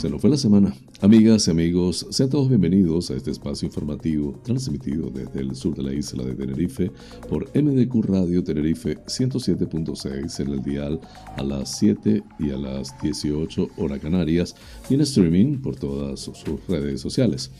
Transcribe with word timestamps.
Se 0.00 0.08
nos 0.08 0.18
fue 0.22 0.30
la 0.30 0.38
semana. 0.38 0.72
Amigas 1.02 1.48
y 1.48 1.50
amigos, 1.50 2.06
sean 2.10 2.28
todos 2.28 2.50
bienvenidos 2.50 3.10
a 3.10 3.16
este 3.16 3.30
espacio 3.30 3.64
informativo 3.64 4.38
transmitido 4.44 5.08
desde 5.08 5.40
el 5.40 5.56
sur 5.56 5.74
de 5.74 5.82
la 5.82 5.94
isla 5.94 6.24
de 6.24 6.34
Tenerife 6.34 6.90
por 7.26 7.48
MDQ 7.58 8.04
Radio 8.04 8.44
Tenerife 8.44 8.98
107.6 9.06 10.40
en 10.40 10.50
el 10.50 10.62
dial 10.62 11.00
a 11.38 11.42
las 11.42 11.78
7 11.78 12.22
y 12.38 12.50
a 12.50 12.58
las 12.58 13.00
18 13.00 13.70
horas 13.78 13.98
canarias 14.00 14.54
y 14.90 14.94
en 14.94 15.00
streaming 15.00 15.62
por 15.62 15.74
todas 15.74 16.20
sus 16.20 16.44
redes 16.68 17.00
sociales. 17.00 17.50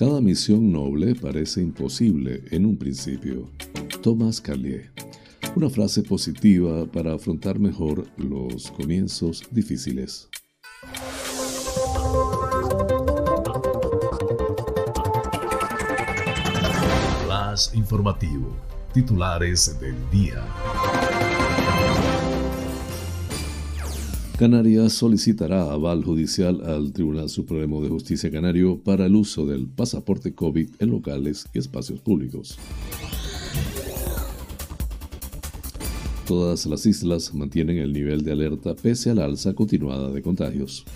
Cada 0.00 0.22
misión 0.22 0.72
noble 0.72 1.14
parece 1.14 1.60
imposible 1.60 2.42
en 2.52 2.64
un 2.64 2.78
principio. 2.78 3.50
Thomas 4.02 4.40
Carlier. 4.40 4.90
Una 5.54 5.68
frase 5.68 6.02
positiva 6.02 6.86
para 6.86 7.12
afrontar 7.12 7.58
mejor 7.58 8.06
los 8.16 8.70
comienzos 8.70 9.42
difíciles. 9.50 10.30
Más 17.28 17.74
informativo. 17.74 18.56
Titulares 18.94 19.78
del 19.80 19.96
día. 20.10 20.42
Canarias 24.40 24.94
solicitará 24.94 25.70
aval 25.70 26.02
judicial 26.02 26.62
al 26.64 26.94
Tribunal 26.94 27.28
Supremo 27.28 27.82
de 27.82 27.90
Justicia 27.90 28.30
Canario 28.30 28.78
para 28.82 29.04
el 29.04 29.14
uso 29.14 29.44
del 29.44 29.66
pasaporte 29.68 30.34
COVID 30.34 30.76
en 30.78 30.90
locales 30.90 31.46
y 31.52 31.58
espacios 31.58 32.00
públicos. 32.00 32.56
Todas 36.26 36.64
las 36.64 36.86
islas 36.86 37.34
mantienen 37.34 37.76
el 37.76 37.92
nivel 37.92 38.24
de 38.24 38.32
alerta 38.32 38.74
pese 38.74 39.10
a 39.10 39.14
la 39.14 39.26
alza 39.26 39.52
continuada 39.52 40.10
de 40.10 40.22
contagios. 40.22 40.86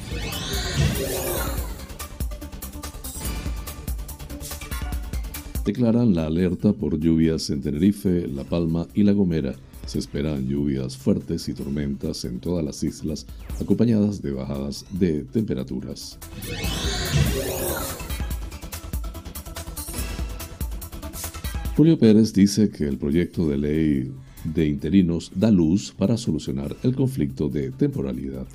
Declaran 5.66 6.14
la 6.14 6.28
alerta 6.28 6.72
por 6.72 6.98
lluvias 6.98 7.50
en 7.50 7.60
Tenerife, 7.60 8.26
La 8.26 8.44
Palma 8.44 8.88
y 8.94 9.02
La 9.02 9.12
Gomera 9.12 9.54
se 9.86 9.98
esperan 9.98 10.48
lluvias 10.48 10.96
fuertes 10.96 11.48
y 11.48 11.54
tormentas 11.54 12.24
en 12.24 12.40
todas 12.40 12.64
las 12.64 12.82
islas, 12.82 13.26
acompañadas 13.60 14.22
de 14.22 14.32
bajadas 14.32 14.84
de 14.90 15.24
temperaturas. 15.24 16.18
Julio 21.76 21.98
Pérez 21.98 22.32
dice 22.32 22.70
que 22.70 22.86
el 22.86 22.98
proyecto 22.98 23.48
de 23.48 23.58
ley 23.58 24.12
de 24.44 24.66
interinos 24.66 25.32
da 25.34 25.50
luz 25.50 25.92
para 25.96 26.16
solucionar 26.16 26.76
el 26.82 26.94
conflicto 26.94 27.48
de 27.48 27.70
temporalidad. 27.72 28.46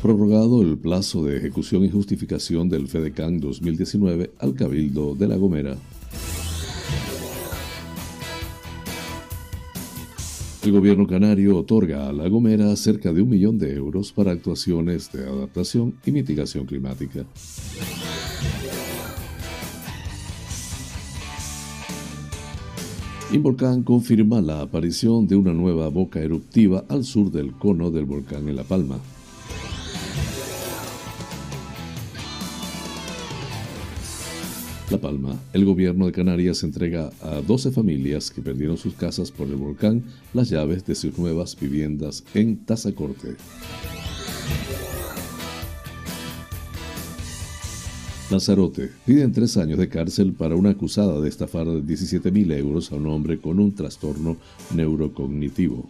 Prorrogado 0.00 0.62
el 0.62 0.76
plazo 0.78 1.24
de 1.24 1.38
ejecución 1.38 1.84
y 1.84 1.90
justificación 1.90 2.68
del 2.68 2.88
FEDECAN 2.88 3.40
2019 3.40 4.32
al 4.38 4.54
Cabildo 4.54 5.14
de 5.14 5.28
La 5.28 5.36
Gomera 5.36 5.76
El 10.64 10.72
gobierno 10.72 11.06
canario 11.06 11.58
otorga 11.58 12.08
a 12.08 12.12
La 12.14 12.26
Gomera 12.26 12.74
cerca 12.76 13.12
de 13.12 13.20
un 13.20 13.28
millón 13.28 13.58
de 13.58 13.74
euros 13.74 14.12
para 14.12 14.32
actuaciones 14.32 15.12
de 15.12 15.22
adaptación 15.22 15.94
y 16.06 16.10
mitigación 16.10 16.64
climática. 16.64 17.26
Involcán 23.30 23.82
confirma 23.82 24.40
la 24.40 24.62
aparición 24.62 25.26
de 25.26 25.36
una 25.36 25.52
nueva 25.52 25.88
boca 25.88 26.20
eruptiva 26.20 26.86
al 26.88 27.04
sur 27.04 27.30
del 27.30 27.52
cono 27.52 27.90
del 27.90 28.06
volcán 28.06 28.48
en 28.48 28.56
La 28.56 28.64
Palma. 28.64 28.98
La 34.94 35.00
Palma, 35.00 35.36
el 35.52 35.64
gobierno 35.64 36.06
de 36.06 36.12
Canarias 36.12 36.62
entrega 36.62 37.10
a 37.20 37.40
12 37.40 37.72
familias 37.72 38.30
que 38.30 38.40
perdieron 38.40 38.76
sus 38.76 38.94
casas 38.94 39.32
por 39.32 39.48
el 39.48 39.56
volcán 39.56 40.04
las 40.32 40.50
llaves 40.50 40.86
de 40.86 40.94
sus 40.94 41.18
nuevas 41.18 41.58
viviendas 41.58 42.22
en 42.32 42.58
Tazacorte. 42.58 43.34
Lanzarote 48.30 48.92
piden 49.04 49.32
tres 49.32 49.56
años 49.56 49.80
de 49.80 49.88
cárcel 49.88 50.32
para 50.32 50.54
una 50.54 50.70
acusada 50.70 51.20
de 51.20 51.28
estafar 51.28 51.66
17.000 51.66 52.56
euros 52.56 52.92
a 52.92 52.94
un 52.94 53.08
hombre 53.08 53.40
con 53.40 53.58
un 53.58 53.74
trastorno 53.74 54.36
neurocognitivo. 54.76 55.88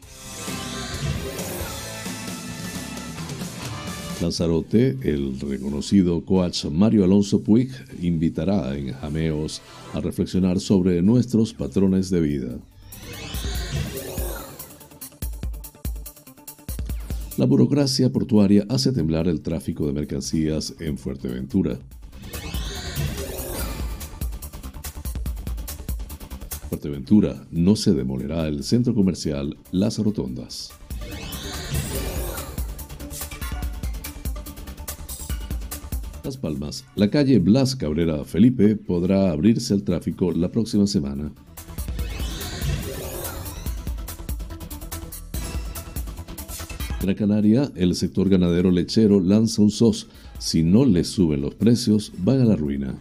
Lanzarote, 4.20 4.96
el 5.02 5.38
reconocido 5.40 6.24
coach 6.24 6.66
Mario 6.66 7.04
Alonso 7.04 7.42
Puig 7.42 7.70
invitará 8.00 8.76
en 8.76 8.92
Jameos 8.92 9.60
a 9.92 10.00
reflexionar 10.00 10.60
sobre 10.60 11.02
nuestros 11.02 11.52
patrones 11.52 12.10
de 12.10 12.20
vida. 12.20 12.58
La 17.36 17.46
burocracia 17.46 18.12
portuaria 18.12 18.64
hace 18.68 18.92
temblar 18.92 19.26
el 19.26 19.40
tráfico 19.40 19.86
de 19.86 19.92
mercancías 19.92 20.74
en 20.78 20.96
Fuerteventura. 20.96 21.78
Fuerteventura 26.68 27.44
no 27.50 27.74
se 27.74 27.92
demolerá 27.92 28.46
el 28.46 28.62
centro 28.62 28.94
comercial 28.94 29.56
Las 29.72 29.98
Rotondas. 29.98 30.70
Las 36.24 36.38
Palmas, 36.38 36.86
la 36.96 37.10
calle 37.10 37.38
Blas 37.38 37.76
Cabrera 37.76 38.24
Felipe 38.24 38.76
podrá 38.76 39.30
abrirse 39.30 39.74
al 39.74 39.82
tráfico 39.82 40.32
la 40.32 40.50
próxima 40.50 40.86
semana. 40.86 41.30
La 47.04 47.14
Canaria, 47.14 47.70
el 47.76 47.94
sector 47.94 48.30
ganadero 48.30 48.70
lechero 48.70 49.20
lanza 49.20 49.60
un 49.60 49.70
SOS. 49.70 50.08
Si 50.38 50.62
no 50.62 50.86
le 50.86 51.04
suben 51.04 51.42
los 51.42 51.54
precios, 51.56 52.10
van 52.16 52.40
a 52.40 52.46
la 52.46 52.56
ruina. 52.56 52.94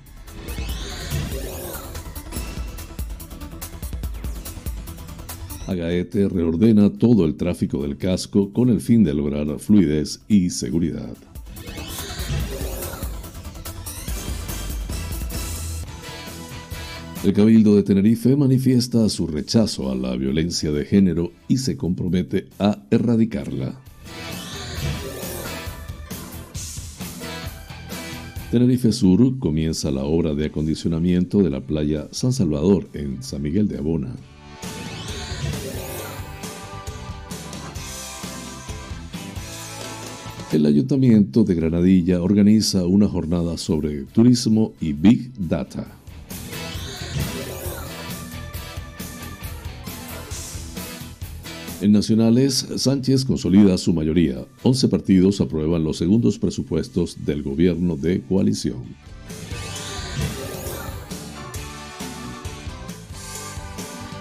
Agaete 5.65 6.27
reordena 6.27 6.89
todo 6.89 7.23
el 7.23 7.35
tráfico 7.35 7.83
del 7.83 7.95
casco 7.95 8.51
con 8.51 8.67
el 8.67 8.81
fin 8.81 9.05
de 9.05 9.13
lograr 9.13 9.59
fluidez 9.59 10.19
y 10.27 10.49
seguridad. 10.49 11.15
El 17.23 17.31
Cabildo 17.31 17.77
de 17.77 17.83
Tenerife 17.83 18.35
manifiesta 18.35 19.07
su 19.07 19.27
rechazo 19.27 19.89
a 19.89 19.95
la 19.95 20.13
violencia 20.17 20.73
de 20.73 20.83
género 20.83 21.31
y 21.47 21.55
se 21.55 21.77
compromete 21.77 22.49
a 22.59 22.83
erradicarla. 22.91 23.79
Tenerife 28.51 28.91
Sur 28.91 29.39
comienza 29.39 29.89
la 29.89 30.03
obra 30.03 30.35
de 30.35 30.47
acondicionamiento 30.47 31.41
de 31.41 31.49
la 31.49 31.61
playa 31.61 32.09
San 32.11 32.33
Salvador 32.33 32.89
en 32.93 33.23
San 33.23 33.41
Miguel 33.41 33.69
de 33.69 33.77
Abona. 33.77 34.13
El 40.51 40.65
Ayuntamiento 40.65 41.45
de 41.45 41.55
Granadilla 41.55 42.21
organiza 42.21 42.85
una 42.85 43.07
jornada 43.07 43.57
sobre 43.57 44.03
turismo 44.03 44.73
y 44.81 44.91
Big 44.91 45.31
Data. 45.39 46.02
En 51.83 51.91
nacionales, 51.91 52.65
Sánchez 52.77 53.25
consolida 53.25 53.77
su 53.77 53.91
mayoría. 53.91 54.45
11 54.61 54.87
partidos 54.87 55.41
aprueban 55.41 55.83
los 55.83 55.97
segundos 55.97 56.39
presupuestos 56.39 57.25
del 57.25 57.43
gobierno 57.43 57.97
de 57.97 58.21
coalición. 58.21 58.95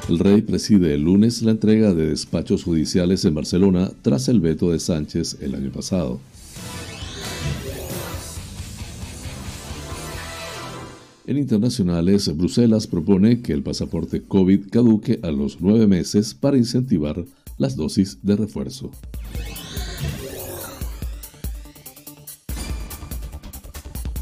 El 0.08 0.18
rey 0.18 0.42
preside 0.42 0.94
el 0.94 1.02
lunes 1.02 1.40
la 1.42 1.52
entrega 1.52 1.94
de 1.94 2.08
despachos 2.08 2.64
judiciales 2.64 3.24
en 3.26 3.36
Barcelona 3.36 3.92
tras 4.02 4.26
el 4.26 4.40
veto 4.40 4.72
de 4.72 4.80
Sánchez 4.80 5.38
el 5.40 5.54
año 5.54 5.70
pasado. 5.70 6.18
En 11.28 11.38
internacionales, 11.38 12.36
Bruselas 12.36 12.88
propone 12.88 13.40
que 13.40 13.52
el 13.52 13.62
pasaporte 13.62 14.22
COVID 14.22 14.68
caduque 14.68 15.20
a 15.22 15.30
los 15.30 15.60
nueve 15.60 15.86
meses 15.86 16.34
para 16.34 16.56
incentivar 16.56 17.24
las 17.58 17.76
dosis 17.76 18.18
de 18.22 18.36
refuerzo. 18.36 18.90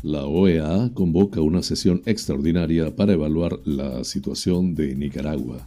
La 0.02 0.24
OEA 0.24 0.90
convoca 0.94 1.42
una 1.42 1.62
sesión 1.62 2.00
extraordinaria 2.06 2.96
para 2.96 3.12
evaluar 3.12 3.58
la 3.64 4.02
situación 4.04 4.74
de 4.74 4.94
Nicaragua. 4.94 5.58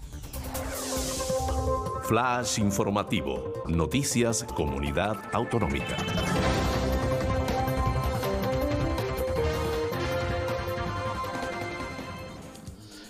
Flash 2.04 2.60
informativo. 2.60 3.54
Noticias 3.68 4.44
Comunidad 4.56 5.18
Autonómica. 5.33 5.95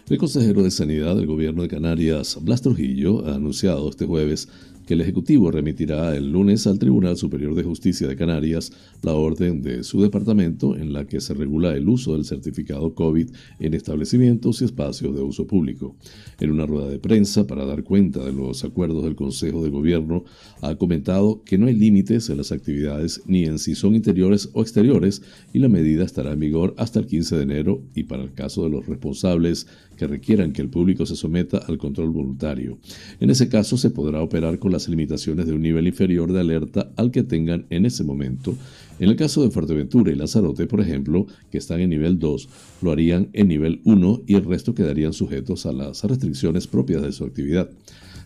El 0.10 0.18
consejero 0.18 0.64
de 0.64 0.70
Sanidad 0.70 1.16
del 1.16 1.28
Gobierno 1.28 1.62
de 1.62 1.70
Canarias, 1.70 2.38
Blas 2.42 2.62
Trujillo, 2.62 3.26
ha 3.26 3.36
anunciado 3.36 3.90
este 3.90 4.06
jueves 4.06 4.50
que 4.86 4.94
el 4.96 5.02
Ejecutivo 5.02 5.52
remitirá 5.52 6.16
el 6.16 6.32
lunes 6.32 6.68
al 6.68 6.80
Tribunal 6.80 7.18
Superior 7.18 7.56
de 7.56 7.64
Justicia 7.64 8.08
de 8.08 8.16
Canarias 8.16 8.72
la 9.02 9.14
orden 9.14 9.62
de 9.62 9.84
su 9.84 10.02
departamento 10.02 10.76
en 10.76 10.94
la 10.94 11.06
que 11.06 11.22
se 11.22 11.34
regula 11.34 11.76
el 11.76 11.88
uso 11.88 12.14
del 12.14 12.26
certificado 12.26 12.94
COVID 12.94 13.30
en 13.60 13.74
establecimientos 13.74 14.62
y 14.62 14.66
espacios 14.66 15.16
de 15.16 15.22
uso 15.22 15.48
público. 15.48 15.96
En 16.40 16.52
una 16.52 16.66
rueda 16.66 16.90
de 16.90 17.00
prensa 17.00 17.48
para 17.48 17.66
dar 17.66 17.84
cuenta 17.84 18.24
de 18.24 18.34
los 18.34 18.64
acuerdos 18.64 19.04
del 19.04 19.16
Consejo 19.16 19.64
de 19.64 19.70
Gobierno, 19.70 20.24
ha 20.62 20.76
comentado 20.76 21.44
que 21.44 21.58
no 21.58 21.68
hay 21.68 21.76
límites 21.76 22.30
en 22.30 22.38
las 22.38 22.52
actividades 22.52 23.22
ni 23.26 23.46
en 23.46 23.60
si 23.60 23.76
son 23.76 23.96
interiores 23.96 24.50
o 24.54 24.62
exteriores 24.62 25.22
y 25.54 25.60
la 25.60 25.70
medida 25.70 26.04
estará 26.04 26.34
en 26.34 26.40
vigor 26.40 26.74
hasta 26.78 27.00
el 27.00 27.06
15 27.06 27.38
de 27.38 27.44
enero 27.44 27.82
y 27.96 28.04
para 28.04 28.24
el 28.24 28.34
caso 28.34 28.64
de 28.64 28.70
los 28.70 28.86
responsables 28.86 29.68
que 29.96 30.08
requieran 30.08 30.54
que 30.54 30.62
el 30.62 30.70
público 30.70 31.06
se 31.06 31.16
someta 31.16 31.60
al 31.60 31.78
control 31.78 32.10
voluntario. 32.10 32.80
En 33.20 33.30
ese 33.30 33.48
caso 33.48 33.78
se 33.78 33.90
podrá 33.90 34.22
operar 34.22 34.60
con 34.60 34.73
las 34.74 34.90
limitaciones 34.90 35.46
de 35.46 35.54
un 35.54 35.62
nivel 35.62 35.88
inferior 35.88 36.34
de 36.34 36.42
alerta 36.42 36.92
al 36.98 37.12
que 37.12 37.24
tengan 37.24 37.66
en 37.70 37.86
ese 37.86 38.04
momento. 38.04 38.58
En 39.00 39.10
el 39.10 39.16
caso 39.16 39.42
de 39.42 39.50
Fuerteventura 39.50 40.12
y 40.12 40.16
Lanzarote, 40.16 40.68
por 40.68 40.82
ejemplo, 40.82 41.26
que 41.50 41.58
están 41.58 41.80
en 41.80 41.92
nivel 41.92 42.20
2, 42.20 42.50
lo 42.82 42.92
harían 42.92 43.30
en 43.34 43.48
nivel 43.48 43.80
1 43.86 44.24
y 44.28 44.36
el 44.36 44.44
resto 44.44 44.76
quedarían 44.76 45.14
sujetos 45.14 45.66
a 45.66 45.72
las 45.72 46.04
restricciones 46.04 46.68
propias 46.68 47.02
de 47.02 47.14
su 47.14 47.24
actividad 47.24 47.70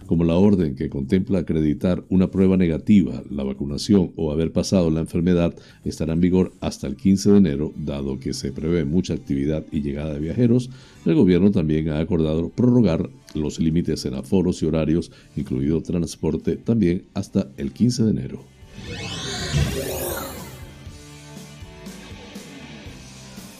como 0.07 0.23
la 0.23 0.35
orden 0.35 0.75
que 0.75 0.89
contempla 0.89 1.39
acreditar 1.39 2.03
una 2.09 2.31
prueba 2.31 2.57
negativa, 2.57 3.21
la 3.29 3.43
vacunación 3.43 4.13
o 4.15 4.31
haber 4.31 4.51
pasado 4.51 4.89
la 4.89 5.01
enfermedad, 5.01 5.53
estará 5.83 6.13
en 6.13 6.21
vigor 6.21 6.53
hasta 6.61 6.87
el 6.87 6.95
15 6.95 7.31
de 7.31 7.37
enero, 7.37 7.73
dado 7.75 8.19
que 8.19 8.33
se 8.33 8.51
prevé 8.51 8.85
mucha 8.85 9.13
actividad 9.13 9.65
y 9.71 9.81
llegada 9.81 10.13
de 10.13 10.21
viajeros, 10.21 10.69
el 11.05 11.13
gobierno 11.13 11.51
también 11.51 11.89
ha 11.89 11.99
acordado 11.99 12.49
prorrogar 12.49 13.09
los 13.37 13.59
límites 13.59 14.05
en 14.05 14.15
aforos 14.15 14.61
y 14.61 14.65
horarios, 14.65 15.11
incluido 15.35 15.81
transporte, 15.81 16.57
también 16.57 17.03
hasta 17.13 17.49
el 17.57 17.71
15 17.71 18.03
de 18.03 18.11
enero. 18.11 18.57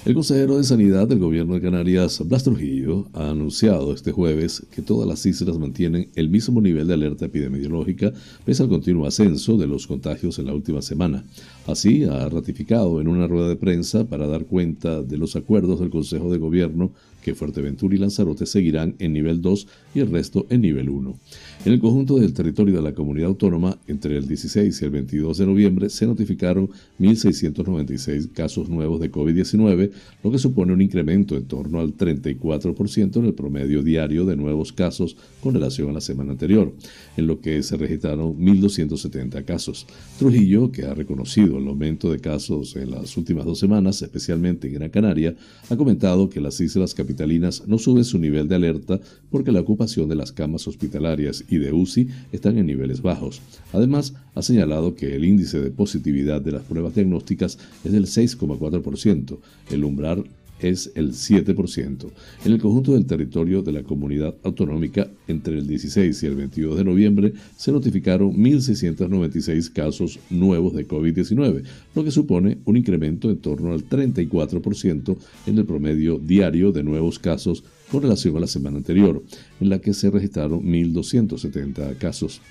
El 0.07 0.13
consejero 0.13 0.55
de 0.55 0.63
Sanidad 0.63 1.05
del 1.05 1.19
Gobierno 1.19 1.55
de 1.55 1.59
Canarias, 1.59 2.25
Blas 2.25 2.45
Trujillo, 2.45 3.09
ha 3.11 3.31
anunciado 3.31 3.93
este 3.93 4.13
jueves 4.13 4.65
que 4.73 4.81
todas 4.81 5.05
las 5.05 5.25
islas 5.25 5.57
mantienen 5.57 6.07
el 6.15 6.29
mismo 6.29 6.61
nivel 6.61 6.87
de 6.87 6.93
alerta 6.93 7.25
epidemiológica 7.25 8.13
pese 8.45 8.63
al 8.63 8.69
continuo 8.69 9.05
ascenso 9.05 9.57
de 9.57 9.67
los 9.67 9.85
contagios 9.85 10.39
en 10.39 10.45
la 10.45 10.53
última 10.53 10.81
semana. 10.81 11.25
Así, 11.65 12.05
ha 12.05 12.29
ratificado 12.29 13.01
en 13.01 13.09
una 13.09 13.27
rueda 13.27 13.49
de 13.49 13.57
prensa 13.57 14.05
para 14.05 14.27
dar 14.27 14.45
cuenta 14.45 15.03
de 15.03 15.17
los 15.17 15.35
acuerdos 15.35 15.81
del 15.81 15.89
Consejo 15.89 16.31
de 16.31 16.37
Gobierno 16.37 16.93
que 17.27 17.35
Fuerteventura 17.35 17.93
y 17.93 17.97
Lanzarote 17.97 18.45
seguirán 18.45 18.95
en 18.99 19.11
nivel 19.11 19.41
2 19.41 19.67
y 19.95 19.99
el 19.99 20.09
resto 20.09 20.47
en 20.49 20.61
nivel 20.61 20.87
1. 20.87 21.19
En 21.67 21.73
el 21.73 21.81
conjunto 21.81 22.17
del 22.17 22.31
territorio 22.31 22.77
de 22.77 22.81
la 22.81 22.93
comunidad 22.93 23.27
autónoma, 23.27 23.77
entre 23.87 24.15
el 24.15 24.25
16 24.25 24.81
y 24.81 24.85
el 24.85 24.89
22 24.89 25.37
de 25.37 25.45
noviembre, 25.45 25.89
se 25.89 26.07
notificaron 26.07 26.69
1.696 26.97 28.31
casos 28.31 28.69
nuevos 28.69 29.01
de 29.01 29.11
COVID-19, 29.11 29.91
lo 30.23 30.31
que 30.31 30.39
supone 30.39 30.71
un 30.71 30.81
incremento 30.81 31.35
en 31.35 31.43
torno 31.43 31.81
al 31.81 31.97
34% 31.97 33.17
en 33.17 33.25
el 33.25 33.33
promedio 33.33 33.83
diario 33.83 34.23
de 34.23 34.37
nuevos 34.37 34.71
casos 34.71 35.17
con 35.41 35.55
relación 35.55 35.89
a 35.89 35.91
la 35.91 35.99
semana 35.99 36.31
anterior, 36.31 36.71
en 37.17 37.27
lo 37.27 37.41
que 37.41 37.61
se 37.61 37.75
registraron 37.75 38.37
1.270 38.37 39.43
casos. 39.43 39.87
Trujillo, 40.17 40.71
que 40.71 40.85
ha 40.85 40.93
reconocido 40.93 41.57
el 41.57 41.67
aumento 41.67 42.09
de 42.09 42.19
casos 42.19 42.77
en 42.77 42.91
las 42.91 43.17
últimas 43.17 43.43
dos 43.43 43.59
semanas, 43.59 44.01
especialmente 44.01 44.69
en 44.69 44.75
Gran 44.75 44.89
Canaria, 44.89 45.35
ha 45.69 45.75
comentado 45.75 46.29
que 46.29 46.39
las 46.39 46.61
islas 46.61 46.93
capitales 46.93 47.63
no 47.67 47.77
sube 47.77 48.05
su 48.05 48.17
nivel 48.19 48.47
de 48.47 48.55
alerta 48.55 49.01
porque 49.29 49.51
la 49.51 49.59
ocupación 49.59 50.07
de 50.07 50.15
las 50.15 50.31
camas 50.31 50.65
hospitalarias 50.65 51.43
de 51.57 51.73
UCI 51.73 52.07
están 52.31 52.57
en 52.57 52.65
niveles 52.65 53.01
bajos. 53.01 53.41
Además, 53.73 54.13
ha 54.35 54.41
señalado 54.41 54.95
que 54.95 55.15
el 55.15 55.25
índice 55.25 55.59
de 55.59 55.71
positividad 55.71 56.41
de 56.41 56.51
las 56.51 56.63
pruebas 56.63 56.95
diagnósticas 56.95 57.57
es 57.83 57.91
del 57.91 58.05
6,4%, 58.05 59.37
el 59.71 59.83
umbral 59.83 60.25
es 60.59 60.91
el 60.95 61.11
7%. 61.11 62.07
En 62.45 62.51
el 62.51 62.59
conjunto 62.59 62.93
del 62.93 63.05
territorio 63.05 63.61
de 63.61 63.71
la 63.71 63.83
comunidad 63.83 64.35
autonómica, 64.43 65.07
entre 65.27 65.57
el 65.57 65.67
16 65.67 66.23
y 66.23 66.25
el 66.25 66.35
22 66.35 66.77
de 66.77 66.83
noviembre, 66.83 67.33
se 67.55 67.71
notificaron 67.71 68.33
1.696 68.35 69.71
casos 69.71 70.19
nuevos 70.29 70.73
de 70.73 70.87
COVID-19, 70.87 71.63
lo 71.95 72.03
que 72.03 72.11
supone 72.11 72.57
un 72.65 72.77
incremento 72.77 73.29
en 73.29 73.37
torno 73.37 73.73
al 73.73 73.87
34% 73.87 75.17
en 75.45 75.57
el 75.57 75.65
promedio 75.65 76.17
diario 76.17 76.71
de 76.71 76.83
nuevos 76.83 77.19
casos 77.19 77.63
con 77.91 78.01
relación 78.01 78.35
a 78.37 78.41
la 78.41 78.47
semana 78.47 78.77
anterior, 78.77 79.23
en 79.59 79.69
la 79.69 79.79
que 79.79 79.93
se 79.93 80.09
registraron 80.09 80.61
1.270 80.61 81.97
casos. 81.97 82.41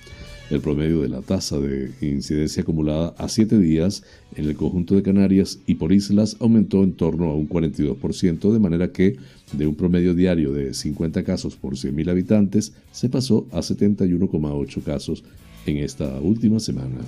El 0.49 0.61
promedio 0.61 1.03
de 1.03 1.09
la 1.09 1.23
tasa 1.23 1.59
de 1.59 1.91
incidencia 2.01 2.63
acumulada 2.63 3.15
a 3.19 3.29
7 3.29 3.59
días 3.59 4.05
en 4.37 4.45
el 4.45 4.55
conjunto 4.55 4.95
de 4.95 5.03
Canarias 5.03 5.59
y 5.67 5.75
por 5.75 5.93
islas 5.93 6.37
aumentó 6.39 6.85
en 6.85 6.93
torno 6.93 7.31
a 7.31 7.35
un 7.35 7.49
42%, 7.49 8.53
de 8.53 8.59
manera 8.61 8.93
que 8.93 9.17
de 9.53 9.67
un 9.67 9.75
promedio 9.75 10.15
diario 10.15 10.53
de 10.53 10.73
50 10.73 11.25
casos 11.25 11.57
por 11.57 11.75
100.000 11.75 12.11
habitantes 12.11 12.73
se 12.93 13.09
pasó 13.09 13.47
a 13.51 13.59
71,8 13.59 14.83
casos 14.85 15.25
en 15.67 15.79
esta 15.79 16.21
última 16.21 16.61
semana. 16.61 16.99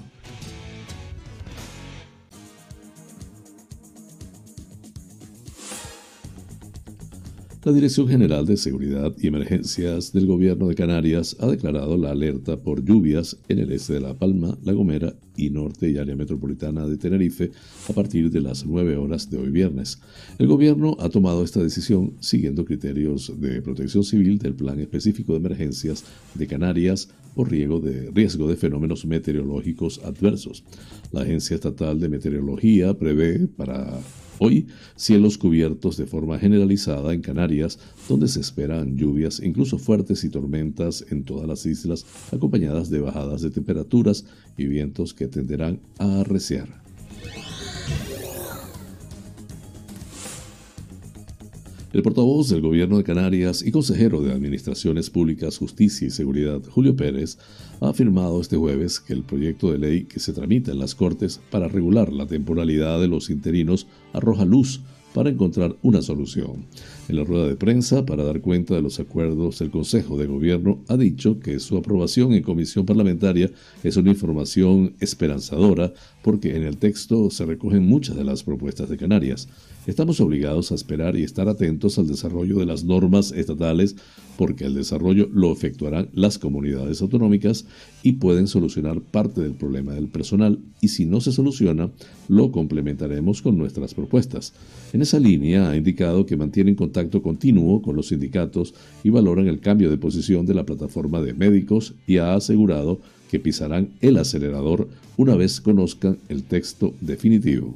La 7.69 7.75
Dirección 7.75 8.09
General 8.09 8.47
de 8.47 8.57
Seguridad 8.57 9.15
y 9.19 9.27
Emergencias 9.27 10.11
del 10.15 10.25
Gobierno 10.25 10.69
de 10.69 10.75
Canarias 10.75 11.37
ha 11.39 11.49
declarado 11.49 11.99
la 11.99 12.13
alerta 12.13 12.57
por 12.57 12.83
lluvias 12.83 13.37
en 13.47 13.59
el 13.59 13.73
este 13.73 13.93
de 13.93 14.01
La 14.01 14.15
Palma, 14.15 14.57
La 14.65 14.73
Gomera 14.73 15.15
y 15.37 15.51
norte 15.51 15.91
y 15.91 15.99
área 15.99 16.17
metropolitana 16.17 16.87
de 16.87 16.97
Tenerife 16.97 17.51
a 17.87 17.93
partir 17.93 18.31
de 18.31 18.41
las 18.41 18.65
9 18.65 18.97
horas 18.97 19.29
de 19.29 19.37
hoy 19.37 19.51
viernes. 19.51 20.01
El 20.39 20.47
Gobierno 20.47 20.97
ha 20.99 21.11
tomado 21.11 21.45
esta 21.45 21.63
decisión 21.63 22.15
siguiendo 22.21 22.65
criterios 22.65 23.39
de 23.39 23.61
protección 23.61 24.03
civil 24.03 24.39
del 24.39 24.55
Plan 24.55 24.81
Específico 24.81 25.33
de 25.33 25.41
Emergencias 25.41 26.05
de 26.37 26.47
Canarias 26.47 27.11
por 27.35 27.51
riesgo 27.51 27.81
de, 27.81 28.11
riesgo 28.13 28.49
de 28.49 28.57
fenómenos 28.57 29.05
meteorológicos 29.05 30.01
adversos. 30.05 30.65
La 31.13 31.21
Agencia 31.21 31.57
Estatal 31.57 32.01
de 32.01 32.09
Meteorología 32.09 32.99
prevé 32.99 33.47
para 33.47 34.01
Hoy, 34.41 34.67
cielos 34.95 35.37
cubiertos 35.37 35.97
de 35.97 36.07
forma 36.07 36.39
generalizada 36.39 37.13
en 37.13 37.23
Canarias, 37.23 37.79
donde 38.09 38.29
se 38.29 38.41
esperan 38.41 38.97
lluvias, 38.97 39.41
incluso 39.41 39.79
fuertes 39.79 40.23
y 40.25 40.31
tormentas 40.31 41.05
en 41.11 41.25
todas 41.25 41.49
las 41.49 41.67
islas, 41.67 42.07
acompañadas 42.33 42.89
de 42.89 43.01
bajadas 43.01 43.43
de 43.43 43.51
temperaturas 43.51 44.25
y 44.57 44.67
vientos 44.67 45.13
que 45.13 45.27
tenderán 45.27 45.81
a 45.99 46.21
arreciar. 46.21 46.88
El 51.91 52.03
portavoz 52.03 52.51
del 52.51 52.61
Gobierno 52.61 52.99
de 52.99 53.05
Canarias 53.05 53.65
y 53.65 53.71
consejero 53.71 54.21
de 54.21 54.31
Administraciones 54.31 55.09
Públicas, 55.09 55.57
Justicia 55.57 56.07
y 56.07 56.11
Seguridad, 56.11 56.61
Julio 56.69 56.95
Pérez, 56.95 57.39
ha 57.81 57.89
afirmado 57.89 58.43
este 58.43 58.59
jueves 58.59 59.01
que 59.01 59.15
el 59.15 59.23
proyecto 59.23 59.73
de 59.73 59.79
ley 59.79 60.05
que 60.05 60.21
se 60.21 60.35
tramita 60.35 60.71
en 60.71 60.81
las 60.81 60.95
Cortes 60.95 61.41
para 61.51 61.67
regular 61.67 62.13
la 62.13 62.27
temporalidad 62.27 63.01
de 63.01 63.09
los 63.09 63.31
interinos 63.31 63.87
arroja 64.13 64.45
luz 64.45 64.83
para 65.15 65.31
encontrar 65.31 65.77
una 65.83 66.03
solución. 66.03 66.67
En 67.09 67.17
la 67.17 67.25
rueda 67.25 67.49
de 67.49 67.57
prensa, 67.57 68.05
para 68.05 68.23
dar 68.23 68.43
cuenta 68.43 68.75
de 68.75 68.83
los 68.83 69.01
acuerdos, 69.01 69.61
el 69.63 69.71
Consejo 69.71 70.19
de 70.19 70.27
Gobierno 70.27 70.81
ha 70.89 70.97
dicho 70.99 71.41
que 71.41 71.59
su 71.59 71.79
aprobación 71.79 72.35
en 72.35 72.43
comisión 72.43 72.85
parlamentaria 72.85 73.51
es 73.83 73.97
una 73.97 74.11
información 74.11 74.95
esperanzadora 75.01 75.95
porque 76.29 76.57
en 76.57 76.63
el 76.63 76.77
texto 76.77 77.31
se 77.31 77.47
recogen 77.47 77.87
muchas 77.87 78.15
de 78.15 78.23
las 78.23 78.43
propuestas 78.43 78.91
de 78.91 78.99
Canarias. 78.99 79.49
Estamos 79.87 80.21
obligados 80.21 80.71
a 80.71 80.75
esperar 80.75 81.17
y 81.17 81.23
estar 81.23 81.49
atentos 81.49 81.99
al 81.99 82.07
desarrollo 82.07 82.59
de 82.59 82.67
las 82.67 82.85
normas 82.85 83.33
estatales 83.33 83.97
porque 84.37 84.67
el 84.67 84.75
desarrollo 84.75 85.31
lo 85.33 85.51
efectuarán 85.51 86.11
las 86.13 86.39
comunidades 86.39 87.01
autonómicas 87.01 87.65
y 88.03 88.13
pueden 88.13 88.47
solucionar 88.47 89.01
parte 89.01 89.41
del 89.41 89.55
problema 89.55 89.95
del 89.95 90.09
personal 90.09 90.59
y 90.83 90.89
si 90.89 91.07
no 91.07 91.23
se 91.23 91.33
soluciona, 91.33 91.91
lo 92.29 92.53
complementaremos 92.53 93.41
con 93.41 93.57
nuestras 93.57 93.95
propuestas. 93.95 94.53
En 94.93 95.01
esa 95.01 95.19
línea 95.19 95.71
ha 95.71 95.77
indicado 95.79 96.27
que 96.27 96.37
mantienen 96.37 96.75
contacto 96.75 97.23
continuo 97.23 97.81
con 97.81 97.97
los 97.97 98.09
sindicatos 98.09 98.75
y 99.03 99.09
valoran 99.09 99.49
el 99.49 99.61
cambio 99.61 99.89
de 99.89 99.97
posición 99.97 100.45
de 100.45 100.53
la 100.53 100.67
plataforma 100.67 101.23
de 101.23 101.33
médicos 101.33 101.95
y 102.07 102.19
ha 102.19 102.35
asegurado 102.35 103.01
que 103.31 103.39
pisarán 103.39 103.91
el 104.01 104.17
acelerador 104.17 104.89
una 105.17 105.37
vez 105.37 105.61
conozcan 105.61 106.19
el 106.29 106.45
texto 106.45 106.95
definitivo. 107.01 107.75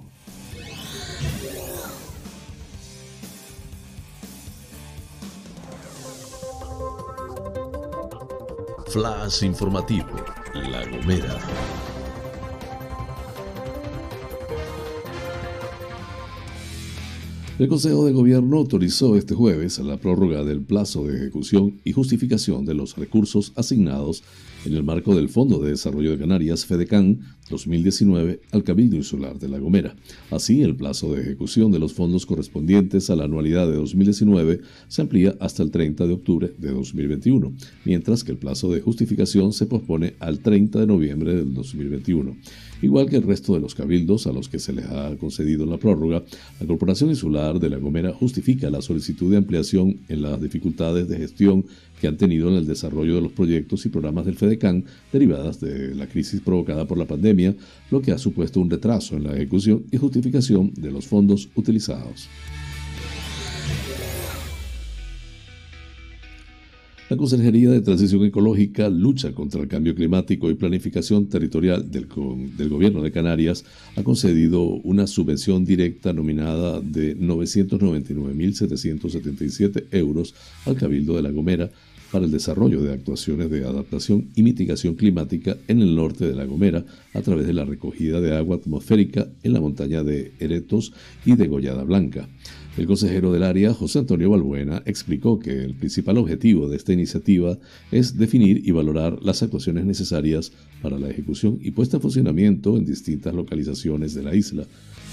Flash 8.89 9.45
informativo, 9.45 10.11
La 10.71 10.85
Gomera. 10.87 11.39
El 17.59 17.69
Consejo 17.69 18.05
de 18.05 18.13
Gobierno 18.13 18.59
autorizó 18.59 19.17
este 19.17 19.35
jueves 19.35 19.79
la 19.79 19.97
prórroga 19.97 20.43
del 20.43 20.63
plazo 20.63 21.07
de 21.07 21.17
ejecución 21.17 21.81
y 21.85 21.93
justificación 21.93 22.65
de 22.65 22.75
los 22.75 22.97
recursos 22.97 23.53
asignados 23.57 24.23
en 24.65 24.75
el 24.75 24.83
marco 24.83 25.15
del 25.15 25.29
Fondo 25.29 25.59
de 25.59 25.71
Desarrollo 25.71 26.13
de 26.13 26.19
Canarias, 26.19 26.65
FEDECAN, 26.67 27.21
2019, 27.51 28.41
al 28.53 28.65
Cabildo 28.65 28.97
Insular 28.97 29.39
de 29.39 29.49
La 29.49 29.59
Gomera. 29.59 29.95
Así, 30.31 30.63
el 30.63 30.77
plazo 30.77 31.13
de 31.13 31.23
ejecución 31.23 31.73
de 31.73 31.79
los 31.79 31.93
fondos 31.93 32.25
correspondientes 32.25 33.11
a 33.11 33.17
la 33.17 33.25
anualidad 33.25 33.67
de 33.67 33.75
2019 33.75 34.61
se 34.89 35.03
amplía 35.03 35.35
hasta 35.41 35.63
el 35.63 35.71
30 35.71 36.07
de 36.07 36.13
octubre 36.13 36.53
de 36.57 36.71
2021, 36.71 37.53
mientras 37.85 38.25
que 38.25 38.33
el 38.33 38.39
plazo 38.39 38.71
de 38.71 38.81
justificación 38.81 39.53
se 39.53 39.67
pospone 39.67 40.15
al 40.21 40.39
30 40.39 40.81
de 40.81 40.87
noviembre 40.87 41.35
del 41.35 41.53
2021. 41.53 42.37
Igual 42.81 43.09
que 43.09 43.17
el 43.17 43.23
resto 43.23 43.55
de 43.55 43.61
los 43.61 43.75
cabildos 43.75 44.27
a 44.27 44.33
los 44.33 44.49
que 44.49 44.59
se 44.59 44.73
les 44.73 44.87
ha 44.87 45.17
concedido 45.17 45.67
la 45.67 45.79
prórroga, 45.79 46.25
la 46.61 46.67
Corporación 46.67 47.11
Insular 47.11 47.61
de 47.61 47.71
La 47.71 47.79
Gomera 47.79 48.13
justifica 48.13 48.71
la 48.71 48.83
solicitud 48.83 49.31
de 49.31 49.37
ampliación 49.37 50.01
en 50.09 50.23
las 50.23 50.41
dificultades 50.41 51.09
de 51.09 51.17
gestión 51.17 51.65
que 52.01 52.09
han 52.09 52.17
tenido 52.17 52.49
en 52.49 52.57
el 52.57 52.67
desarrollo 52.67 53.15
de 53.15 53.21
los 53.21 53.33
proyectos 53.33 53.87
y 53.87 53.89
programas 53.89 54.27
del 54.27 54.35
FEDECAN 54.35 54.52
derivadas 55.13 55.61
de 55.61 55.95
la 55.95 56.07
crisis 56.07 56.41
provocada 56.41 56.87
por 56.87 56.99
la 56.99 57.07
pandemia, 57.07 57.55
lo 57.91 58.01
que 58.01 58.13
ha 58.13 58.19
supuesto 58.19 58.61
un 58.61 58.71
retraso 58.71 59.17
en 59.17 59.25
la 59.25 59.35
ejecución 59.35 59.85
y 59.91 59.97
justificación 59.97 60.73
de 60.75 60.91
los 60.91 61.07
fondos 61.07 61.49
utilizados. 61.55 62.29
La 67.13 67.19
Consejería 67.19 67.71
de 67.71 67.83
Transición 67.83 68.25
Ecológica, 68.25 68.89
Lucha 68.89 69.35
contra 69.35 69.61
el 69.61 69.69
Cambio 69.69 69.95
Climático 69.95 70.51
y 70.51 70.55
Planificación 70.55 71.29
Territorial 71.29 71.91
del, 71.91 72.09
del, 72.57 72.71
Gobierno 72.71 73.03
de 73.03 73.13
Canarias 73.13 73.67
ha 73.97 74.03
concedido 74.03 74.63
una 74.63 75.07
subvención 75.07 75.67
directa 75.67 76.15
nominada 76.15 76.81
de 76.81 77.15
999.777 77.19 79.89
euros 79.91 80.35
al 80.65 80.77
Cabildo 80.77 81.17
de 81.17 81.23
La 81.23 81.33
Gomera 81.33 81.71
para 82.13 82.27
el 82.27 82.31
desarrollo 82.31 82.83
de 82.83 82.93
actuaciones 82.93 83.51
de 83.51 83.65
adaptación 83.65 84.29
y 84.37 84.43
mitigación 84.43 84.95
climática 84.95 85.57
en 85.67 85.81
el 85.81 85.97
norte 85.97 86.27
de 86.27 86.35
La 86.35 86.45
Gomera 86.45 86.85
a 87.15 87.23
través 87.23 87.47
de 87.47 87.55
la 87.55 87.65
recogida 87.65 88.21
de 88.21 88.37
agua 88.37 88.57
atmosférica 88.57 89.27
en 89.43 89.55
la 89.55 89.61
montaña 89.61 90.05
de 90.05 90.33
Eretos 90.39 90.93
y 91.25 91.35
de 91.37 91.49
Gollada 91.49 91.85
Blanca. 91.85 92.29
El 92.75 92.87
consejero 92.87 93.31
del 93.33 93.43
área, 93.43 93.75
José 93.75 93.99
Antonio 93.99 94.31
Balbuena, 94.31 94.83
explicó 94.87 95.39
que 95.39 95.63
el 95.63 95.75
principal 95.75 96.17
objetivo 96.17 96.71
de 96.71 96.79
esta 96.79 96.95
iniciativa 96.95 97.59
es 97.91 98.17
definir 98.17 98.67
y 98.67 98.71
valorar 98.71 99.19
las 99.23 99.43
actuaciones 99.43 99.85
necesarias 99.85 100.53
para 100.81 100.99
la 100.99 101.11
ejecución 101.11 101.59
y 101.61 101.73
puesta 101.73 101.99
en 101.99 102.01
funcionamiento 102.01 102.79
en 102.79 102.87
distintas 102.87 103.35
localizaciones 103.35 104.15
de 104.15 104.23
la 104.23 104.35
isla 104.35 104.67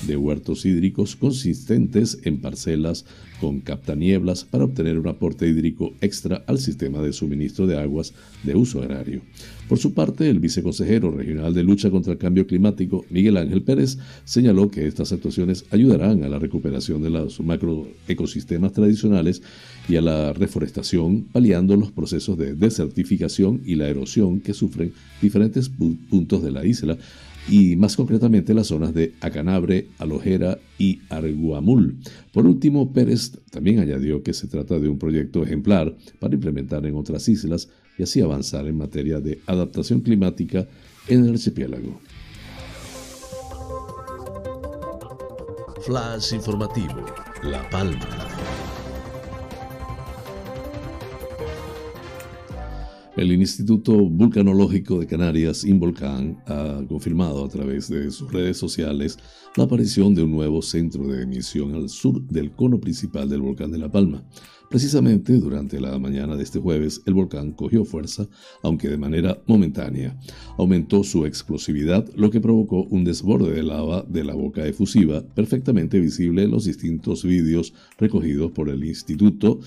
de 0.07 0.15
huertos 0.15 0.65
hídricos 0.65 1.17
consistentes 1.17 2.19
en 2.23 2.39
parcelas 2.39 3.03
con 3.41 3.59
captanieblas 3.59 4.45
para 4.45 4.63
obtener 4.63 4.97
un 4.97 5.09
aporte 5.09 5.45
hídrico 5.45 5.93
extra 5.99 6.45
al 6.47 6.59
sistema 6.59 7.01
de 7.01 7.11
suministro 7.11 7.67
de 7.67 7.77
aguas 7.77 8.13
de 8.43 8.55
uso 8.55 8.81
agrario. 8.81 9.21
Por 9.69 9.77
su 9.77 9.93
parte, 9.93 10.27
el 10.27 10.39
viceconsejero 10.39 11.11
regional 11.11 11.53
de 11.53 11.61
lucha 11.61 11.91
contra 11.91 12.11
el 12.11 12.17
cambio 12.17 12.47
climático, 12.47 13.05
Miguel 13.11 13.37
Ángel 13.37 13.61
Pérez, 13.61 13.99
señaló 14.25 14.71
que 14.71 14.87
estas 14.87 15.11
actuaciones 15.11 15.63
ayudarán 15.69 16.23
a 16.23 16.27
la 16.27 16.39
recuperación 16.39 17.03
de 17.03 17.11
los 17.11 17.39
macroecosistemas 17.39 18.73
tradicionales 18.73 19.43
y 19.87 19.97
a 19.97 20.01
la 20.01 20.33
reforestación, 20.33 21.25
paliando 21.31 21.75
los 21.75 21.91
procesos 21.91 22.35
de 22.35 22.55
desertificación 22.55 23.61
y 23.63 23.75
la 23.75 23.87
erosión 23.87 24.39
que 24.39 24.55
sufren 24.55 24.91
diferentes 25.21 25.69
puntos 25.69 26.41
de 26.41 26.51
la 26.51 26.65
isla, 26.65 26.97
y 27.49 27.75
más 27.75 27.95
concretamente 27.95 28.53
las 28.53 28.67
zonas 28.67 28.93
de 28.93 29.15
Acanabre, 29.21 29.87
Alojera 29.97 30.59
y 30.77 31.01
Arguamul. 31.09 31.97
Por 32.31 32.45
último, 32.45 32.93
Pérez 32.93 33.31
también 33.49 33.79
añadió 33.79 34.21
que 34.21 34.33
se 34.33 34.47
trata 34.47 34.79
de 34.79 34.87
un 34.87 34.99
proyecto 34.99 35.43
ejemplar 35.43 35.95
para 36.19 36.35
implementar 36.35 36.85
en 36.85 36.95
otras 36.95 37.27
islas 37.27 37.69
y 37.97 38.03
así 38.03 38.21
avanzar 38.21 38.67
en 38.67 38.77
materia 38.77 39.19
de 39.19 39.39
adaptación 39.47 40.01
climática 40.01 40.67
en 41.07 41.25
el 41.25 41.31
archipiélago. 41.31 41.99
Flash 45.81 46.33
informativo, 46.33 47.05
La 47.43 47.67
Palma. 47.69 48.58
El 53.19 53.33
Instituto 53.33 53.97
Vulcanológico 53.97 54.97
de 54.97 55.05
Canarias, 55.05 55.65
Involcán, 55.65 56.41
ha 56.45 56.81
confirmado 56.87 57.43
a 57.43 57.49
través 57.49 57.89
de 57.89 58.11
sus 58.11 58.31
redes 58.31 58.55
sociales 58.55 59.19
la 59.57 59.65
aparición 59.65 60.15
de 60.15 60.23
un 60.23 60.31
nuevo 60.31 60.61
centro 60.61 61.05
de 61.05 61.23
emisión 61.23 61.75
al 61.75 61.89
sur 61.89 62.21
del 62.27 62.51
cono 62.51 62.79
principal 62.79 63.27
del 63.27 63.41
volcán 63.41 63.71
de 63.73 63.77
La 63.77 63.91
Palma. 63.91 64.23
Precisamente 64.69 65.33
durante 65.33 65.81
la 65.81 65.99
mañana 65.99 66.37
de 66.37 66.43
este 66.43 66.59
jueves, 66.59 67.01
el 67.05 67.13
volcán 67.13 67.51
cogió 67.51 67.83
fuerza, 67.83 68.25
aunque 68.63 68.87
de 68.87 68.97
manera 68.97 69.43
momentánea. 69.47 70.17
Aumentó 70.57 71.03
su 71.03 71.25
explosividad, 71.25 72.07
lo 72.15 72.29
que 72.29 72.39
provocó 72.39 72.83
un 72.83 73.03
desborde 73.03 73.51
de 73.51 73.63
lava 73.63 74.05
de 74.07 74.23
la 74.23 74.33
boca 74.33 74.65
efusiva, 74.65 75.27
perfectamente 75.35 75.99
visible 75.99 76.43
en 76.43 76.51
los 76.51 76.63
distintos 76.63 77.25
vídeos 77.25 77.73
recogidos 77.97 78.51
por 78.51 78.69
el 78.69 78.85
Instituto 78.85 79.59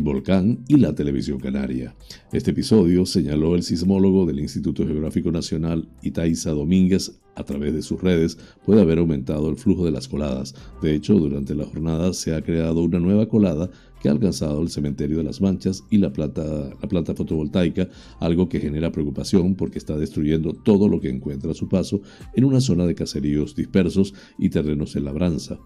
Volcán 0.00 0.64
y 0.68 0.76
la 0.76 0.94
televisión 0.94 1.38
canaria. 1.38 1.94
Este 2.32 2.52
episodio 2.52 3.06
señaló 3.06 3.54
el 3.54 3.62
sismólogo 3.62 4.26
del 4.26 4.40
Instituto 4.40 4.86
Geográfico 4.86 5.32
Nacional 5.32 5.88
Itaiza 6.02 6.50
Domínguez 6.50 7.20
a 7.34 7.44
través 7.44 7.74
de 7.74 7.82
sus 7.82 8.00
redes 8.00 8.38
puede 8.64 8.80
haber 8.80 8.98
aumentado 8.98 9.48
el 9.48 9.56
flujo 9.56 9.84
de 9.84 9.92
las 9.92 10.08
coladas. 10.08 10.54
De 10.82 10.94
hecho, 10.94 11.14
durante 11.14 11.54
la 11.54 11.64
jornada 11.64 12.12
se 12.12 12.34
ha 12.34 12.42
creado 12.42 12.82
una 12.82 12.98
nueva 12.98 13.28
colada 13.28 13.70
que 14.00 14.08
ha 14.08 14.12
alcanzado 14.12 14.62
el 14.62 14.70
cementerio 14.70 15.18
de 15.18 15.24
las 15.24 15.40
Manchas 15.40 15.84
y 15.90 15.98
la 15.98 16.12
planta, 16.12 16.42
la 16.42 16.88
planta 16.88 17.14
fotovoltaica, 17.14 17.88
algo 18.18 18.48
que 18.48 18.60
genera 18.60 18.90
preocupación 18.92 19.54
porque 19.54 19.78
está 19.78 19.96
destruyendo 19.96 20.52
todo 20.54 20.88
lo 20.88 21.00
que 21.00 21.10
encuentra 21.10 21.50
a 21.50 21.54
su 21.54 21.68
paso 21.68 22.00
en 22.34 22.44
una 22.44 22.60
zona 22.60 22.86
de 22.86 22.94
caseríos 22.94 23.54
dispersos 23.54 24.14
y 24.38 24.48
terrenos 24.48 24.96
en 24.96 25.04
labranza. 25.04 25.58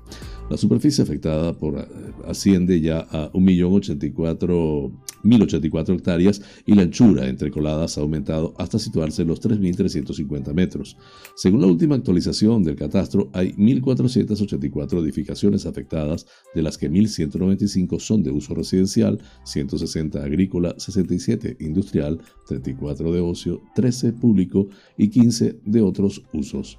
La 0.50 0.57
superficie 0.57 1.03
afectada 1.03 1.53
por, 1.55 1.79
eh, 1.79 1.87
asciende 2.26 2.81
ya 2.81 3.07
a 3.11 3.31
1.084 3.33 4.93
hectáreas 5.25 6.43
y 6.66 6.75
la 6.75 6.83
anchura 6.83 7.28
entre 7.28 7.50
coladas 7.50 7.99
ha 7.99 8.00
aumentado 8.00 8.54
hasta 8.59 8.78
situarse 8.78 9.23
en 9.23 9.28
los 9.28 9.40
3.350 9.40 10.52
metros. 10.54 10.97
Según 11.35 11.61
la 11.61 11.66
última 11.66 11.95
actualización 11.95 12.62
del 12.62 12.76
catastro, 12.76 13.31
hay 13.33 13.52
1.484 13.52 15.02
edificaciones 15.02 15.66
afectadas, 15.66 16.26
de 16.54 16.62
las 16.62 16.78
que 16.78 16.90
1.195 16.90 17.99
son 17.99 18.23
de 18.23 18.31
uso 18.31 18.54
residencial, 18.54 19.19
160 19.45 20.23
agrícola, 20.23 20.75
67 20.78 21.57
industrial, 21.61 22.21
34 22.47 23.12
de 23.12 23.21
ocio, 23.21 23.62
13 23.75 24.12
público 24.12 24.69
y 24.97 25.09
15 25.09 25.61
de 25.64 25.83
otros 25.83 26.23
usos. 26.33 26.78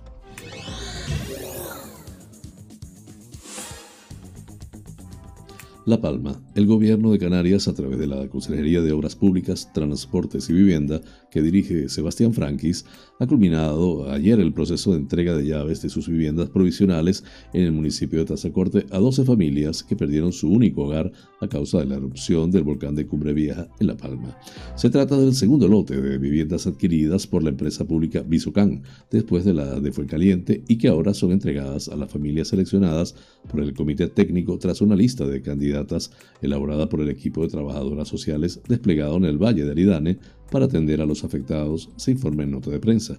La 5.88 6.02
Palma, 6.02 6.42
el 6.56 6.66
gobierno 6.66 7.12
de 7.12 7.20
Canarias, 7.20 7.68
a 7.68 7.76
través 7.76 8.00
de 8.00 8.08
la 8.08 8.28
Consejería 8.28 8.82
de 8.82 8.92
Obras 8.92 9.16
Públicas, 9.16 9.72
Transportes 9.72 10.50
y 10.50 10.54
Vivienda, 10.54 11.00
que 11.30 11.44
dirige 11.44 11.90
Sebastián 11.90 12.34
Franquis, 12.34 12.86
ha 13.20 13.28
culminado 13.28 14.10
ayer 14.10 14.40
el 14.40 14.52
proceso 14.52 14.94
de 14.94 14.98
entrega 14.98 15.38
de 15.38 15.46
llaves 15.46 15.84
de 15.84 15.90
sus 15.90 16.08
viviendas 16.08 16.50
provisionales 16.50 17.24
en 17.54 17.66
el 17.66 17.72
municipio 17.72 18.18
de 18.18 18.26
Tazacorte 18.26 18.88
a 18.90 18.98
12 18.98 19.26
familias 19.26 19.84
que 19.84 19.96
perdieron 19.96 20.34
su 20.34 20.50
único 20.50 20.86
hogar 20.86 21.12
a 21.40 21.48
causa 21.48 21.78
de 21.78 21.86
la 21.86 21.98
erupción 21.98 22.50
del 22.50 22.64
volcán 22.64 22.96
de 22.96 23.06
Cumbre 23.06 23.34
Vieja 23.34 23.68
en 23.80 23.86
La 23.86 23.96
Palma. 23.96 24.36
Se 24.76 24.90
trata 24.90 25.16
del 25.20 25.36
segundo 25.36 25.68
lote 25.68 26.02
de 26.02 26.18
viviendas 26.18 26.66
adquiridas 26.66 27.28
por 27.28 27.44
la 27.44 27.50
empresa 27.50 27.86
pública 27.86 28.24
Bisocan, 28.24 28.82
después 29.12 29.46
de 29.46 29.54
la 29.54 29.80
de 29.80 29.92
Fuencaliente, 29.92 30.64
y 30.68 30.80
que 30.80 30.88
ahora 30.88 31.14
son 31.14 31.32
entregadas 31.32 31.90
a 31.90 31.96
las 31.96 32.12
familias 32.12 32.48
seleccionadas 32.48 33.14
por 33.52 33.60
el 33.60 33.76
Comité 33.76 34.08
Técnico 34.08 34.58
tras 34.58 34.82
una 34.82 34.96
lista 34.96 35.28
de 35.28 35.44
candidatos 35.44 35.75
elaborada 36.42 36.88
por 36.90 37.02
el 37.02 37.10
equipo 37.10 37.42
de 37.42 37.50
trabajadoras 37.50 38.08
sociales 38.08 38.62
desplegado 38.68 39.18
en 39.18 39.26
el 39.26 39.38
Valle 39.38 39.66
de 39.66 39.72
Aridane 39.72 40.20
para 40.52 40.66
atender 40.66 41.02
a 41.02 41.06
los 41.06 41.24
afectados, 41.24 41.90
se 41.96 42.12
informa 42.12 42.44
en 42.44 42.52
nota 42.52 42.70
de 42.70 42.80
prensa. 42.80 43.18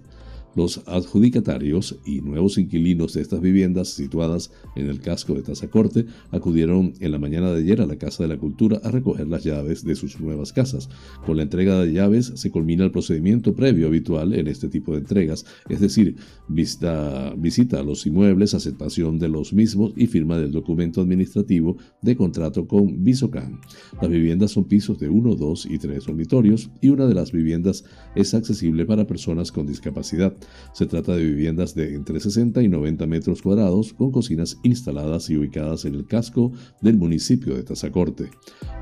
Los 0.57 0.83
adjudicatarios 0.87 1.99
y 2.07 2.23
nuevos 2.23 2.57
inquilinos 2.57 3.13
de 3.13 3.21
estas 3.21 3.43
viviendas 3.43 3.91
situadas 3.91 4.51
en 4.75 4.89
el 4.89 5.01
casco 5.01 5.35
de 5.35 5.43
Tazacorte 5.43 6.07
acudieron 6.31 6.95
en 6.99 7.13
la 7.13 7.19
mañana 7.19 7.53
de 7.53 7.61
ayer 7.61 7.83
a 7.83 7.87
la 7.87 7.97
Casa 7.97 8.23
de 8.23 8.31
la 8.31 8.39
Cultura 8.39 8.81
a 8.83 8.91
recoger 8.91 9.29
las 9.29 9.45
llaves 9.45 9.85
de 9.85 9.95
sus 9.95 10.19
nuevas 10.19 10.55
casas. 10.55 10.89
Con 11.27 11.37
la 11.37 11.43
entrega 11.43 11.79
de 11.79 11.93
llaves 11.93 12.33
se 12.37 12.51
culmina 12.51 12.85
el 12.85 12.91
procedimiento 12.91 13.55
previo 13.55 13.87
habitual 13.89 14.33
en 14.33 14.49
este 14.49 14.69
tipo 14.69 14.93
de 14.93 15.01
entregas, 15.01 15.45
es 15.69 15.81
decir, 15.81 16.17
visita, 16.49 17.35
a 17.79 17.83
los 17.83 18.07
inmuebles, 18.07 18.55
aceptación 18.55 19.19
de 19.19 19.29
los 19.29 19.53
mismos 19.53 19.93
y 19.95 20.07
firma 20.07 20.39
del 20.39 20.53
documento 20.53 21.03
administrativo 21.03 21.77
de 22.01 22.17
contrato 22.17 22.67
con 22.67 23.05
Visocan. 23.05 23.61
Las 24.01 24.11
viviendas 24.11 24.53
son 24.53 24.65
pisos 24.65 24.99
de 24.99 25.11
1, 25.11 25.35
2 25.35 25.67
y 25.67 25.79
3 25.79 26.03
dormitorios 26.07 26.71
y 26.81 26.89
una 26.89 27.07
de 27.07 27.15
las 27.15 27.31
viviendas 27.31 27.85
es 28.15 28.33
accesible 28.33 28.87
para 28.87 29.07
personas 29.07 29.53
con 29.53 29.67
discapacidad. 29.67 30.35
Se 30.73 30.87
trata 30.87 31.17
de 31.17 31.25
viviendas 31.25 31.75
de 31.75 31.95
entre 31.95 32.21
60 32.21 32.62
y 32.62 32.69
90 32.69 33.07
metros 33.07 33.43
cuadrados 33.43 33.93
con 33.93 34.11
cocinas 34.11 34.59
instaladas 34.62 35.31
y 35.31 35.37
ubicadas 35.37 35.85
en 35.85 35.95
el 35.95 36.07
casco 36.07 36.53
del 36.81 36.97
municipio 36.97 37.55
de 37.55 37.62
Tazacorte. 37.62 38.31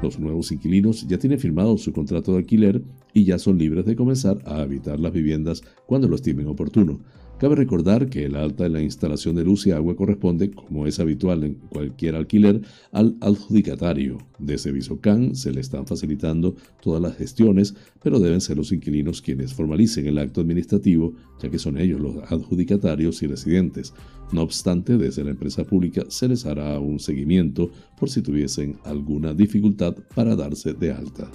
Los 0.03 0.19
nuevos 0.19 0.53
inquilinos 0.53 1.07
ya 1.07 1.19
tienen 1.19 1.39
firmado 1.39 1.79
su 1.79 1.93
contrato 1.93 2.33
de 2.33 2.39
alquiler 2.39 2.83
y 3.13 3.25
ya 3.25 3.39
son 3.39 3.59
libres 3.59 3.85
de 3.87 3.97
comenzar 3.97 4.39
a 4.45 4.61
habitar 4.61 4.99
las 4.99 5.13
viviendas 5.13 5.63
cuando 5.87 6.09
lo 6.09 6.17
estimen 6.17 6.49
oportuno. 6.49 7.01
Cabe 7.45 7.57
recordar 7.57 8.09
que 8.09 8.25
el 8.25 8.37
alta 8.37 8.65
en 8.65 8.73
la 8.73 8.81
instalación 8.81 9.37
de 9.37 9.45
luz 9.45 9.67
y 9.67 9.71
agua 9.71 9.95
corresponde, 9.95 10.51
como 10.51 10.87
es 10.87 10.99
habitual 10.99 11.45
en 11.45 11.57
cualquier 11.57 12.15
alquiler, 12.15 12.63
al 12.91 13.19
adjudicatario. 13.21 14.17
Desde 14.39 14.73
Visocan 14.73 15.35
se 15.35 15.53
le 15.53 15.61
están 15.61 15.87
facilitando 15.87 16.57
todas 16.81 17.03
las 17.03 17.19
gestiones, 17.19 17.75
pero 18.03 18.19
deben 18.19 18.41
ser 18.41 18.57
los 18.57 18.73
inquilinos 18.73 19.21
quienes 19.21 19.53
formalicen 19.53 20.07
el 20.07 20.17
acto 20.17 20.41
administrativo, 20.41 21.13
ya 21.43 21.51
que 21.51 21.59
son 21.59 21.77
ellos 21.77 22.01
los 22.01 22.17
adjudicatarios 22.33 23.23
y 23.23 23.27
residentes. 23.27 23.93
No 24.33 24.41
obstante, 24.41 24.97
desde 24.97 25.23
la 25.23 25.33
empresa 25.33 25.65
pública 25.65 26.03
se 26.09 26.29
les 26.29 26.47
hará 26.47 26.81
un 26.81 26.99
seguimiento 26.99 27.71
por 28.01 28.09
si 28.09 28.23
tuviesen 28.23 28.79
alguna 28.85 29.35
dificultad 29.35 29.95
para 30.15 30.35
darse 30.35 30.73
de 30.73 30.93
alta. 30.93 31.31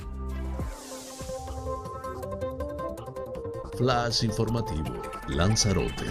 Flash 3.78 4.24
informativo, 4.24 5.09
Lanzarote. 5.36 6.06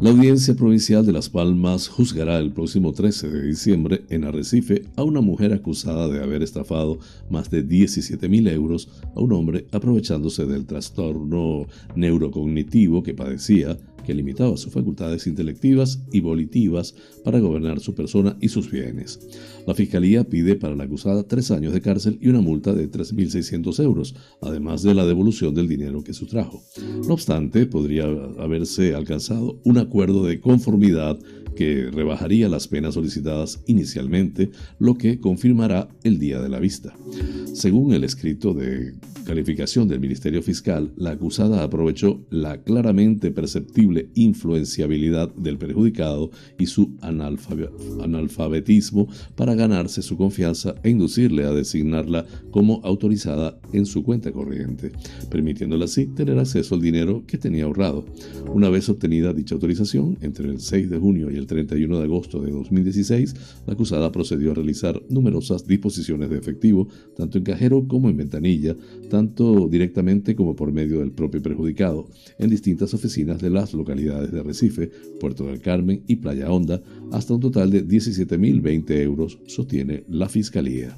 La 0.00 0.10
Audiencia 0.10 0.54
Provincial 0.54 1.04
de 1.04 1.12
Las 1.12 1.28
Palmas 1.28 1.88
juzgará 1.88 2.38
el 2.38 2.52
próximo 2.52 2.92
13 2.92 3.28
de 3.30 3.42
diciembre 3.42 4.04
en 4.10 4.24
Arrecife 4.24 4.84
a 4.94 5.02
una 5.02 5.20
mujer 5.20 5.52
acusada 5.52 6.06
de 6.08 6.22
haber 6.22 6.42
estafado 6.44 7.00
más 7.28 7.50
de 7.50 7.64
17 7.64 8.28
mil 8.28 8.46
euros 8.46 8.88
a 9.16 9.20
un 9.20 9.32
hombre 9.32 9.66
aprovechándose 9.72 10.46
del 10.46 10.66
trastorno 10.66 11.66
neurocognitivo 11.96 13.02
que 13.02 13.14
padecía 13.14 13.76
que 14.08 14.14
limitaba 14.14 14.56
sus 14.56 14.72
facultades 14.72 15.26
intelectivas 15.26 16.02
y 16.10 16.20
volitivas 16.20 16.94
para 17.24 17.40
gobernar 17.40 17.78
su 17.78 17.94
persona 17.94 18.38
y 18.40 18.48
sus 18.48 18.70
bienes. 18.70 19.20
La 19.66 19.74
Fiscalía 19.74 20.24
pide 20.24 20.56
para 20.56 20.74
la 20.74 20.84
acusada 20.84 21.28
tres 21.28 21.50
años 21.50 21.74
de 21.74 21.82
cárcel 21.82 22.16
y 22.18 22.28
una 22.28 22.40
multa 22.40 22.72
de 22.72 22.90
3.600 22.90 23.84
euros, 23.84 24.14
además 24.40 24.82
de 24.82 24.94
la 24.94 25.04
devolución 25.04 25.54
del 25.54 25.68
dinero 25.68 26.02
que 26.02 26.14
sustrajo. 26.14 26.62
No 27.06 27.12
obstante, 27.12 27.66
podría 27.66 28.06
haberse 28.38 28.94
alcanzado 28.94 29.60
un 29.64 29.76
acuerdo 29.76 30.24
de 30.24 30.40
conformidad 30.40 31.18
que 31.58 31.90
rebajaría 31.90 32.48
las 32.48 32.68
penas 32.68 32.94
solicitadas 32.94 33.60
inicialmente, 33.66 34.52
lo 34.78 34.96
que 34.96 35.18
confirmará 35.18 35.88
el 36.04 36.20
día 36.20 36.40
de 36.40 36.48
la 36.48 36.60
vista. 36.60 36.94
Según 37.52 37.92
el 37.92 38.04
escrito 38.04 38.54
de 38.54 38.94
calificación 39.24 39.88
del 39.88 39.98
Ministerio 39.98 40.40
Fiscal, 40.40 40.92
la 40.96 41.10
acusada 41.10 41.64
aprovechó 41.64 42.24
la 42.30 42.62
claramente 42.62 43.32
perceptible 43.32 44.08
influenciabilidad 44.14 45.34
del 45.34 45.58
perjudicado 45.58 46.30
y 46.58 46.66
su 46.66 46.96
analfabetismo 47.02 49.08
para 49.34 49.56
ganarse 49.56 50.00
su 50.00 50.16
confianza 50.16 50.76
e 50.84 50.90
inducirle 50.90 51.44
a 51.44 51.50
designarla 51.50 52.24
como 52.52 52.80
autorizada 52.84 53.58
en 53.72 53.84
su 53.84 54.04
cuenta 54.04 54.30
corriente, 54.30 54.92
permitiéndole 55.28 55.84
así 55.84 56.06
tener 56.06 56.38
acceso 56.38 56.76
al 56.76 56.80
dinero 56.80 57.24
que 57.26 57.36
tenía 57.36 57.64
ahorrado. 57.64 58.06
Una 58.54 58.70
vez 58.70 58.88
obtenida 58.88 59.34
dicha 59.34 59.56
autorización, 59.56 60.16
entre 60.20 60.48
el 60.48 60.60
6 60.60 60.88
de 60.88 60.98
junio 60.98 61.30
y 61.30 61.36
el 61.36 61.47
31 61.48 61.98
de 61.98 62.04
agosto 62.04 62.40
de 62.40 62.52
2016, 62.52 63.34
la 63.66 63.72
acusada 63.72 64.12
procedió 64.12 64.52
a 64.52 64.54
realizar 64.54 65.02
numerosas 65.08 65.66
disposiciones 65.66 66.30
de 66.30 66.38
efectivo, 66.38 66.86
tanto 67.16 67.38
en 67.38 67.44
cajero 67.44 67.88
como 67.88 68.08
en 68.08 68.16
ventanilla, 68.16 68.76
tanto 69.10 69.66
directamente 69.68 70.36
como 70.36 70.54
por 70.54 70.70
medio 70.70 71.00
del 71.00 71.10
propio 71.10 71.42
perjudicado, 71.42 72.08
en 72.38 72.50
distintas 72.50 72.94
oficinas 72.94 73.40
de 73.40 73.50
las 73.50 73.74
localidades 73.74 74.30
de 74.30 74.42
Recife, 74.42 74.90
Puerto 75.18 75.46
del 75.46 75.60
Carmen 75.60 76.04
y 76.06 76.16
Playa 76.16 76.50
Honda, 76.52 76.80
hasta 77.10 77.34
un 77.34 77.40
total 77.40 77.70
de 77.70 77.84
17.020 77.84 78.90
euros, 79.02 79.38
sostiene 79.46 80.04
la 80.08 80.28
Fiscalía. 80.28 80.96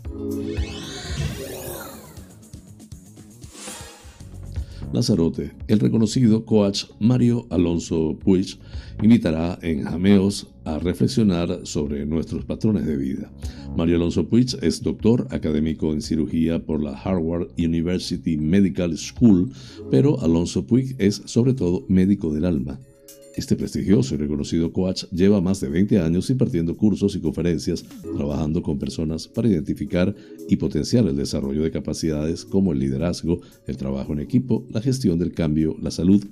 Lanzarote, 4.93 5.53
el 5.69 5.79
reconocido 5.79 6.45
coach 6.45 6.85
Mario 6.99 7.47
Alonso 7.51 8.19
Puig 8.25 8.59
invitará 9.01 9.57
en 9.63 9.85
Jameos 9.85 10.49
a 10.65 10.81
reflexionar 10.81 11.61
sobre 11.63 12.05
nuestros 12.07 12.45
patrones 12.45 12.87
de 12.87 12.97
vida. 12.97 13.31
Mario 13.77 13.97
Alonso 13.97 14.29
Puig 14.29 14.57
es 14.63 14.83
doctor 14.83 15.29
académico 15.31 15.93
en 15.93 16.03
cirugía 16.03 16.59
por 16.59 16.83
la 16.83 16.93
Harvard 16.93 17.49
University 17.57 18.37
Medical 18.37 18.97
School, 18.99 19.53
pero 19.93 20.21
Alonso 20.21 20.67
Puig 20.67 20.97
es 20.99 21.23
sobre 21.25 21.55
todo 21.55 21.85
médico 21.89 22.33
del 22.35 22.45
alma 22.45 22.81
este 23.37 23.57
prestigioso 23.57 24.15
y 24.15 24.19
reconocido 24.19 24.73
coach 24.73 25.05
lleva 25.13 25.41
más 25.41 25.61
de 25.61 25.69
20 25.69 26.01
años 26.01 26.31
impartiendo 26.31 26.77
cursos 26.77 27.15
y 27.15 27.21
conferencias, 27.21 27.85
trabajando 28.17 28.63
con 28.63 28.79
personas 28.79 29.29
para 29.29 29.49
identificar 29.49 30.15
y 30.49 30.57
potenciar 30.57 31.07
el 31.07 31.17
desarrollo 31.17 31.63
de 31.63 31.71
capacidades 31.71 32.45
como 32.45 32.73
el 32.73 32.81
liderazgo, 32.81 33.41
el 33.67 33.77
trabajo 33.77 34.13
en 34.13 34.21
equipo, 34.21 34.67
la 34.71 34.81
gestión 34.81 35.19
del 35.19 35.33
cambio, 35.33 35.77
la 35.81 35.91
salud, 35.91 36.25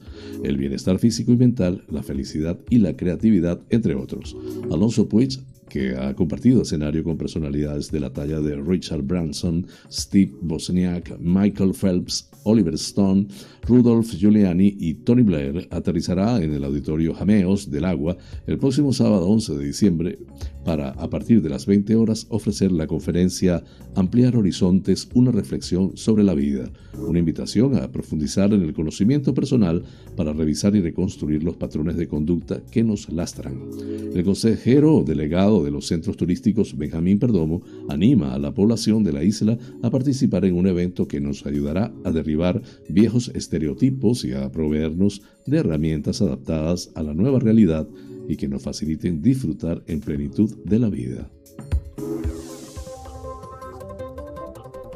el 0.42 0.56
bienestar 0.56 0.98
físico 0.98 1.32
y 1.32 1.37
mental, 1.37 1.84
la 1.88 2.02
felicidad 2.02 2.58
y 2.68 2.78
la 2.78 2.96
creatividad, 2.96 3.61
entre 3.70 3.94
otros. 3.94 4.37
Alonso 4.70 5.08
Puig 5.08 5.38
que 5.68 5.94
ha 5.96 6.14
compartido 6.14 6.62
escenario 6.62 7.04
con 7.04 7.18
personalidades 7.18 7.90
de 7.90 8.00
la 8.00 8.11
talla 8.11 8.40
de 8.40 8.56
Richard 8.56 9.02
Branson, 9.02 9.66
Steve 9.90 10.32
Bosniak, 10.40 11.18
Michael 11.18 11.74
Phelps, 11.74 12.30
Oliver 12.48 12.74
Stone, 12.74 13.26
Rudolph 13.66 14.11
Giuliani 14.16 14.74
y 14.78 14.94
Tony 14.94 15.22
Blair, 15.22 15.68
aterrizará 15.70 16.42
en 16.42 16.54
el 16.54 16.64
auditorio 16.64 17.14
Jameos 17.14 17.70
del 17.70 17.84
Agua 17.84 18.16
el 18.46 18.58
próximo 18.58 18.92
sábado 18.92 19.28
11 19.28 19.56
de 19.56 19.64
diciembre 19.64 20.18
para, 20.64 20.90
a 20.90 21.09
partir 21.11 21.42
de 21.42 21.49
las 21.49 21.66
20 21.66 21.97
horas, 21.97 22.27
ofrecer 22.31 22.73
la 22.73 22.87
conferencia 22.87 23.62
Ampliar 23.94 24.37
Horizontes, 24.37 25.09
una 25.14 25.31
reflexión 25.31 25.97
sobre 25.97 26.25
la 26.25 26.35
vida, 26.35 26.71
una 26.99 27.18
invitación 27.18 27.77
a 27.77 27.90
profundizar 27.90 28.53
en 28.53 28.62
el 28.62 28.73
conocimiento 28.73 29.35
personal 29.35 29.83
para 30.16 30.33
revisar 30.33 30.77
y 30.77 30.81
reconstruir 30.81 31.42
los 31.42 31.57
patrones 31.57 31.97
de 31.97 32.09
conducta 32.09 32.61
que 32.71 32.85
nos 32.85 33.09
lastran. 33.11 33.61
El 34.14 34.25
consejero 34.25 35.05
delegado 35.07 35.64
de 35.64 35.71
los 35.71 35.87
centros 35.87 36.16
turísticos, 36.16 36.77
Benjamín 36.77 37.18
Perdomo, 37.18 37.62
anima 37.88 38.35
a 38.35 38.38
la 38.38 38.53
población 38.53 39.05
de 39.05 39.12
la 39.12 39.25
isla 39.25 39.59
a 39.83 39.90
participar 39.90 40.44
en 40.44 40.55
un 40.55 40.66
evento 40.66 41.09
que 41.09 41.21
nos 41.21 41.47
ayudará 41.47 41.92
a 42.05 42.11
derribar 42.11 42.62
viejos 42.88 43.31
estereotipos 43.35 44.25
y 44.25 44.33
a 44.33 44.51
proveernos 44.51 45.23
de 45.47 45.59
herramientas 45.59 46.21
adaptadas 46.21 46.90
a 46.94 47.03
la 47.03 47.14
nueva 47.14 47.38
realidad 47.38 47.88
y 48.28 48.36
que 48.36 48.46
nos 48.46 48.62
faciliten 48.62 49.20
disfrutar 49.22 49.82
en 49.86 50.00
plenitud 50.00 50.54
de 50.64 50.78
la 50.78 50.90
vida. 50.90 51.30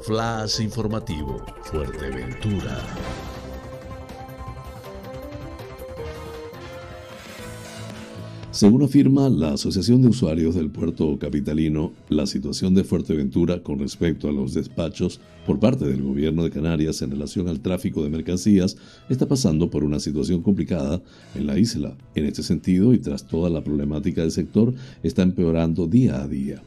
Flash 0.02 0.60
informativo, 0.60 1.42
Fuerteventura. 1.64 2.76
Según 8.50 8.82
afirma 8.82 9.30
la 9.30 9.54
Asociación 9.54 10.02
de 10.02 10.08
Usuarios 10.08 10.54
del 10.54 10.70
Puerto 10.70 11.18
Capitalino, 11.18 11.92
la 12.12 12.26
situación 12.26 12.74
de 12.74 12.84
Fuerteventura 12.84 13.62
con 13.62 13.78
respecto 13.78 14.28
a 14.28 14.32
los 14.32 14.54
despachos 14.54 15.20
por 15.46 15.58
parte 15.58 15.84
del 15.84 16.02
gobierno 16.02 16.44
de 16.44 16.50
Canarias 16.50 17.02
en 17.02 17.10
relación 17.10 17.48
al 17.48 17.60
tráfico 17.60 18.04
de 18.04 18.10
mercancías 18.10 18.76
está 19.08 19.26
pasando 19.26 19.70
por 19.70 19.82
una 19.82 19.98
situación 19.98 20.42
complicada 20.42 21.02
en 21.34 21.46
la 21.46 21.58
isla. 21.58 21.96
En 22.14 22.26
este 22.26 22.42
sentido, 22.42 22.94
y 22.94 22.98
tras 22.98 23.26
toda 23.26 23.50
la 23.50 23.64
problemática 23.64 24.20
del 24.20 24.30
sector, 24.30 24.72
está 25.02 25.22
empeorando 25.22 25.86
día 25.86 26.22
a 26.22 26.28
día. 26.28 26.62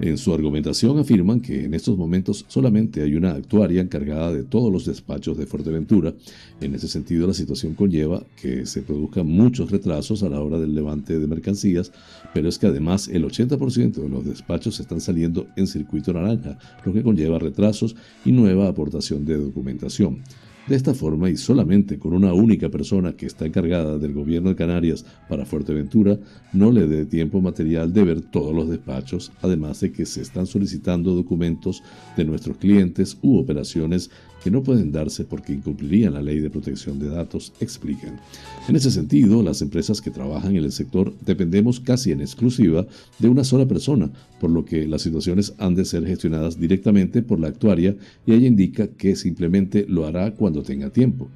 En 0.00 0.16
su 0.16 0.32
argumentación 0.32 0.98
afirman 0.98 1.40
que 1.40 1.64
en 1.64 1.74
estos 1.74 1.98
momentos 1.98 2.46
solamente 2.48 3.02
hay 3.02 3.16
una 3.16 3.32
actuaria 3.32 3.82
encargada 3.82 4.32
de 4.32 4.44
todos 4.44 4.72
los 4.72 4.86
despachos 4.86 5.36
de 5.36 5.46
Fuerteventura. 5.46 6.14
En 6.62 6.74
ese 6.74 6.88
sentido, 6.88 7.26
la 7.26 7.34
situación 7.34 7.74
conlleva 7.74 8.24
que 8.40 8.64
se 8.64 8.80
produzcan 8.80 9.26
muchos 9.26 9.70
retrasos 9.70 10.22
a 10.22 10.30
la 10.30 10.40
hora 10.40 10.58
del 10.58 10.74
levante 10.74 11.18
de 11.18 11.26
mercancías, 11.26 11.92
pero 12.32 12.48
es 12.48 12.58
que 12.58 12.68
además 12.68 13.08
el 13.08 13.24
80% 13.24 13.92
de 13.92 14.08
los 14.08 14.24
despachos 14.24 14.80
están 14.90 15.00
saliendo 15.00 15.46
en 15.54 15.68
circuito 15.68 16.12
naranja, 16.12 16.58
lo 16.84 16.92
que 16.92 17.04
conlleva 17.04 17.38
retrasos 17.38 17.94
y 18.24 18.32
nueva 18.32 18.66
aportación 18.66 19.24
de 19.24 19.36
documentación. 19.36 20.18
De 20.66 20.74
esta 20.74 20.94
forma 20.94 21.30
y 21.30 21.36
solamente 21.36 21.98
con 21.98 22.12
una 22.12 22.32
única 22.32 22.68
persona 22.68 23.12
que 23.12 23.26
está 23.26 23.46
encargada 23.46 23.98
del 23.98 24.12
gobierno 24.12 24.50
de 24.50 24.56
Canarias 24.56 25.04
para 25.28 25.46
Fuerteventura, 25.46 26.18
no 26.52 26.72
le 26.72 26.88
dé 26.88 27.06
tiempo 27.06 27.40
material 27.40 27.92
de 27.92 28.04
ver 28.04 28.20
todos 28.20 28.54
los 28.54 28.68
despachos, 28.68 29.30
además 29.42 29.80
de 29.80 29.92
que 29.92 30.06
se 30.06 30.22
están 30.22 30.46
solicitando 30.46 31.14
documentos 31.14 31.82
de 32.16 32.24
nuestros 32.24 32.56
clientes 32.56 33.16
u 33.22 33.38
operaciones 33.38 34.10
que 34.42 34.50
no 34.50 34.62
pueden 34.62 34.92
darse 34.92 35.24
porque 35.24 35.52
incumplirían 35.52 36.14
la 36.14 36.22
ley 36.22 36.40
de 36.40 36.50
protección 36.50 36.98
de 36.98 37.08
datos, 37.08 37.52
explican. 37.60 38.20
En 38.68 38.76
ese 38.76 38.90
sentido, 38.90 39.42
las 39.42 39.62
empresas 39.62 40.00
que 40.00 40.10
trabajan 40.10 40.56
en 40.56 40.64
el 40.64 40.72
sector 40.72 41.12
dependemos 41.24 41.80
casi 41.80 42.12
en 42.12 42.20
exclusiva 42.20 42.86
de 43.18 43.28
una 43.28 43.44
sola 43.44 43.66
persona, 43.66 44.10
por 44.40 44.50
lo 44.50 44.64
que 44.64 44.86
las 44.86 45.02
situaciones 45.02 45.54
han 45.58 45.74
de 45.74 45.84
ser 45.84 46.06
gestionadas 46.06 46.58
directamente 46.58 47.22
por 47.22 47.40
la 47.40 47.48
actuaria 47.48 47.96
y 48.26 48.32
ella 48.32 48.46
indica 48.46 48.88
que 48.88 49.16
simplemente 49.16 49.84
lo 49.88 50.06
hará 50.06 50.34
cuando 50.34 50.62
tenga 50.62 50.90
tiempo. 50.90 51.28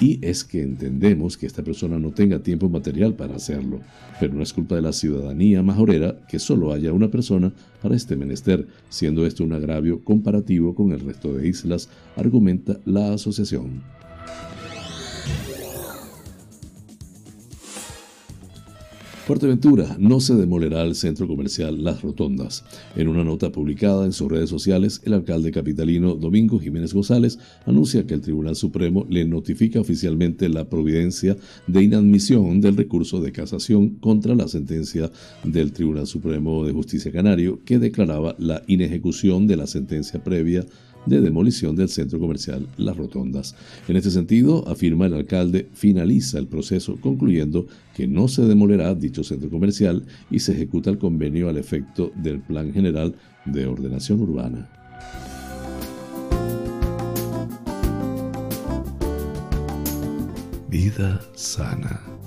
Y 0.00 0.24
es 0.24 0.44
que 0.44 0.62
entendemos 0.62 1.36
que 1.36 1.46
esta 1.46 1.64
persona 1.64 1.98
no 1.98 2.12
tenga 2.12 2.38
tiempo 2.38 2.68
material 2.68 3.14
para 3.14 3.34
hacerlo, 3.34 3.80
pero 4.20 4.32
no 4.32 4.42
es 4.42 4.52
culpa 4.52 4.76
de 4.76 4.82
la 4.82 4.92
ciudadanía 4.92 5.60
majorera 5.62 6.24
que 6.28 6.38
solo 6.38 6.72
haya 6.72 6.92
una 6.92 7.10
persona 7.10 7.52
para 7.82 7.96
este 7.96 8.14
menester, 8.14 8.66
siendo 8.88 9.26
esto 9.26 9.42
un 9.42 9.52
agravio 9.52 10.04
comparativo 10.04 10.74
con 10.74 10.92
el 10.92 11.00
resto 11.00 11.34
de 11.34 11.48
islas, 11.48 11.88
argumenta 12.16 12.78
la 12.84 13.12
asociación. 13.12 13.97
Fuerteventura 19.28 19.94
no 19.98 20.20
se 20.20 20.34
demolerá 20.36 20.80
el 20.84 20.94
centro 20.94 21.28
comercial 21.28 21.84
Las 21.84 22.00
Rotondas. 22.00 22.64
En 22.96 23.08
una 23.08 23.24
nota 23.24 23.52
publicada 23.52 24.06
en 24.06 24.14
sus 24.14 24.32
redes 24.32 24.48
sociales, 24.48 25.02
el 25.04 25.12
alcalde 25.12 25.52
capitalino 25.52 26.14
Domingo 26.14 26.58
Jiménez 26.58 26.94
González 26.94 27.38
anuncia 27.66 28.06
que 28.06 28.14
el 28.14 28.22
Tribunal 28.22 28.56
Supremo 28.56 29.04
le 29.10 29.26
notifica 29.26 29.80
oficialmente 29.80 30.48
la 30.48 30.70
providencia 30.70 31.36
de 31.66 31.82
inadmisión 31.82 32.62
del 32.62 32.78
recurso 32.78 33.20
de 33.20 33.32
casación 33.32 33.96
contra 33.96 34.34
la 34.34 34.48
sentencia 34.48 35.10
del 35.44 35.72
Tribunal 35.72 36.06
Supremo 36.06 36.64
de 36.64 36.72
Justicia 36.72 37.12
Canario 37.12 37.60
que 37.66 37.78
declaraba 37.78 38.34
la 38.38 38.62
inejecución 38.66 39.46
de 39.46 39.58
la 39.58 39.66
sentencia 39.66 40.24
previa 40.24 40.64
de 41.06 41.20
demolición 41.20 41.76
del 41.76 41.88
centro 41.88 42.18
comercial 42.18 42.66
Las 42.76 42.96
Rotondas. 42.96 43.54
En 43.88 43.96
este 43.96 44.10
sentido, 44.10 44.66
afirma 44.68 45.06
el 45.06 45.14
alcalde, 45.14 45.68
finaliza 45.72 46.38
el 46.38 46.46
proceso 46.46 46.96
concluyendo 47.00 47.66
que 47.94 48.06
no 48.06 48.28
se 48.28 48.42
demolerá 48.42 48.94
dicho 48.94 49.24
centro 49.24 49.50
comercial 49.50 50.04
y 50.30 50.40
se 50.40 50.52
ejecuta 50.52 50.90
el 50.90 50.98
convenio 50.98 51.48
al 51.48 51.58
efecto 51.58 52.12
del 52.16 52.40
Plan 52.40 52.72
General 52.72 53.14
de 53.44 53.66
Ordenación 53.66 54.20
Urbana. 54.20 54.68
Vida 60.68 61.20
sana. 61.34 62.17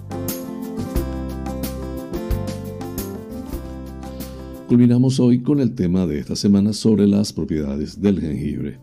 Culminamos 4.72 5.20
hoy 5.20 5.40
con 5.40 5.60
el 5.60 5.76
tema 5.76 6.08
de 6.08 6.18
esta 6.18 6.38
semana 6.38 6.72
sobre 6.72 7.06
las 7.06 7.34
propiedades 7.34 8.02
del 8.02 8.22
jengibre. 8.22 8.80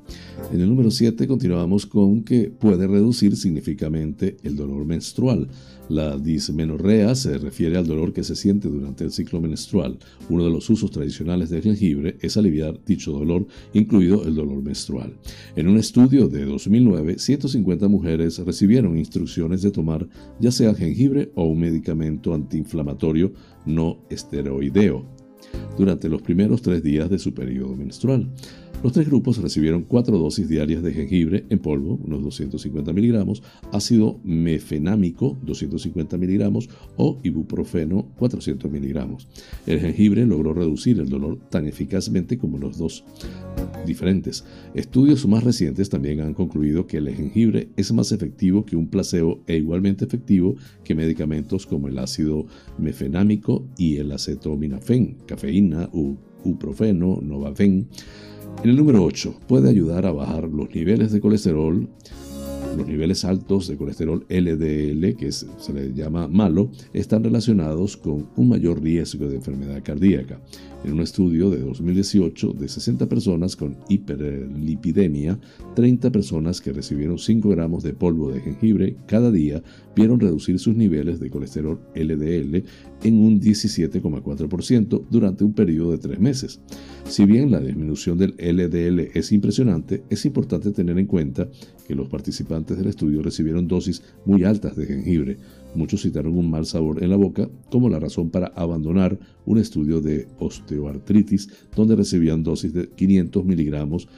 En 0.53 0.61
el 0.61 0.69
número 0.69 0.91
7 0.91 1.27
continuamos 1.27 1.87
con 1.87 2.25
que 2.25 2.51
puede 2.51 2.87
reducir 2.87 3.35
significativamente 3.39 4.37
el 4.43 4.55
dolor 4.55 4.85
menstrual. 4.85 5.49
La 5.89 6.19
dismenorrea 6.19 7.15
se 7.15 7.39
refiere 7.39 7.79
al 7.79 7.87
dolor 7.87 8.13
que 8.13 8.23
se 8.23 8.37
siente 8.37 8.69
durante 8.69 9.03
el 9.03 9.13
ciclo 9.13 9.41
menstrual. 9.41 9.99
Uno 10.29 10.45
de 10.45 10.51
los 10.51 10.69
usos 10.69 10.91
tradicionales 10.91 11.49
del 11.49 11.63
jengibre 11.63 12.19
es 12.21 12.37
aliviar 12.37 12.79
dicho 12.85 13.11
dolor, 13.11 13.47
incluido 13.73 14.27
el 14.27 14.35
dolor 14.35 14.63
menstrual. 14.63 15.15
En 15.57 15.69
un 15.69 15.79
estudio 15.79 16.29
de 16.29 16.45
2009, 16.45 17.19
150 17.19 17.89
mujeres 17.89 18.39
recibieron 18.41 18.99
instrucciones 18.99 19.63
de 19.63 19.71
tomar 19.71 20.07
ya 20.39 20.51
sea 20.51 20.75
jengibre 20.75 21.33
o 21.35 21.45
un 21.45 21.61
medicamento 21.61 22.35
antiinflamatorio 22.35 23.33
no 23.65 24.01
esteroideo 24.11 25.18
durante 25.77 26.09
los 26.09 26.23
primeros 26.23 26.63
tres 26.63 26.83
días 26.83 27.09
de 27.09 27.19
su 27.19 27.33
periodo 27.35 27.77
menstrual. 27.77 28.27
Los 28.81 28.93
tres 28.93 29.09
grupos 29.09 29.39
recibieron 29.39 29.83
cuatro 29.83 30.17
dosis 30.19 30.49
diarias 30.49 30.85
de 30.85 30.93
jengibre 30.93 31.45
en 31.49 31.59
polvo, 31.59 31.99
unos 32.05 32.23
250 32.23 32.93
miligramos, 32.93 33.43
ácido 33.73 34.21
mefenámico, 34.23 35.37
250 35.43 36.17
miligramos, 36.17 36.71
o 36.97 37.19
ibuprofeno, 37.25 38.07
400 38.19 38.71
miligramos. 38.71 39.27
El 39.67 39.81
jengibre 39.81 40.25
logró 40.25 40.55
reducir 40.55 41.01
el 41.01 41.09
dolor 41.09 41.41
tan 41.51 41.67
eficazmente 41.67 42.39
como 42.39 42.59
los 42.59 42.79
dos 42.79 43.05
diferentes. 43.85 44.45
Estudios 44.75 45.27
más 45.27 45.43
recientes 45.43 45.91
también 45.91 46.21
han 46.21 46.35
concluido 46.35 46.87
que 46.87 46.99
el 46.99 47.09
jengibre 47.13 47.71
es 47.77 47.93
más 47.93 48.13
efectivo 48.13 48.65
que 48.65 48.77
un 48.77 48.87
placebo 48.87 49.41
e 49.49 49.57
igualmente 49.57 50.05
efectivo 50.05 50.55
que 50.85 50.95
medicamentos 50.95 51.67
como 51.67 51.89
el 51.89 51.99
ácido 51.99 52.47
mefenámico 52.79 53.67
y 53.77 53.97
el 53.97 54.13
acetaminofén, 54.13 55.17
cafeína, 55.27 55.91
u, 55.93 56.15
uprofeno, 56.45 57.21
novafen. 57.21 57.89
En 58.65 58.71
el 58.71 58.77
número 58.77 59.05
8, 59.05 59.37
puede 59.47 59.71
ayudar 59.71 60.05
a 60.05 60.11
bajar 60.11 60.49
los 60.49 60.75
niveles 60.75 61.13
de 61.13 61.21
colesterol. 61.21 61.89
Los 62.77 62.87
niveles 62.89 63.25
altos 63.25 63.69
de 63.69 63.77
colesterol 63.77 64.27
LDL, 64.29 65.17
que 65.17 65.31
se 65.31 65.73
le 65.73 65.95
llama 65.95 66.27
malo, 66.27 66.71
están 66.93 67.23
relacionados 67.23 67.97
con 67.97 68.29
un 68.37 68.49
mayor 68.49 68.83
riesgo 68.83 69.29
de 69.29 69.37
enfermedad 69.37 69.81
cardíaca. 69.85 70.41
En 70.85 70.93
un 70.95 71.01
estudio 71.01 71.51
de 71.51 71.61
2018 71.61 72.53
de 72.53 72.69
60 72.69 73.09
personas 73.09 73.55
con 73.55 73.77
hiperlipidemia, 73.89 75.39
30 75.77 76.11
personas 76.11 76.61
que 76.61 76.73
recibieron 76.73 77.19
5 77.19 77.49
gramos 77.49 77.85
de 77.85 77.95
polvo 77.95 78.33
de 78.33 78.41
jengibre 78.41 78.97
cada 79.07 79.31
día 79.31 79.63
vieron 79.99 80.21
reducir 80.21 80.59
sus 80.61 80.77
niveles 80.77 81.19
de 81.19 81.29
colesterol 81.29 81.81
LDL 81.95 82.63
en 83.03 83.15
un 83.19 83.41
17,4% 83.41 85.05
durante 85.11 85.45
un 85.45 85.53
periodo 85.55 85.91
de 85.91 85.99
3 85.99 86.21
meses. 86.21 86.61
Si 87.05 87.25
bien 87.25 87.51
la 87.51 87.61
disminución 87.61 88.17
del 88.17 88.35
LDL 88.39 89.11
es 89.15 89.33
impresionante, 89.33 90.05
es 90.09 90.25
importante 90.25 90.71
tener 90.71 90.99
en 90.99 91.07
cuenta 91.07 91.49
que 91.87 91.97
los 91.97 92.09
participantes 92.09 92.79
del 92.79 92.87
estudio 92.87 93.23
recibieron 93.23 93.67
dosis 93.67 94.03
muy 94.25 94.45
altas 94.45 94.77
de 94.77 94.87
jengibre, 94.87 95.39
Muchos 95.75 96.03
citaron 96.03 96.37
un 96.37 96.51
mal 96.51 96.67
sabor 96.67 97.03
en 97.03 97.11
la 97.11 97.17
boca 97.17 97.49
como 97.71 97.89
la 97.89 97.99
razón 97.99 98.31
para 98.31 98.49
abandonar 98.49 99.19
un 99.45 99.59
estudio 99.59 100.01
de 100.01 100.27
osteoartritis 100.39 101.49
donde 101.75 101.97
recibían 101.97 102.43
dosis 102.43 102.73
de 102.73 102.89
500 102.89 103.45
miligramos 103.45 104.09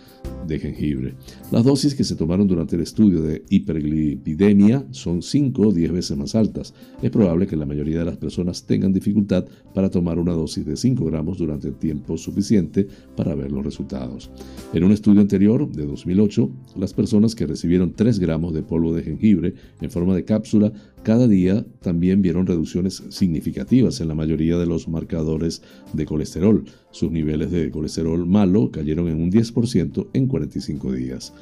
de 0.47 0.59
jengibre. 0.59 1.15
Las 1.51 1.65
dosis 1.65 1.95
que 1.95 2.05
se 2.05 2.17
tomaron 2.17 2.47
durante 2.47 2.77
el 2.77 2.83
estudio 2.83 3.23
de 3.23 3.45
hiperlipidemia 3.49 4.87
son 4.91 5.23
5 5.23 5.63
o 5.63 5.73
10 5.73 5.93
veces 5.93 6.17
más 6.17 6.35
altas. 6.35 6.75
Es 7.03 7.11
probable 7.11 7.47
que 7.47 7.57
la 7.57 7.67
mayoría 7.67 8.01
de 8.01 8.05
las 8.05 8.17
personas 8.17 8.65
tengan 8.65 8.93
dificultad 8.93 9.45
para 9.75 9.91
tomar 9.91 10.19
una 10.19 10.33
dosis 10.33 10.65
de 10.65 10.77
5 10.77 11.05
gramos 11.05 11.39
durante 11.39 11.69
el 11.69 11.75
tiempo 11.75 12.17
suficiente 12.17 12.87
para 13.17 13.35
ver 13.35 13.53
los 13.53 13.65
resultados. 13.65 14.31
En 14.73 14.85
un 14.85 14.93
estudio 14.93 15.21
anterior, 15.21 15.71
de 15.71 15.87
2008, 15.87 16.51
las 16.77 16.93
personas 16.95 17.35
que 17.35 17.47
recibieron 17.47 17.93
3 17.95 18.19
gramos 18.19 18.55
de 18.55 18.63
polvo 18.63 18.95
de 18.95 19.03
jengibre 19.03 19.55
en 19.81 19.91
forma 19.91 20.15
de 20.15 20.25
cápsula 20.25 20.73
cada 21.03 21.27
día 21.27 21.65
también 21.81 22.21
vieron 22.21 22.47
reducciones 22.47 23.03
significativas 23.09 24.01
en 24.03 24.09
la 24.09 24.15
mayoría 24.15 24.59
de 24.59 24.67
los 24.67 24.87
marcadores 24.87 25.63
de 25.95 26.05
colesterol. 26.05 26.65
Sus 26.91 27.11
niveles 27.11 27.51
de 27.51 27.71
colesterol 27.71 28.27
malo 28.27 28.71
cayeron 28.71 29.09
en 29.09 29.21
un 29.21 29.33
10% 29.33 30.09
en 30.13 30.27
45 30.27 30.93
días. 30.93 31.33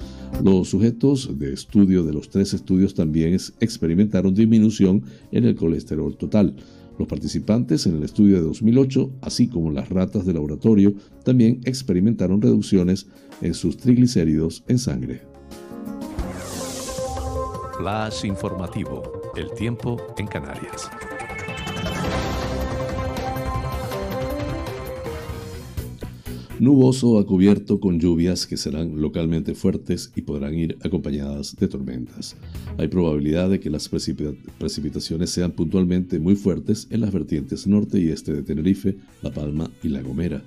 Los 0.45 0.69
sujetos 0.69 1.39
de 1.39 1.53
estudio 1.53 2.05
de 2.05 2.13
los 2.13 2.29
tres 2.29 2.55
estudios 2.55 2.95
también 2.95 3.37
experimentaron 3.59 4.33
disminución 4.33 5.03
en 5.33 5.45
el 5.45 5.57
colesterol 5.57 6.17
total. 6.17 6.55
Los 6.97 7.09
participantes 7.09 7.87
en 7.87 7.97
el 7.97 8.05
estudio 8.05 8.37
de 8.37 8.43
2008, 8.43 9.11
así 9.23 9.49
como 9.49 9.73
las 9.73 9.89
ratas 9.89 10.25
de 10.25 10.35
laboratorio, 10.35 10.95
también 11.25 11.61
experimentaron 11.65 12.41
reducciones 12.41 13.09
en 13.43 13.55
sus 13.55 13.77
triglicéridos 13.77 14.63
en 14.69 14.79
sangre. 14.79 15.23
Flash 17.77 18.25
informativo 18.25 19.18
el 19.39 19.53
tiempo 19.53 19.97
en 20.17 20.27
Canarias. 20.27 20.91
Nuboso 26.61 27.21
a 27.21 27.25
cubierto 27.27 27.79
con 27.79 28.01
lluvias 28.01 28.45
que 28.45 28.57
serán 28.57 29.01
localmente 29.01 29.55
fuertes 29.55 30.11
y 30.17 30.23
podrán 30.23 30.55
ir 30.55 30.77
acompañadas 30.83 31.55
de 31.55 31.69
tormentas. 31.69 32.35
Hay 32.79 32.89
probabilidad 32.89 33.49
de 33.49 33.61
que 33.61 33.71
las 33.71 33.89
precipitaciones 33.89 35.31
sean 35.31 35.53
puntualmente 35.53 36.19
muy 36.19 36.35
fuertes 36.35 36.89
en 36.91 37.03
las 37.03 37.13
vertientes 37.13 37.69
norte 37.69 38.01
y 38.01 38.09
este 38.09 38.33
de 38.33 38.43
Tenerife, 38.43 38.97
La 39.23 39.33
Palma 39.33 39.71
y 39.85 39.89
La 39.89 40.03
Gomera. 40.03 40.43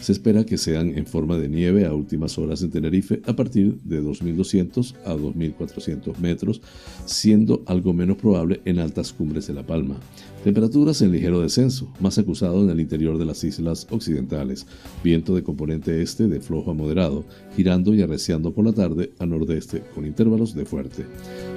Se 0.00 0.12
espera 0.12 0.46
que 0.46 0.56
sean 0.56 0.96
en 0.96 1.04
forma 1.04 1.36
de 1.36 1.48
nieve 1.48 1.84
a 1.84 1.92
últimas 1.92 2.38
horas 2.38 2.62
en 2.62 2.70
Tenerife 2.70 3.20
a 3.26 3.34
partir 3.34 3.80
de 3.82 4.00
2.200 4.00 4.94
a 5.04 5.16
2.400 5.16 6.16
metros, 6.18 6.60
siendo 7.06 7.64
algo 7.66 7.92
menos 7.92 8.18
probable 8.18 8.60
en 8.66 8.78
altas 8.78 9.12
cumbres 9.12 9.48
de 9.48 9.54
La 9.54 9.66
Palma. 9.66 9.98
Temperaturas 10.46 11.02
en 11.02 11.10
ligero 11.10 11.40
descenso, 11.40 11.92
más 11.98 12.18
acusado 12.18 12.62
en 12.62 12.70
el 12.70 12.78
interior 12.78 13.18
de 13.18 13.24
las 13.24 13.42
islas 13.42 13.84
occidentales. 13.90 14.64
Viento 15.02 15.34
de 15.34 15.42
componente 15.42 16.00
este 16.02 16.28
de 16.28 16.38
flojo 16.40 16.70
a 16.70 16.74
moderado, 16.74 17.24
girando 17.56 17.92
y 17.92 18.02
arreciando 18.02 18.54
por 18.54 18.64
la 18.64 18.72
tarde 18.72 19.12
a 19.18 19.26
nordeste 19.26 19.82
con 19.92 20.06
intervalos 20.06 20.54
de 20.54 20.64
fuerte. 20.64 21.04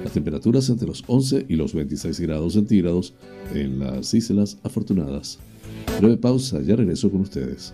Las 0.02 0.12
temperaturas 0.12 0.68
entre 0.70 0.88
los 0.88 1.04
11 1.06 1.46
y 1.48 1.54
los 1.54 1.72
26 1.72 2.18
grados 2.18 2.54
centígrados 2.54 3.14
en 3.54 3.78
las 3.78 4.12
islas 4.12 4.58
afortunadas. 4.64 5.38
Breve 6.00 6.16
pausa, 6.16 6.60
ya 6.60 6.74
regreso 6.74 7.12
con 7.12 7.20
ustedes. 7.20 7.72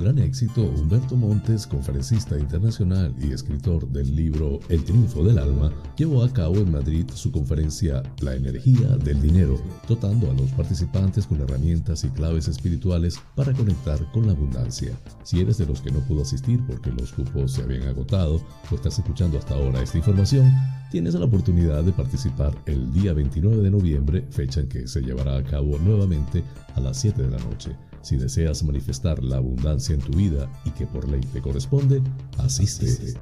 Gran 0.00 0.18
éxito, 0.18 0.62
Humberto 0.62 1.14
Montes, 1.14 1.66
conferencista 1.66 2.38
internacional 2.38 3.14
y 3.20 3.32
escritor 3.32 3.86
del 3.88 4.16
libro 4.16 4.58
El 4.68 4.82
triunfo 4.84 5.22
del 5.22 5.38
alma, 5.38 5.70
llevó 5.96 6.24
a 6.24 6.32
cabo 6.32 6.56
en 6.56 6.72
Madrid 6.72 7.04
su 7.14 7.30
conferencia 7.30 8.02
La 8.20 8.34
energía 8.34 8.96
del 8.96 9.20
dinero, 9.20 9.60
dotando 9.86 10.30
a 10.30 10.34
los 10.34 10.50
participantes 10.52 11.26
con 11.26 11.40
herramientas 11.40 12.04
y 12.04 12.08
claves 12.08 12.48
espirituales 12.48 13.20
para 13.34 13.52
conectar 13.52 14.00
con 14.12 14.26
la 14.26 14.32
abundancia. 14.32 14.98
Si 15.22 15.40
eres 15.40 15.58
de 15.58 15.66
los 15.66 15.82
que 15.82 15.90
no 15.90 16.00
pudo 16.00 16.22
asistir 16.22 16.64
porque 16.66 16.90
los 16.90 17.12
cupos 17.12 17.52
se 17.52 17.62
habían 17.62 17.82
agotado 17.82 18.40
o 18.70 18.74
estás 18.74 18.98
escuchando 18.98 19.38
hasta 19.38 19.54
ahora 19.54 19.82
esta 19.82 19.98
información, 19.98 20.50
tienes 20.90 21.14
la 21.14 21.26
oportunidad 21.26 21.84
de 21.84 21.92
participar 21.92 22.56
el 22.64 22.90
día 22.92 23.12
29 23.12 23.58
de 23.58 23.70
noviembre, 23.70 24.26
fecha 24.30 24.60
en 24.60 24.68
que 24.68 24.88
se 24.88 25.02
llevará 25.02 25.36
a 25.36 25.44
cabo 25.44 25.78
nuevamente 25.78 26.42
a 26.74 26.80
las 26.80 26.98
7 26.98 27.22
de 27.22 27.30
la 27.30 27.38
noche. 27.44 27.76
Si 28.02 28.16
deseas 28.16 28.62
manifestar 28.62 29.22
la 29.22 29.36
abundancia 29.36 29.94
en 29.94 30.00
tu 30.00 30.12
vida 30.12 30.50
y 30.64 30.70
que 30.70 30.86
por 30.86 31.08
ley 31.08 31.20
te 31.32 31.42
corresponde, 31.42 32.02
asiste. 32.38 33.14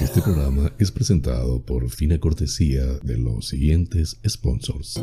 Este 0.00 0.22
programa 0.22 0.72
es 0.78 0.90
presentado 0.90 1.62
por 1.62 1.88
fina 1.90 2.18
cortesía 2.18 2.84
de 3.02 3.18
los 3.18 3.48
siguientes 3.48 4.18
sponsors. 4.26 5.00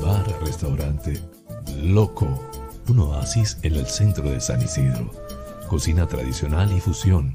Bar 0.00 0.40
Restaurante 0.44 1.20
Loco, 1.82 2.28
un 2.88 3.00
oasis 3.00 3.58
en 3.62 3.74
el 3.74 3.86
centro 3.86 4.30
de 4.30 4.40
San 4.40 4.62
Isidro. 4.62 5.10
Cocina 5.68 6.06
tradicional 6.06 6.72
y 6.76 6.80
fusión 6.80 7.34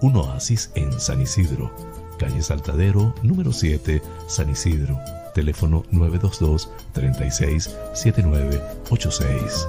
un 0.00 0.16
oasis 0.16 0.70
en 0.74 0.98
San 0.98 1.20
Isidro, 1.20 1.70
calle 2.18 2.42
Saltadero, 2.42 3.14
número 3.22 3.52
7, 3.52 4.02
San 4.26 4.50
Isidro. 4.50 4.98
Teléfono 5.34 5.84
922 5.90 6.70
36 6.92 7.76
7986. 7.92 9.68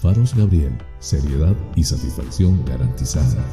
Faros 0.00 0.32
Gabriel, 0.36 0.78
seriedad 1.00 1.56
y 1.74 1.82
satisfacción 1.82 2.64
garantizada. 2.64 3.44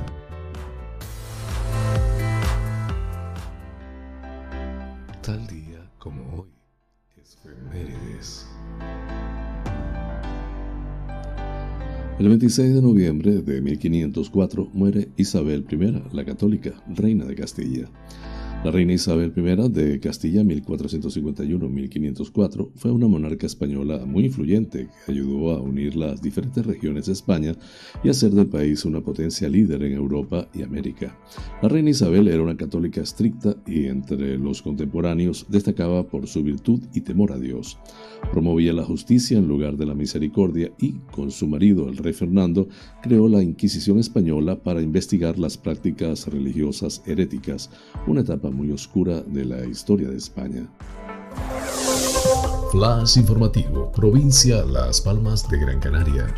Tal 5.24 5.48
día 5.48 5.90
como 5.98 6.22
hoy, 6.42 6.50
efemérides. 7.18 8.46
El 12.20 12.30
26 12.30 12.76
de 12.76 12.82
noviembre 12.84 13.42
de 13.42 13.62
1504 13.62 14.70
muere 14.72 15.10
Isabel 15.18 15.66
I, 15.68 16.16
la 16.16 16.26
católica, 16.26 16.74
reina 16.88 17.26
de 17.26 17.34
Castilla. 17.34 17.90
La 18.66 18.72
reina 18.72 18.94
Isabel 18.94 19.32
I 19.38 19.42
de 19.70 20.00
Castilla 20.00 20.42
1451-1504 20.42 22.72
fue 22.74 22.90
una 22.90 23.08
monarca 23.08 23.46
española 23.46 24.04
muy 24.08 24.26
influyente 24.26 24.90
que 25.06 25.12
ayudó 25.12 25.52
a 25.52 25.62
unir 25.62 25.96
las 25.96 26.20
diferentes 26.20 26.66
regiones 26.66 27.06
de 27.06 27.14
España 27.14 27.56
y 28.04 28.10
hacer 28.10 28.32
del 28.32 28.48
país 28.48 28.84
una 28.84 29.02
potencia 29.02 29.48
líder 29.48 29.84
en 29.84 29.94
Europa 29.94 30.50
y 30.52 30.64
América. 30.64 31.16
La 31.62 31.70
reina 31.70 31.92
Isabel 31.92 32.28
era 32.28 32.42
una 32.42 32.58
católica 32.58 33.02
estricta 33.02 33.56
y 33.68 33.86
entre 33.86 34.36
los 34.40 34.64
contemporáneos 34.64 35.46
destacaba 35.48 36.08
por 36.08 36.26
su 36.26 36.42
virtud 36.42 36.82
y 36.92 37.02
temor 37.02 37.34
a 37.34 37.38
Dios. 37.38 37.78
Promovía 38.32 38.74
la 38.74 38.84
justicia 38.84 39.38
en 39.38 39.48
lugar 39.48 39.78
de 39.78 39.86
la 39.86 39.94
misericordia 39.94 40.72
y, 40.80 40.94
con 41.12 41.30
su 41.30 41.46
marido 41.46 41.88
el 41.88 41.98
rey 41.98 42.14
Fernando, 42.14 42.68
creó 43.04 43.30
la 43.30 43.44
Inquisición 43.44 44.00
española 44.00 44.64
para 44.64 44.82
investigar 44.82 45.38
las 45.38 45.56
prácticas 45.56 46.26
religiosas 46.26 47.04
heréticas, 47.06 47.70
una 48.08 48.22
etapa 48.22 48.50
muy 48.56 48.72
oscura 48.72 49.22
de 49.22 49.46
la 49.46 49.66
historia 49.66 50.10
de 50.10 50.18
España. 50.18 50.68
Flash 52.72 53.18
informativo, 53.18 53.92
provincia 53.92 54.64
Las 54.66 55.02
Palmas 55.02 55.48
de 55.50 55.60
Gran 55.60 55.80
Canaria. 55.80 56.34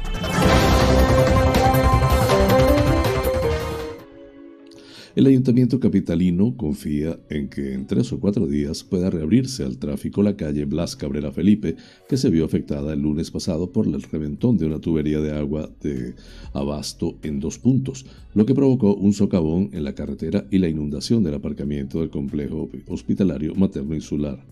El 5.17 5.25
ayuntamiento 5.25 5.79
capitalino 5.79 6.55
confía 6.55 7.19
en 7.31 7.49
que 7.49 7.73
en 7.73 7.87
tres 7.87 8.13
o 8.13 8.19
cuatro 8.19 8.45
días 8.45 8.83
pueda 8.83 9.09
reabrirse 9.09 9.63
al 9.63 9.79
tráfico 9.79 10.21
la 10.21 10.37
calle 10.37 10.65
Blas 10.65 10.95
Cabrera 10.95 11.31
Felipe, 11.31 11.75
que 12.07 12.17
se 12.17 12.29
vio 12.29 12.45
afectada 12.45 12.93
el 12.93 13.01
lunes 13.01 13.31
pasado 13.31 13.71
por 13.71 13.87
el 13.87 13.99
reventón 13.99 14.59
de 14.59 14.67
una 14.67 14.79
tubería 14.79 15.19
de 15.19 15.35
agua 15.35 15.71
de 15.81 16.13
abasto 16.53 17.17
en 17.23 17.39
dos 17.39 17.57
puntos, 17.57 18.05
lo 18.35 18.45
que 18.45 18.53
provocó 18.53 18.93
un 18.93 19.11
socavón 19.11 19.71
en 19.73 19.85
la 19.85 19.95
carretera 19.95 20.45
y 20.51 20.59
la 20.59 20.69
inundación 20.69 21.23
del 21.23 21.33
aparcamiento 21.33 22.01
del 22.01 22.11
complejo 22.11 22.69
hospitalario 22.87 23.55
materno 23.55 23.95
insular. 23.95 24.45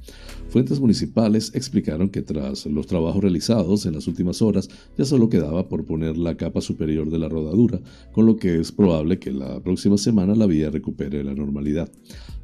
Fuentes 0.49 0.79
municipales 0.79 1.51
explicaron 1.53 2.09
que 2.09 2.23
tras 2.23 2.65
los 2.65 2.87
trabajos 2.87 3.21
realizados 3.21 3.85
en 3.85 3.93
las 3.93 4.07
últimas 4.07 4.41
horas 4.41 4.67
ya 4.97 5.05
solo 5.05 5.29
quedaba 5.29 5.69
por 5.69 5.85
poner 5.85 6.17
la 6.17 6.37
capa 6.37 6.59
superior 6.59 7.11
de 7.11 7.19
la 7.19 7.29
rodadura, 7.29 7.79
con 8.13 8.25
lo 8.25 8.37
que 8.37 8.59
es 8.59 8.71
probable 8.71 9.19
que 9.19 9.31
la 9.31 9.59
próxima 9.59 9.99
semana 9.99 10.33
la 10.33 10.47
recupere 10.63 11.23
la 11.23 11.33
normalidad. 11.33 11.89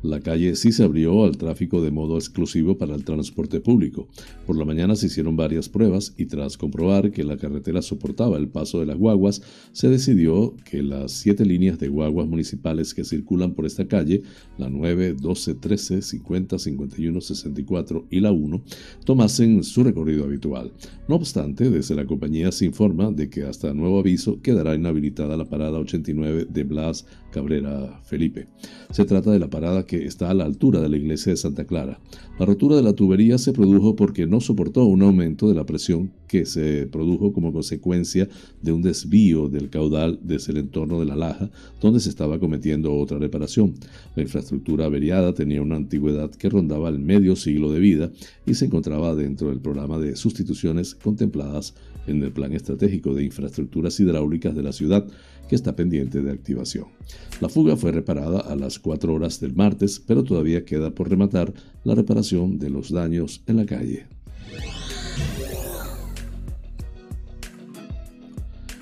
La 0.04 0.20
calle 0.20 0.56
sí 0.56 0.72
se 0.72 0.84
abrió 0.84 1.26
al 1.26 1.38
tráfico 1.38 1.82
de 1.82 1.92
modo 1.92 2.18
exclusivo 2.18 2.78
para 2.78 2.96
el 2.96 3.04
transporte 3.04 3.60
público. 3.60 4.08
Por 4.48 4.58
la 4.58 4.66
mañana 4.66 4.96
se 4.96 5.06
hicieron 5.06 5.36
varias 5.36 5.70
pruebas 5.70 6.16
y 6.18 6.26
tras 6.26 6.58
comprobar 6.58 7.12
que 7.12 7.24
la 7.24 7.38
carretera 7.38 7.84
soportaba 7.84 8.38
el 8.38 8.48
paso 8.48 8.80
de 8.80 8.88
las 8.88 8.98
guaguas, 8.98 9.44
se 9.74 9.90
decidió 9.90 10.56
que 10.66 10.82
las 10.82 11.12
siete 11.12 11.46
líneas 11.46 11.78
de 11.78 11.88
guaguas 11.88 12.28
municipales 12.28 12.96
que 12.96 13.04
circulan 13.04 13.54
por 13.54 13.68
esta 13.68 13.88
calle, 13.88 14.24
la 14.58 14.70
9, 14.70 15.18
12, 15.22 15.56
13, 15.56 16.02
50, 16.02 16.58
51, 16.58 17.22
64 17.22 18.08
y 18.10 18.20
la 18.22 18.32
1, 18.32 18.64
tomasen 19.06 19.64
su 19.64 19.84
recorrido 19.84 20.24
habitual. 20.24 20.72
No 21.08 21.16
obstante, 21.16 21.70
desde 21.70 21.94
la 21.94 22.06
compañía 22.06 22.52
se 22.52 22.66
informa 22.66 23.12
de 23.12 23.30
que 23.30 23.44
hasta 23.44 23.74
nuevo 23.74 24.00
aviso 24.00 24.42
quedará 24.42 24.74
inhabilitada 24.74 25.38
la 25.38 25.46
parada 25.46 25.78
89 25.78 26.48
de 26.50 26.64
Blas 26.64 27.06
Cabrera 27.32 28.02
Felipe. 28.04 28.48
Se 28.92 29.06
trata 29.06 29.32
de 29.32 29.40
la 29.40 29.50
parada 29.50 29.86
que 29.86 29.90
está 29.97 30.30
a 30.30 30.34
la 30.34 30.45
altura 30.45 30.82
de 30.82 30.89
la 30.89 30.97
iglesia 30.97 31.32
de 31.32 31.38
Santa 31.38 31.65
Clara. 31.65 31.99
La 32.39 32.45
rotura 32.45 32.75
de 32.75 32.84
la 32.84 32.93
tubería 32.93 33.38
se 33.38 33.54
produjo 33.54 33.95
porque 33.95 34.25
no 34.25 34.41
soportó 34.41 34.86
un 34.86 35.01
aumento 35.01 35.47
de 35.47 35.56
la 35.56 35.65
presión 35.65 36.12
que 36.27 36.45
se 36.45 36.88
produjo 36.88 37.34
como 37.34 37.51
consecuencia 37.51 38.27
de 38.62 38.71
un 38.71 38.82
desvío 38.82 39.49
del 39.49 39.69
caudal 39.69 40.19
desde 40.23 40.54
el 40.54 40.60
entorno 40.60 40.99
de 40.99 41.06
la 41.06 41.15
laja, 41.15 41.51
donde 41.82 41.99
se 41.99 42.10
estaba 42.10 42.39
cometiendo 42.39 42.95
otra 42.95 43.19
reparación. 43.19 43.73
La 44.15 44.23
infraestructura 44.23 44.86
averiada 44.86 45.34
tenía 45.34 45.62
una 45.62 45.75
antigüedad 45.75 46.32
que 46.32 46.49
rondaba 46.49 46.89
el 46.89 46.99
medio 46.99 47.36
siglo 47.36 47.71
de 47.71 47.80
vida 47.80 48.12
y 48.45 48.54
se 48.54 48.65
encontraba 48.65 49.13
dentro 49.13 49.49
del 49.49 49.60
programa 49.60 49.97
de 49.97 50.15
sustituciones 50.15 50.95
contempladas 50.95 51.75
en 52.08 52.23
el 52.23 52.32
Plan 52.32 52.54
Estratégico 52.54 53.13
de 53.13 53.23
Infraestructuras 53.23 53.99
Hidráulicas 53.99 54.56
de 54.56 54.63
la 54.63 54.71
ciudad, 54.71 55.06
que 55.52 55.56
está 55.58 55.76
pendiente 55.76 56.22
de 56.22 56.32
activación. 56.32 56.86
La 57.42 57.50
fuga 57.50 57.76
fue 57.76 57.92
reparada 57.92 58.40
a 58.40 58.56
las 58.56 58.80
4 58.80 59.14
horas 59.14 59.42
del 59.42 59.54
martes, 59.54 60.00
pero 60.00 60.24
todavía 60.24 60.64
queda 60.64 60.92
por 60.92 61.10
rematar 61.10 61.54
la 61.84 61.94
reparación 61.94 62.58
de 62.58 62.70
los 62.70 62.90
daños 62.90 63.44
en 63.48 63.58
la 63.58 63.66
calle. 63.66 64.06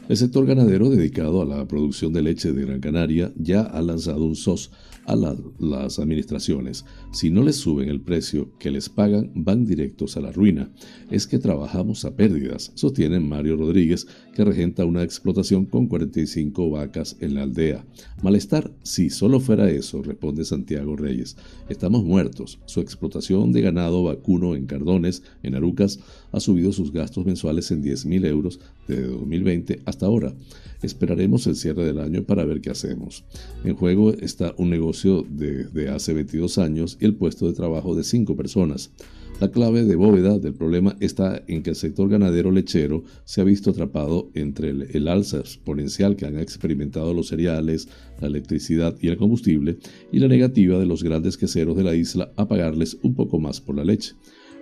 El 0.07 0.15
sector 0.15 0.45
ganadero 0.45 0.91
dedicado 0.91 1.41
a 1.41 1.45
la 1.45 1.67
producción 1.67 2.13
de 2.13 2.21
leche 2.21 2.53
de 2.53 2.63
Gran 2.63 2.81
Canaria 2.81 3.33
ya 3.35 3.61
ha 3.61 3.81
lanzado 3.81 4.23
un 4.23 4.35
SOS 4.35 4.69
a 5.09 5.15
las 5.59 5.97
administraciones. 5.97 6.85
Si 7.11 7.31
no 7.31 7.41
les 7.41 7.55
suben 7.55 7.89
el 7.89 7.99
precio 7.99 8.51
que 8.59 8.69
les 8.69 8.89
pagan, 8.89 9.31
van 9.33 9.65
directos 9.65 10.15
a 10.15 10.21
la 10.21 10.31
ruina. 10.31 10.71
Es 11.09 11.25
que 11.25 11.39
trabajamos 11.39 12.05
a 12.05 12.15
pérdidas, 12.15 12.71
sostiene 12.75 13.19
Mario 13.19 13.57
Rodríguez, 13.57 14.05
que 14.35 14.45
regenta 14.45 14.85
una 14.85 15.01
explotación 15.01 15.65
con 15.65 15.87
45 15.87 16.69
vacas 16.69 17.17
en 17.21 17.33
la 17.33 17.43
aldea. 17.43 17.85
Malestar, 18.21 18.71
si 18.83 19.09
solo 19.09 19.39
fuera 19.39 19.69
eso, 19.71 20.03
responde 20.03 20.45
Santiago 20.45 20.95
Reyes. 20.95 21.35
Estamos 21.69 22.03
muertos. 22.03 22.59
Su 22.65 22.79
explotación 22.79 23.51
de 23.51 23.61
ganado 23.61 24.03
vacuno 24.03 24.55
en 24.55 24.67
Cardones, 24.67 25.23
en 25.41 25.55
Arucas, 25.55 25.99
ha 26.31 26.39
subido 26.39 26.71
sus 26.71 26.93
gastos 26.93 27.25
mensuales 27.25 27.71
en 27.71 27.83
10.000 27.83 28.25
euros 28.27 28.59
desde 28.87 29.07
2020 29.07 29.81
hasta 29.85 30.05
ahora. 30.05 30.35
Esperaremos 30.81 31.45
el 31.47 31.55
cierre 31.55 31.85
del 31.85 31.99
año 31.99 32.23
para 32.23 32.45
ver 32.45 32.61
qué 32.61 32.69
hacemos. 32.69 33.25
En 33.63 33.75
juego 33.75 34.13
está 34.13 34.53
un 34.57 34.69
negocio 34.69 35.25
de, 35.29 35.89
hace 35.89 36.13
22 36.13 36.57
años 36.57 36.97
y 36.99 37.05
el 37.05 37.15
puesto 37.15 37.47
de 37.47 37.53
trabajo 37.53 37.95
de 37.95 38.03
5 38.03 38.35
personas. 38.35 38.91
La 39.41 39.51
clave 39.51 39.85
de 39.85 39.95
bóveda 39.95 40.37
del 40.37 40.53
problema 40.53 40.97
está 40.99 41.41
en 41.47 41.63
que 41.63 41.69
el 41.69 41.75
sector 41.77 42.09
ganadero 42.09 42.51
lechero 42.51 43.03
se 43.23 43.39
ha 43.39 43.45
visto 43.45 43.71
atrapado 43.71 44.29
entre 44.33 44.69
el, 44.69 44.87
el, 44.91 45.07
alza 45.07 45.39
exponencial 45.39 46.17
que 46.17 46.25
han 46.25 46.37
experimentado 46.37 47.13
los 47.13 47.29
cereales, 47.29 47.87
la 48.19 48.27
electricidad 48.27 48.97
y 48.99 49.07
el 49.07 49.15
combustible 49.15 49.77
y 50.11 50.19
la 50.19 50.27
negativa 50.27 50.77
de 50.77 50.85
los 50.85 51.03
grandes 51.03 51.37
queseros 51.37 51.77
de 51.77 51.83
la 51.83 51.95
isla 51.95 52.33
a 52.35 52.49
pagarles 52.49 52.97
un 53.01 53.15
poco 53.15 53.39
más 53.39 53.61
por 53.61 53.75
la 53.75 53.85
leche. 53.85 54.13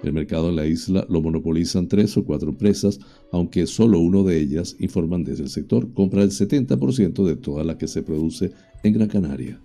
El 0.03 0.13
mercado 0.13 0.49
en 0.49 0.55
la 0.55 0.65
isla 0.65 1.05
lo 1.09 1.21
monopolizan 1.21 1.87
tres 1.87 2.15
o 2.17 2.23
cuatro 2.23 2.49
empresas, 2.49 2.99
aunque 3.31 3.65
solo 3.65 3.99
uno 3.99 4.23
de 4.23 4.39
ellas, 4.39 4.75
informan 4.79 5.23
desde 5.23 5.43
el 5.43 5.49
sector, 5.49 5.91
compra 5.93 6.23
el 6.23 6.29
70% 6.29 7.25
de 7.25 7.35
toda 7.35 7.63
la 7.63 7.77
que 7.77 7.87
se 7.87 8.03
produce 8.03 8.51
en 8.83 8.93
Gran 8.93 9.07
Canaria. 9.07 9.59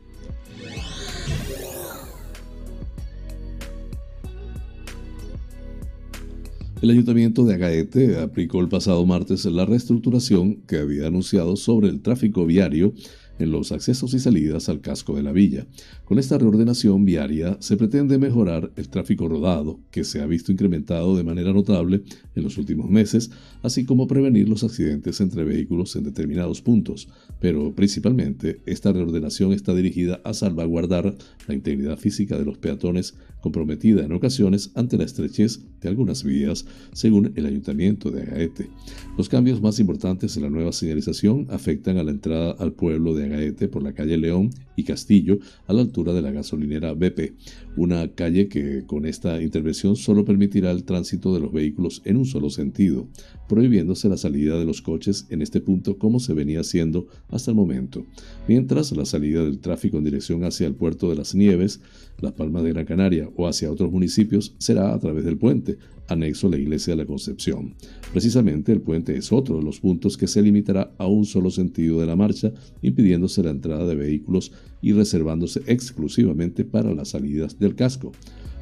El 6.82 6.90
ayuntamiento 6.90 7.44
de 7.44 7.54
Agaete 7.54 8.18
aplicó 8.18 8.60
el 8.60 8.68
pasado 8.68 9.06
martes 9.06 9.44
la 9.44 9.64
reestructuración 9.64 10.62
que 10.66 10.78
había 10.78 11.06
anunciado 11.06 11.54
sobre 11.54 11.88
el 11.88 12.02
tráfico 12.02 12.44
viario 12.44 12.92
en 13.38 13.50
los 13.50 13.72
accesos 13.72 14.14
y 14.14 14.18
salidas 14.18 14.68
al 14.68 14.80
casco 14.80 15.16
de 15.16 15.22
la 15.22 15.32
villa. 15.32 15.66
Con 16.04 16.18
esta 16.18 16.38
reordenación 16.38 17.04
viaria 17.04 17.56
se 17.60 17.76
pretende 17.76 18.18
mejorar 18.18 18.70
el 18.76 18.88
tráfico 18.88 19.28
rodado, 19.28 19.80
que 19.90 20.04
se 20.04 20.20
ha 20.20 20.26
visto 20.26 20.52
incrementado 20.52 21.16
de 21.16 21.24
manera 21.24 21.52
notable 21.52 22.02
en 22.34 22.42
los 22.42 22.58
últimos 22.58 22.90
meses, 22.90 23.30
así 23.62 23.84
como 23.84 24.06
prevenir 24.06 24.48
los 24.48 24.64
accidentes 24.64 25.20
entre 25.20 25.44
vehículos 25.44 25.96
en 25.96 26.04
determinados 26.04 26.62
puntos. 26.62 27.08
Pero 27.40 27.74
principalmente 27.74 28.60
esta 28.66 28.92
reordenación 28.92 29.52
está 29.52 29.74
dirigida 29.74 30.20
a 30.24 30.34
salvaguardar 30.34 31.16
la 31.46 31.54
integridad 31.54 31.98
física 31.98 32.38
de 32.38 32.44
los 32.44 32.58
peatones 32.58 33.14
comprometida 33.42 34.04
en 34.04 34.12
ocasiones 34.12 34.70
ante 34.74 34.96
la 34.96 35.04
estrechez 35.04 35.60
de 35.82 35.88
algunas 35.90 36.24
vías, 36.24 36.64
según 36.92 37.32
el 37.36 37.44
ayuntamiento 37.44 38.10
de 38.10 38.22
Agaete. 38.22 38.70
Los 39.18 39.28
cambios 39.28 39.60
más 39.60 39.78
importantes 39.80 40.36
en 40.36 40.44
la 40.44 40.50
nueva 40.50 40.72
señalización 40.72 41.46
afectan 41.50 41.98
a 41.98 42.04
la 42.04 42.12
entrada 42.12 42.52
al 42.52 42.72
pueblo 42.72 43.14
de 43.14 43.26
Agaete 43.26 43.68
por 43.68 43.82
la 43.82 43.92
calle 43.92 44.16
León 44.16 44.50
y 44.76 44.84
Castillo 44.84 45.38
a 45.66 45.72
la 45.72 45.82
altura 45.82 46.14
de 46.14 46.22
la 46.22 46.30
gasolinera 46.30 46.94
BP, 46.94 47.34
una 47.76 48.08
calle 48.14 48.48
que 48.48 48.84
con 48.86 49.04
esta 49.04 49.42
intervención 49.42 49.96
solo 49.96 50.24
permitirá 50.24 50.70
el 50.70 50.84
tránsito 50.84 51.34
de 51.34 51.40
los 51.40 51.52
vehículos 51.52 52.00
en 52.04 52.16
un 52.16 52.26
solo 52.26 52.48
sentido, 52.48 53.08
prohibiéndose 53.52 54.08
la 54.08 54.16
salida 54.16 54.58
de 54.58 54.64
los 54.64 54.80
coches 54.80 55.26
en 55.28 55.42
este 55.42 55.60
punto 55.60 55.98
como 55.98 56.20
se 56.20 56.32
venía 56.32 56.60
haciendo 56.60 57.08
hasta 57.28 57.50
el 57.50 57.54
momento, 57.54 58.06
mientras 58.48 58.92
la 58.92 59.04
salida 59.04 59.44
del 59.44 59.58
tráfico 59.58 59.98
en 59.98 60.04
dirección 60.04 60.42
hacia 60.44 60.66
el 60.66 60.74
puerto 60.74 61.10
de 61.10 61.16
las 61.16 61.34
Nieves, 61.34 61.82
Las 62.18 62.32
Palmas 62.32 62.62
de 62.62 62.70
Gran 62.70 62.86
Canaria 62.86 63.28
o 63.36 63.46
hacia 63.46 63.70
otros 63.70 63.92
municipios 63.92 64.54
será 64.56 64.94
a 64.94 64.98
través 64.98 65.26
del 65.26 65.36
puente, 65.36 65.76
anexo 66.08 66.46
a 66.46 66.50
la 66.52 66.56
iglesia 66.56 66.94
de 66.94 67.02
la 67.02 67.06
Concepción. 67.06 67.74
Precisamente 68.10 68.72
el 68.72 68.80
puente 68.80 69.18
es 69.18 69.30
otro 69.30 69.58
de 69.58 69.64
los 69.64 69.80
puntos 69.80 70.16
que 70.16 70.28
se 70.28 70.40
limitará 70.40 70.94
a 70.96 71.06
un 71.06 71.26
solo 71.26 71.50
sentido 71.50 72.00
de 72.00 72.06
la 72.06 72.16
marcha, 72.16 72.54
impidiéndose 72.80 73.42
la 73.42 73.50
entrada 73.50 73.86
de 73.86 73.96
vehículos 73.96 74.50
y 74.80 74.94
reservándose 74.94 75.60
exclusivamente 75.66 76.64
para 76.64 76.94
las 76.94 77.10
salidas 77.10 77.58
del 77.58 77.74
casco. 77.74 78.12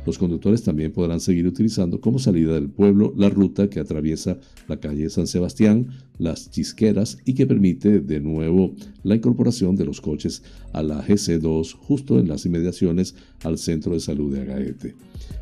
Los 0.07 0.19
conductores 0.19 0.63
también 0.63 0.93
podrán 0.93 1.21
seguir 1.21 1.47
utilizando 1.47 2.01
como 2.01 2.19
salida 2.19 2.55
del 2.55 2.71
pueblo 2.71 3.13
la 3.17 3.29
ruta 3.29 3.69
que 3.69 3.81
atraviesa 3.81 4.39
la 4.67 4.79
calle 4.79 5.11
San 5.11 5.27
Sebastián, 5.27 5.89
las 6.19 6.51
Chisqueras 6.51 7.19
y 7.25 7.35
que 7.35 7.47
permite 7.47 8.01
de 8.01 8.21
nuevo 8.21 8.75
la 9.03 9.15
incorporación 9.15 9.77
de 9.77 9.85
los 9.85 10.01
coches 10.01 10.43
a 10.73 10.83
la 10.83 11.07
GC2 11.07 11.75
justo 11.75 12.19
en 12.19 12.29
las 12.29 12.47
inmediaciones 12.47 13.15
al 13.45 13.59
centro 13.59 13.93
de 13.93 14.01
salud 14.01 14.35
de 14.35 14.41
Agaete. 14.41 14.95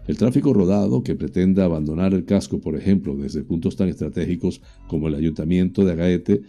El 0.07 0.17
tráfico 0.17 0.53
rodado 0.53 1.03
que 1.03 1.15
pretenda 1.15 1.65
abandonar 1.65 2.15
el 2.15 2.25
casco, 2.25 2.61
por 2.61 2.77
ejemplo, 2.77 3.17
desde 3.17 3.45
puntos 3.45 3.77
tan 3.77 3.89
estratégicos 3.89 4.61
como 4.89 5.09
el 5.09 5.15
ayuntamiento 5.15 5.85
de 5.85 5.93
Agaete, 5.93 6.43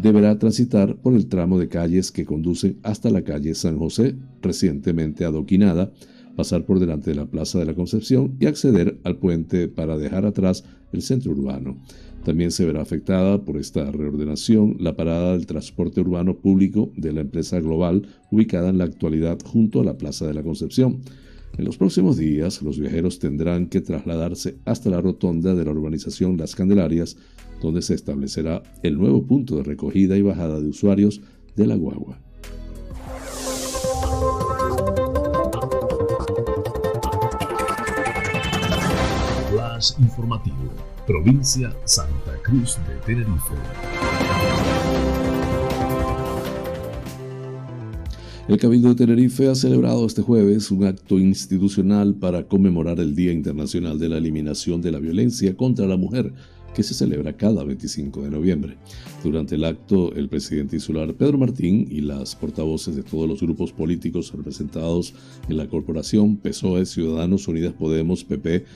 deberá 0.00 0.38
transitar 0.38 0.96
por 0.96 1.14
el 1.14 1.26
tramo 1.26 1.58
de 1.58 1.68
calles 1.68 2.12
que 2.12 2.24
conducen 2.24 2.78
hasta 2.82 3.10
la 3.10 3.22
calle 3.22 3.54
San 3.54 3.78
José, 3.78 4.16
recientemente 4.42 5.24
adoquinada, 5.24 5.92
pasar 6.34 6.64
por 6.64 6.80
delante 6.80 7.10
de 7.10 7.16
la 7.16 7.26
Plaza 7.26 7.58
de 7.58 7.66
la 7.66 7.74
Concepción 7.74 8.36
y 8.40 8.46
acceder 8.46 8.98
al 9.04 9.16
puente 9.16 9.68
para 9.68 9.96
dejar 9.96 10.26
atrás 10.26 10.64
el 10.92 11.02
centro 11.02 11.32
urbano. 11.32 11.76
También 12.24 12.50
se 12.50 12.64
verá 12.64 12.80
afectada 12.80 13.44
por 13.44 13.58
esta 13.58 13.90
reordenación 13.90 14.76
la 14.80 14.96
parada 14.96 15.32
del 15.32 15.46
transporte 15.46 16.00
urbano 16.00 16.36
público 16.36 16.90
de 16.96 17.12
la 17.12 17.20
empresa 17.20 17.60
Global 17.60 18.06
ubicada 18.30 18.70
en 18.70 18.78
la 18.78 18.84
actualidad 18.84 19.38
junto 19.44 19.80
a 19.80 19.84
la 19.84 19.98
Plaza 19.98 20.26
de 20.26 20.34
la 20.34 20.42
Concepción. 20.42 21.00
En 21.58 21.64
los 21.64 21.76
próximos 21.76 22.16
días, 22.16 22.62
los 22.62 22.80
viajeros 22.80 23.18
tendrán 23.18 23.66
que 23.66 23.80
trasladarse 23.80 24.56
hasta 24.64 24.90
la 24.90 25.00
rotonda 25.00 25.54
de 25.54 25.64
la 25.64 25.70
urbanización 25.70 26.36
Las 26.36 26.54
Candelarias, 26.54 27.16
donde 27.62 27.82
se 27.82 27.94
establecerá 27.94 28.62
el 28.82 28.98
nuevo 28.98 29.24
punto 29.24 29.56
de 29.56 29.62
recogida 29.62 30.16
y 30.16 30.22
bajada 30.22 30.60
de 30.60 30.68
usuarios 30.68 31.20
de 31.54 31.66
la 31.66 31.76
guagua. 31.76 32.18
Informativo, 39.98 40.72
provincia 41.06 41.74
Santa 41.84 42.32
Cruz 42.42 42.78
de 42.88 42.94
Tenerife. 43.04 43.54
El 48.46 48.58
Cabildo 48.58 48.90
de 48.90 48.94
Tenerife 48.94 49.48
ha 49.48 49.54
celebrado 49.54 50.06
este 50.06 50.20
jueves 50.20 50.70
un 50.70 50.84
acto 50.84 51.18
institucional 51.18 52.14
para 52.14 52.46
conmemorar 52.46 53.00
el 53.00 53.14
Día 53.14 53.32
Internacional 53.32 53.98
de 53.98 54.10
la 54.10 54.18
Eliminación 54.18 54.82
de 54.82 54.92
la 54.92 54.98
Violencia 54.98 55.56
contra 55.56 55.86
la 55.86 55.96
Mujer, 55.96 56.32
que 56.74 56.82
se 56.82 56.92
celebra 56.92 57.36
cada 57.36 57.64
25 57.64 58.22
de 58.22 58.30
noviembre. 58.30 58.76
Durante 59.22 59.54
el 59.54 59.64
acto, 59.64 60.12
el 60.14 60.28
presidente 60.28 60.76
insular 60.76 61.14
Pedro 61.14 61.38
Martín 61.38 61.88
y 61.90 62.00
las 62.00 62.36
portavoces 62.36 62.96
de 62.96 63.02
todos 63.02 63.26
los 63.26 63.40
grupos 63.40 63.72
políticos 63.72 64.32
representados 64.34 65.14
en 65.48 65.56
la 65.56 65.68
corporación 65.68 66.36
PSOE, 66.36 66.84
Ciudadanos 66.84 67.48
Unidas 67.48 67.72
Podemos, 67.72 68.24
PP, 68.24 68.66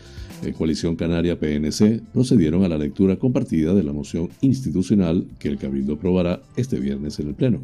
eh, 0.42 0.52
Coalición 0.52 0.96
Canaria 0.96 1.38
PNC 1.38 2.00
procedieron 2.12 2.64
a 2.64 2.68
la 2.68 2.78
lectura 2.78 3.16
compartida 3.16 3.74
de 3.74 3.82
la 3.82 3.92
moción 3.92 4.28
institucional 4.40 5.26
que 5.38 5.48
el 5.48 5.58
Cabildo 5.58 5.94
aprobará 5.94 6.42
este 6.56 6.78
viernes 6.78 7.18
en 7.18 7.28
el 7.28 7.34
Pleno. 7.34 7.60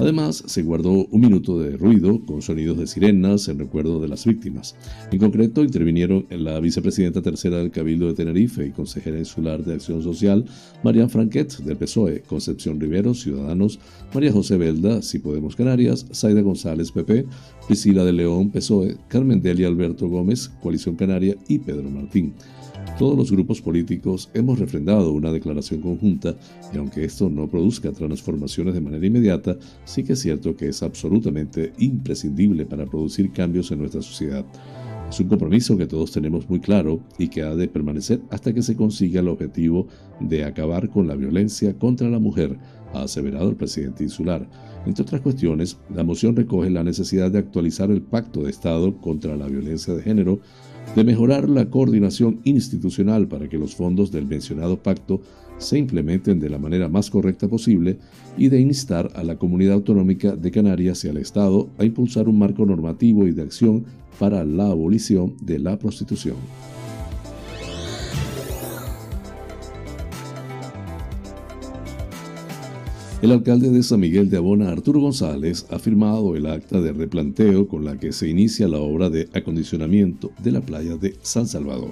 Además, 0.00 0.42
se 0.46 0.62
guardó 0.62 0.92
un 0.92 1.20
minuto 1.20 1.58
de 1.58 1.76
ruido 1.76 2.24
con 2.24 2.40
sonidos 2.40 2.78
de 2.78 2.86
sirenas 2.86 3.48
en 3.48 3.58
recuerdo 3.58 4.00
de 4.00 4.08
las 4.08 4.24
víctimas. 4.24 4.74
En 5.12 5.18
concreto, 5.18 5.62
intervinieron 5.62 6.24
la 6.30 6.58
vicepresidenta 6.58 7.20
tercera 7.20 7.58
del 7.58 7.70
Cabildo 7.70 8.06
de 8.06 8.14
Tenerife 8.14 8.66
y 8.66 8.70
consejera 8.70 9.18
insular 9.18 9.62
de 9.62 9.74
Acción 9.74 10.02
Social, 10.02 10.46
Marian 10.82 11.10
Franquet, 11.10 11.54
del 11.58 11.76
PSOE, 11.76 12.22
Concepción 12.22 12.80
Rivero, 12.80 13.12
Ciudadanos, 13.12 13.78
María 14.14 14.32
José 14.32 14.56
Belda, 14.56 15.02
Si 15.02 15.18
Podemos 15.18 15.54
Canarias, 15.54 16.06
Zaida 16.14 16.40
González, 16.40 16.92
PP, 16.92 17.26
Priscila 17.66 18.02
de 18.02 18.14
León, 18.14 18.50
PSOE, 18.50 18.96
Carmen 19.08 19.42
Delia 19.42 19.68
Alberto 19.68 20.08
Gómez, 20.08 20.48
Coalición 20.62 20.96
Canaria 20.96 21.36
y 21.46 21.58
Pedro 21.58 21.90
Todos 22.98 23.16
los 23.16 23.30
grupos 23.30 23.62
políticos 23.62 24.30
hemos 24.34 24.58
refrendado 24.58 25.12
una 25.12 25.32
declaración 25.32 25.80
conjunta 25.80 26.36
y 26.72 26.76
aunque 26.76 27.04
esto 27.04 27.30
no 27.30 27.48
produzca 27.48 27.92
transformaciones 27.92 28.74
de 28.74 28.80
manera 28.80 29.06
inmediata, 29.06 29.56
sí 29.84 30.02
que 30.02 30.14
es 30.14 30.20
cierto 30.20 30.56
que 30.56 30.68
es 30.68 30.82
absolutamente 30.82 31.72
imprescindible 31.78 32.66
para 32.66 32.86
producir 32.86 33.32
cambios 33.32 33.70
en 33.70 33.78
nuestra 33.78 34.02
sociedad. 34.02 34.44
Es 35.08 35.18
un 35.18 35.28
compromiso 35.28 35.76
que 35.76 35.86
todos 35.86 36.12
tenemos 36.12 36.48
muy 36.48 36.60
claro 36.60 37.00
y 37.18 37.28
que 37.28 37.42
ha 37.42 37.54
de 37.56 37.66
permanecer 37.66 38.20
hasta 38.30 38.52
que 38.52 38.62
se 38.62 38.76
consiga 38.76 39.20
el 39.20 39.28
objetivo 39.28 39.88
de 40.20 40.44
acabar 40.44 40.88
con 40.88 41.08
la 41.08 41.16
violencia 41.16 41.76
contra 41.78 42.08
la 42.08 42.18
mujer, 42.18 42.58
ha 42.92 43.02
aseverado 43.02 43.50
el 43.50 43.56
presidente 43.56 44.04
insular. 44.04 44.48
Entre 44.86 45.02
otras 45.02 45.20
cuestiones, 45.20 45.78
la 45.94 46.04
moción 46.04 46.36
recoge 46.36 46.70
la 46.70 46.84
necesidad 46.84 47.30
de 47.30 47.38
actualizar 47.38 47.90
el 47.90 48.02
Pacto 48.02 48.42
de 48.42 48.50
Estado 48.50 48.96
contra 48.98 49.36
la 49.36 49.46
Violencia 49.46 49.94
de 49.94 50.02
Género 50.02 50.40
de 50.94 51.04
mejorar 51.04 51.48
la 51.48 51.70
coordinación 51.70 52.40
institucional 52.44 53.28
para 53.28 53.48
que 53.48 53.58
los 53.58 53.74
fondos 53.74 54.10
del 54.10 54.26
mencionado 54.26 54.76
pacto 54.76 55.20
se 55.58 55.78
implementen 55.78 56.40
de 56.40 56.48
la 56.48 56.58
manera 56.58 56.88
más 56.88 57.10
correcta 57.10 57.46
posible 57.46 57.98
y 58.36 58.48
de 58.48 58.60
instar 58.60 59.10
a 59.14 59.22
la 59.22 59.36
comunidad 59.36 59.74
autonómica 59.74 60.34
de 60.34 60.50
Canarias 60.50 61.04
y 61.04 61.08
al 61.08 61.18
Estado 61.18 61.68
a 61.78 61.84
impulsar 61.84 62.28
un 62.28 62.38
marco 62.38 62.64
normativo 62.64 63.26
y 63.26 63.32
de 63.32 63.42
acción 63.42 63.84
para 64.18 64.44
la 64.44 64.66
abolición 64.66 65.36
de 65.40 65.58
la 65.58 65.78
prostitución. 65.78 66.36
El 73.22 73.32
alcalde 73.32 73.68
de 73.68 73.82
San 73.82 74.00
Miguel 74.00 74.30
de 74.30 74.38
Abona, 74.38 74.70
Arturo 74.70 74.98
González, 74.98 75.66
ha 75.68 75.78
firmado 75.78 76.36
el 76.36 76.46
acta 76.46 76.80
de 76.80 76.90
replanteo 76.90 77.68
con 77.68 77.84
la 77.84 77.98
que 77.98 78.12
se 78.12 78.30
inicia 78.30 78.66
la 78.66 78.78
obra 78.78 79.10
de 79.10 79.28
acondicionamiento 79.34 80.32
de 80.42 80.52
la 80.52 80.62
playa 80.62 80.96
de 80.96 81.14
San 81.20 81.46
Salvador, 81.46 81.90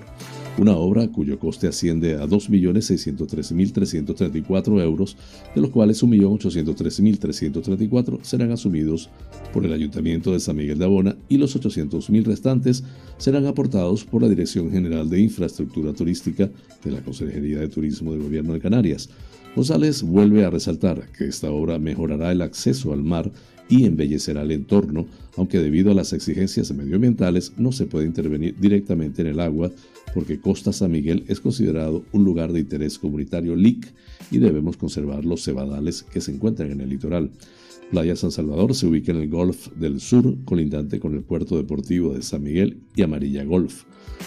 una 0.56 0.74
obra 0.74 1.06
cuyo 1.08 1.38
coste 1.38 1.68
asciende 1.68 2.14
a 2.14 2.26
2.603.334 2.26 4.82
euros, 4.82 5.18
de 5.54 5.60
los 5.60 5.68
cuales 5.68 6.02
1.813.334 6.02 8.20
serán 8.22 8.50
asumidos 8.50 9.10
por 9.52 9.66
el 9.66 9.74
Ayuntamiento 9.74 10.32
de 10.32 10.40
San 10.40 10.56
Miguel 10.56 10.78
de 10.78 10.86
Abona 10.86 11.14
y 11.28 11.36
los 11.36 11.54
800.000 11.54 12.24
restantes 12.24 12.84
serán 13.18 13.44
aportados 13.44 14.02
por 14.02 14.22
la 14.22 14.30
Dirección 14.30 14.70
General 14.70 15.10
de 15.10 15.20
Infraestructura 15.20 15.92
Turística 15.92 16.48
de 16.82 16.90
la 16.90 17.02
Consejería 17.02 17.58
de 17.58 17.68
Turismo 17.68 18.12
del 18.12 18.22
Gobierno 18.22 18.54
de 18.54 18.60
Canarias. 18.60 19.10
González 19.54 20.02
vuelve 20.02 20.44
a 20.44 20.50
resaltar 20.50 21.08
que 21.16 21.26
esta 21.26 21.50
obra 21.50 21.78
mejorará 21.78 22.30
el 22.30 22.42
acceso 22.42 22.92
al 22.92 23.02
mar 23.02 23.30
y 23.68 23.84
embellecerá 23.84 24.42
el 24.42 24.52
entorno, 24.52 25.06
aunque 25.36 25.58
debido 25.58 25.90
a 25.90 25.94
las 25.94 26.12
exigencias 26.12 26.72
medioambientales 26.72 27.52
no 27.56 27.72
se 27.72 27.86
puede 27.86 28.06
intervenir 28.06 28.54
directamente 28.58 29.22
en 29.22 29.28
el 29.28 29.40
agua 29.40 29.70
porque 30.14 30.40
Costa 30.40 30.72
San 30.72 30.92
Miguel 30.92 31.24
es 31.28 31.40
considerado 31.40 32.04
un 32.12 32.24
lugar 32.24 32.52
de 32.52 32.60
interés 32.60 32.98
comunitario 32.98 33.56
LIC 33.56 33.92
y 34.30 34.38
debemos 34.38 34.76
conservar 34.76 35.24
los 35.24 35.42
cebadales 35.44 36.02
que 36.02 36.20
se 36.20 36.32
encuentran 36.32 36.70
en 36.70 36.80
el 36.80 36.88
litoral. 36.88 37.30
Playa 37.90 38.16
San 38.16 38.30
Salvador 38.30 38.74
se 38.74 38.86
ubica 38.86 39.12
en 39.12 39.18
el 39.18 39.30
Golf 39.30 39.68
del 39.76 40.00
Sur, 40.00 40.36
colindante 40.44 41.00
con 41.00 41.14
el 41.14 41.22
puerto 41.22 41.56
deportivo 41.56 42.12
de 42.12 42.22
San 42.22 42.42
Miguel 42.42 42.80
y 42.94 43.02
Amarilla 43.02 43.44
Golf 43.44 43.84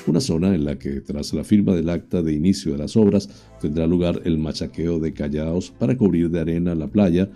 una 0.07 0.19
zona 0.19 0.53
en 0.55 0.65
la 0.65 0.79
que 0.79 1.01
tras 1.01 1.33
la 1.33 1.43
firma 1.43 1.75
del 1.75 1.89
acta 1.89 2.21
de 2.21 2.33
inicio 2.33 2.71
de 2.71 2.77
las 2.77 2.95
obras 2.95 3.29
tendrá 3.61 3.87
lugar 3.87 4.21
el 4.25 4.37
machaqueo 4.37 4.99
de 4.99 5.13
callaos 5.13 5.71
para 5.71 5.97
cubrir 5.97 6.29
de 6.29 6.39
arena 6.39 6.75
la 6.75 6.87
playa, 6.87 7.29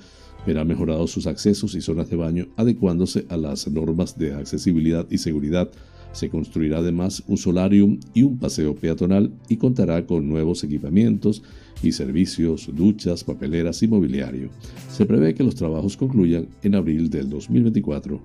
verá 0.46 0.64
mejorados 0.64 1.12
sus 1.12 1.28
accesos 1.28 1.76
y 1.76 1.82
zonas 1.82 2.10
de 2.10 2.16
baño 2.16 2.48
adecuándose 2.56 3.26
a 3.30 3.38
las 3.38 3.68
normas 3.68 4.18
de 4.18 4.34
accesibilidad 4.34 5.06
y 5.10 5.18
seguridad. 5.18 5.70
Se 6.16 6.30
construirá 6.30 6.78
además 6.78 7.22
un 7.28 7.38
solarium 7.38 7.99
y 8.13 8.24
un 8.24 8.39
paseo 8.39 8.74
peatonal 8.74 9.34
y 9.49 9.57
contará 9.57 10.05
con 10.05 10.30
nuevos 10.30 10.63
equipamientos 10.63 11.43
y 11.84 11.91
servicios, 11.91 12.70
duchas, 12.74 13.26
papeleras 13.26 13.84
y 13.84 13.89
mobiliario. 13.89 14.49
Se 14.89 15.05
prevé 15.05 15.36
que 15.36 15.43
los 15.43 15.55
trabajos 15.55 15.97
concluyan 15.97 16.47
en 16.63 16.76
abril 16.76 17.09
del 17.09 17.30
2024. 17.30 18.22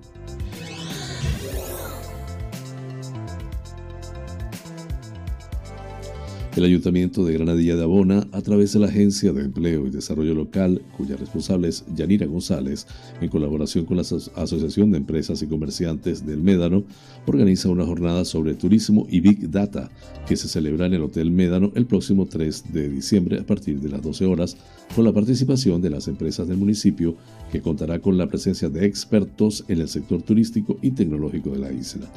El 6.55 6.65
Ayuntamiento 6.65 7.23
de 7.23 7.31
Granadilla 7.31 7.77
de 7.77 7.83
Abona, 7.83 8.27
a 8.33 8.41
través 8.41 8.73
de 8.73 8.79
la 8.79 8.87
Agencia 8.87 9.31
de 9.31 9.41
Empleo 9.41 9.87
y 9.87 9.89
Desarrollo 9.89 10.33
Local, 10.33 10.81
cuya 10.97 11.15
responsable 11.15 11.69
es 11.69 11.85
Yanira 11.95 12.25
González, 12.25 12.87
en 13.21 13.29
colaboración 13.29 13.85
con 13.85 13.95
la 13.95 14.01
Asociación 14.01 14.91
de 14.91 14.97
Empresas 14.97 15.41
y 15.41 15.47
Comerciantes 15.47 16.25
del 16.25 16.41
Médano, 16.41 16.83
organiza 17.25 17.69
una 17.69 17.85
jornada 17.85 18.25
sobre 18.25 18.53
turismo 18.55 19.07
y 19.09 19.21
Big 19.21 19.49
Data 19.49 19.89
que 20.27 20.35
se 20.35 20.49
celebra 20.49 20.87
en 20.87 20.93
el 20.93 21.03
Hotel 21.03 21.31
Médano 21.31 21.71
el 21.73 21.85
próximo 21.85 22.25
3 22.25 22.73
de 22.73 22.89
diciembre 22.89 23.39
a 23.39 23.45
partir 23.45 23.79
de 23.79 23.87
las 23.87 24.01
12 24.01 24.25
horas, 24.25 24.57
con 24.93 25.05
la 25.05 25.13
participación 25.13 25.81
de 25.81 25.89
las 25.89 26.09
empresas 26.09 26.49
del 26.49 26.57
municipio, 26.57 27.15
que 27.49 27.61
contará 27.61 27.99
con 27.99 28.17
la 28.17 28.27
presencia 28.27 28.67
de 28.67 28.85
expertos 28.85 29.63
en 29.69 29.79
el 29.79 29.87
sector 29.87 30.21
turístico 30.21 30.77
y 30.81 30.91
tecnológico 30.91 31.51
de 31.51 31.59
la 31.59 31.71
isla. 31.71 32.07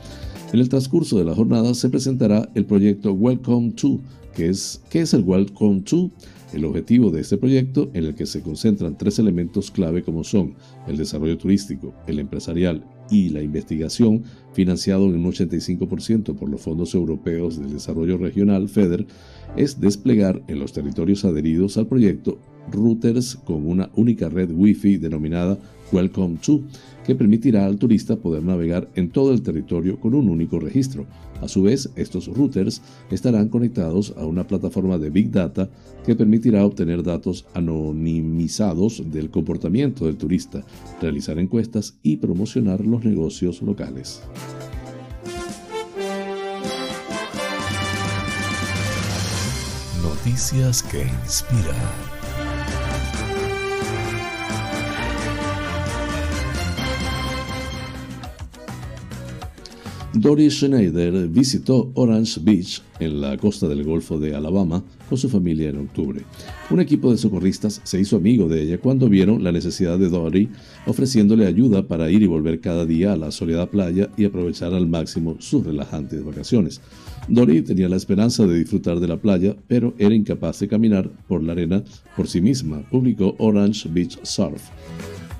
En 0.52 0.60
el 0.60 0.68
transcurso 0.68 1.18
de 1.18 1.24
la 1.24 1.34
jornada 1.34 1.74
se 1.74 1.88
presentará 1.88 2.48
el 2.54 2.64
proyecto 2.64 3.12
Welcome 3.12 3.72
to, 3.72 4.00
que 4.34 4.48
es, 4.48 4.82
¿qué 4.90 5.00
es 5.00 5.14
el 5.14 5.22
Welcome 5.22 5.82
to? 5.82 6.10
El 6.52 6.64
objetivo 6.64 7.10
de 7.10 7.20
este 7.20 7.36
proyecto, 7.36 7.90
en 7.94 8.04
el 8.04 8.14
que 8.14 8.26
se 8.26 8.40
concentran 8.40 8.96
tres 8.96 9.18
elementos 9.18 9.70
clave 9.70 10.02
como 10.02 10.22
son 10.22 10.54
el 10.86 10.96
desarrollo 10.96 11.36
turístico, 11.36 11.94
el 12.06 12.20
empresarial 12.20 12.84
y 13.10 13.30
la 13.30 13.42
investigación, 13.42 14.22
financiado 14.52 15.06
en 15.06 15.16
un 15.16 15.32
85% 15.32 16.36
por 16.36 16.48
los 16.48 16.60
fondos 16.60 16.94
europeos 16.94 17.58
del 17.58 17.72
desarrollo 17.72 18.18
regional 18.18 18.68
FEDER, 18.68 19.06
es 19.56 19.80
desplegar 19.80 20.42
en 20.46 20.60
los 20.60 20.72
territorios 20.72 21.24
adheridos 21.24 21.76
al 21.76 21.86
proyecto 21.86 22.38
routers 22.70 23.36
con 23.36 23.66
una 23.66 23.90
única 23.94 24.28
red 24.28 24.50
Wi-Fi 24.50 24.98
denominada 24.98 25.58
Welcome 25.92 26.38
to, 26.44 26.62
que 27.04 27.14
permitirá 27.14 27.66
al 27.66 27.78
turista 27.78 28.16
poder 28.16 28.42
navegar 28.42 28.88
en 28.94 29.10
todo 29.10 29.32
el 29.32 29.42
territorio 29.42 30.00
con 30.00 30.14
un 30.14 30.28
único 30.28 30.58
registro. 30.58 31.06
A 31.44 31.48
su 31.48 31.60
vez, 31.60 31.90
estos 31.94 32.26
routers 32.28 32.80
estarán 33.10 33.50
conectados 33.50 34.14
a 34.16 34.24
una 34.24 34.46
plataforma 34.46 34.96
de 34.96 35.10
Big 35.10 35.30
Data 35.30 35.68
que 36.06 36.16
permitirá 36.16 36.64
obtener 36.64 37.02
datos 37.02 37.44
anonimizados 37.52 39.02
del 39.12 39.28
comportamiento 39.30 40.06
del 40.06 40.16
turista, 40.16 40.64
realizar 41.02 41.38
encuestas 41.38 41.98
y 42.02 42.16
promocionar 42.16 42.80
los 42.86 43.04
negocios 43.04 43.60
locales. 43.60 44.22
Noticias 50.02 50.82
que 50.82 51.02
inspiran. 51.02 52.13
Doris 60.16 60.60
Schneider 60.60 61.26
visitó 61.26 61.90
Orange 61.94 62.40
Beach 62.40 62.80
en 63.00 63.20
la 63.20 63.36
costa 63.36 63.66
del 63.66 63.82
Golfo 63.82 64.16
de 64.16 64.32
Alabama 64.36 64.84
con 65.08 65.18
su 65.18 65.28
familia 65.28 65.70
en 65.70 65.78
octubre. 65.78 66.20
Un 66.70 66.78
equipo 66.78 67.10
de 67.10 67.18
socorristas 67.18 67.80
se 67.82 67.98
hizo 67.98 68.16
amigo 68.16 68.46
de 68.46 68.62
ella 68.62 68.78
cuando 68.78 69.08
vieron 69.08 69.42
la 69.42 69.50
necesidad 69.50 69.98
de 69.98 70.08
Dory, 70.08 70.48
ofreciéndole 70.86 71.46
ayuda 71.46 71.88
para 71.88 72.12
ir 72.12 72.22
y 72.22 72.28
volver 72.28 72.60
cada 72.60 72.86
día 72.86 73.12
a 73.12 73.16
la 73.16 73.32
soleada 73.32 73.68
playa 73.68 74.08
y 74.16 74.24
aprovechar 74.24 74.72
al 74.72 74.86
máximo 74.86 75.36
sus 75.40 75.66
relajantes 75.66 76.24
vacaciones. 76.24 76.80
Dory 77.26 77.62
tenía 77.62 77.88
la 77.88 77.96
esperanza 77.96 78.46
de 78.46 78.56
disfrutar 78.56 79.00
de 79.00 79.08
la 79.08 79.16
playa, 79.16 79.56
pero 79.66 79.94
era 79.98 80.14
incapaz 80.14 80.60
de 80.60 80.68
caminar 80.68 81.10
por 81.26 81.42
la 81.42 81.52
arena 81.52 81.82
por 82.16 82.28
sí 82.28 82.40
misma, 82.40 82.88
publicó 82.88 83.34
Orange 83.38 83.88
Beach 83.88 84.16
Surf 84.22 84.62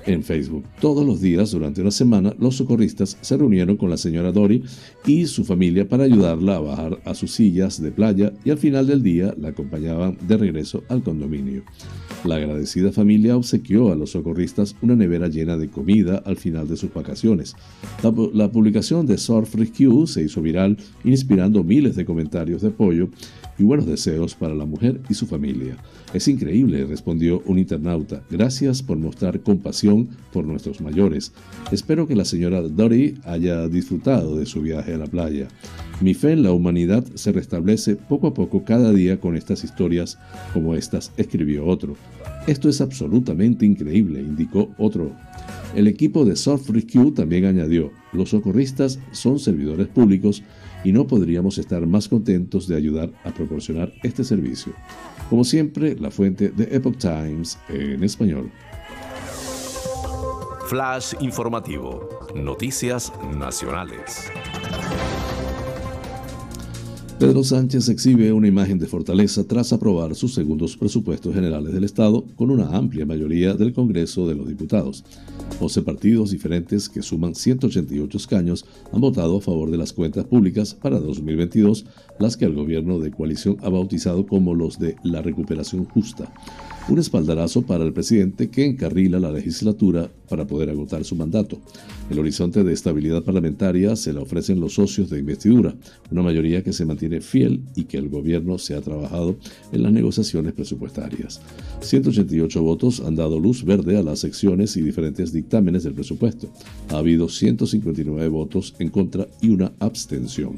en 0.07 0.23
Facebook. 0.23 0.65
Todos 0.81 1.07
los 1.07 1.21
días 1.21 1.51
durante 1.51 1.81
una 1.81 1.91
semana 1.91 2.35
los 2.39 2.57
socorristas 2.57 3.17
se 3.21 3.37
reunieron 3.37 3.77
con 3.77 3.91
la 3.91 3.97
señora 3.97 4.33
Dory 4.33 4.63
y 5.07 5.27
su 5.27 5.45
familia 5.45 5.89
para 5.89 6.05
ayudarla 6.05 6.57
a 6.57 6.61
bajar 6.61 6.99
a 7.05 7.15
sus 7.15 7.33
sillas 7.33 7.81
de 7.81 7.91
playa 7.91 8.33
y 8.45 8.51
al 8.51 8.59
final 8.59 8.87
del 8.87 9.03
día 9.03 9.35
la 9.39 9.49
acompañaban 9.49 10.17
de 10.27 10.37
regreso 10.37 10.83
al 10.89 11.03
condominio. 11.03 11.63
La 12.25 12.37
agradecida 12.37 12.93
familia 12.93 13.37
obsequió 13.37 13.93
a 13.93 13.97
los 13.97 14.11
socorristas 14.11 14.77
una 14.81 14.97
nevera 14.97 15.29
llena 15.29 15.57
de 15.57 15.69
comida 15.69 16.23
al 16.25 16.37
final 16.37 16.69
de 16.69 16.77
sus 16.77 16.93
vacaciones. 16.93 17.55
La, 18.03 18.51
publicación 18.51 19.07
de 19.07 19.19
Surf 19.19 19.55
Rescue 19.55 20.07
se 20.07 20.23
hizo 20.23 20.41
viral, 20.41 20.77
inspirando 21.05 21.65
miles 21.65 21.97
de 21.97 22.05
comentarios 22.05 22.63
de 22.63 22.69
apoyo 22.69 23.09
y 23.59 23.63
buenos 23.63 23.87
deseos 23.87 24.35
para 24.35 24.55
la 24.55 24.65
mujer 24.65 25.01
y 25.09 25.15
su 25.15 25.27
familia. 25.27 25.77
Es 26.13 26.29
increíble, 26.29 26.85
respondió 26.85 27.43
un 27.47 27.59
internauta. 27.59 28.23
Gracias 28.31 28.83
por 28.83 28.99
mostrar 28.99 29.41
compasión 29.41 30.09
por 30.33 30.45
nuestros 30.45 30.81
mayores. 30.81 31.33
Espero 31.73 32.07
que 32.07 32.17
la 32.17 32.25
señora 32.25 32.63
Dory 32.63 33.19
haya 33.25 33.69
disfrutado 33.69 34.37
de 34.37 34.47
su 34.47 34.63
viaje 34.63 34.95
a 34.95 34.99
la 34.99 35.07
playa. 35.07 35.49
Mi 36.01 36.15
fe 36.15 36.33
en 36.33 36.43
la 36.43 36.53
humanidad 36.53 37.05
se 37.15 37.33
restablece 37.33 37.97
poco 37.97 38.29
a 38.29 38.35
poco 38.35 38.65
cada 38.65 38.93
día 38.93 39.21
con 39.21 39.37
estas 39.37 39.65
historias 39.65 40.19
como 40.53 40.75
estas, 40.75 41.13
escribió 41.17 41.67
otro. 41.67 41.97
Esto 42.47 42.69
es 42.69 42.81
absolutamente 42.81 43.65
increíble, 43.65 44.21
indicó 44.21 44.71
otro. 44.77 45.13
El 45.75 45.89
equipo 45.89 46.25
de 46.25 46.37
Soft 46.37 46.71
Rescue 46.71 47.13
también 47.13 47.47
añadió, 47.47 47.91
los 48.13 48.31
socorristas 48.31 49.01
son 49.13 49.39
servidores 49.39 49.89
públicos 49.89 50.43
y 50.85 50.93
no 50.93 51.07
podríamos 51.07 51.59
estar 51.59 51.85
más 51.87 52.09
contentos 52.09 52.69
de 52.69 52.77
ayudar 52.77 53.11
a 53.25 53.33
proporcionar 53.33 53.93
este 54.03 54.23
servicio. 54.23 54.73
Como 55.31 55.43
siempre, 55.43 55.97
la 55.97 56.11
fuente 56.11 56.51
de 56.51 56.65
Epoch 56.77 56.99
Times 56.99 57.59
en 57.69 58.05
español. 58.05 58.53
Flash 60.69 61.15
informativo. 61.21 62.09
Noticias 62.35 63.13
nacionales. 63.37 64.31
Pedro 67.19 67.45
Sánchez 67.45 67.89
exhibe 67.89 68.33
una 68.33 68.49
imagen 68.49 68.79
de 68.79 68.89
fortaleza 68.89 69.45
tras 69.45 69.73
aprobar 69.73 70.17
sus 70.17 70.35
segundos 70.35 70.77
presupuestos 70.77 71.33
generales 71.33 71.73
del 71.73 71.85
Estado 71.85 72.25
con 72.35 72.51
una 72.51 72.77
amplia 72.77 73.07
mayoría 73.07 73.55
del 73.55 73.73
Congreso 73.73 74.27
de 74.27 74.35
los 74.35 74.49
Diputados. 74.49 75.05
11 75.61 75.83
partidos 75.83 76.33
diferentes 76.33 76.89
que 76.89 77.03
suman 77.03 77.37
188 77.37 78.19
escaños 78.19 78.67
han 78.93 79.01
votado 79.01 79.37
a 79.37 79.41
favor 79.41 79.71
de 79.71 79.79
las 79.79 79.93
cuentas 79.93 80.25
públicas 80.25 80.75
para 80.75 80.99
2022, 80.99 81.87
las 82.19 82.37
que 82.37 82.47
el 82.47 82.55
gobierno 82.55 82.99
de 82.99 83.13
coalición 83.13 83.59
ha 83.63 83.69
bautizado 83.69 84.27
como 84.27 84.53
los 84.53 84.81
de 84.81 84.97
la 85.05 85.23
recuperación 85.23 85.85
justa 85.85 86.33
un 86.89 86.99
espaldarazo 86.99 87.63
para 87.63 87.85
el 87.85 87.93
presidente 87.93 88.51
que 88.51 88.67
encarrila 88.67 89.19
la 89.19 89.31
legislatura 89.31 90.11
para 90.29 90.47
poder 90.47 90.69
agotar 90.69 91.05
su 91.05 91.17
mandato. 91.17 91.59
El 92.11 92.19
horizonte 92.19 92.63
de 92.63 92.73
estabilidad 92.73 93.23
parlamentaria 93.23 93.97
se 93.97 94.13
le 94.13 94.21
ofrecen 94.21 94.61
los 94.61 94.75
socios 94.75 95.09
de 95.09 95.19
investidura, 95.19 95.75
una 96.11 96.23
mayoría 96.23 96.63
que 96.63 96.75
se 96.75 96.85
mantiene 96.85 97.23
fiel 97.23 97.63
y 97.75 97.85
que 97.85 97.97
el 97.97 98.11
gobierno 98.11 98.59
se 98.59 98.75
ha 98.75 98.83
trabajado 98.83 99.37
en 99.73 99.83
las 99.83 99.93
negociaciones 99.93 100.53
presupuestarias. 100.53 101.41
188 101.81 102.63
votos 102.63 103.01
han 103.01 103.17
dado 103.17 103.41
luz 103.41 103.65
verde 103.65 103.97
a 103.97 104.03
las 104.03 104.19
secciones 104.19 104.77
y 104.77 104.83
diferentes 104.83 105.33
dictámenes 105.33 105.85
del 105.85 105.95
presupuesto. 105.95 106.49
Ha 106.91 106.99
habido 106.99 107.29
159 107.29 108.29
votos 108.29 108.75
en 108.79 108.91
contra 108.91 109.27
y 109.41 109.49
una 109.49 109.73
abstención. 109.79 110.57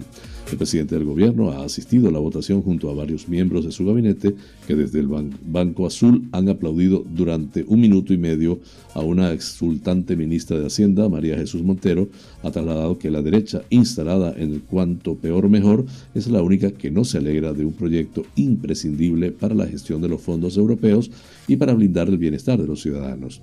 El 0.50 0.58
presidente 0.58 0.94
del 0.94 1.04
gobierno 1.04 1.50
ha 1.50 1.64
asistido 1.64 2.08
a 2.08 2.12
la 2.12 2.20
votación 2.20 2.62
junto 2.62 2.88
a 2.88 2.94
varios 2.94 3.28
miembros 3.28 3.64
de 3.64 3.72
su 3.72 3.84
gabinete 3.84 4.34
que 4.66 4.76
desde 4.76 5.00
el 5.00 5.08
Banco 5.08 5.86
Azul 5.86 6.15
han 6.32 6.48
aplaudido 6.48 7.04
durante 7.08 7.64
un 7.66 7.80
minuto 7.80 8.12
y 8.12 8.18
medio 8.18 8.60
a 8.94 9.00
una 9.00 9.32
exultante 9.32 10.16
ministra 10.16 10.58
de 10.58 10.66
Hacienda, 10.66 11.08
María 11.08 11.36
Jesús 11.36 11.62
Montero, 11.62 12.08
ha 12.42 12.50
trasladado 12.50 12.98
que 12.98 13.10
la 13.10 13.22
derecha 13.22 13.62
instalada 13.70 14.34
en 14.36 14.52
el 14.52 14.62
cuanto 14.62 15.16
peor 15.16 15.48
mejor 15.48 15.84
es 16.14 16.28
la 16.28 16.42
única 16.42 16.70
que 16.70 16.90
no 16.90 17.04
se 17.04 17.18
alegra 17.18 17.52
de 17.52 17.64
un 17.64 17.72
proyecto 17.72 18.24
imprescindible 18.36 19.32
para 19.32 19.54
la 19.54 19.66
gestión 19.66 20.00
de 20.02 20.08
los 20.08 20.20
fondos 20.20 20.56
europeos 20.56 21.10
y 21.48 21.56
para 21.56 21.74
blindar 21.74 22.08
el 22.08 22.18
bienestar 22.18 22.60
de 22.60 22.66
los 22.66 22.80
ciudadanos. 22.82 23.42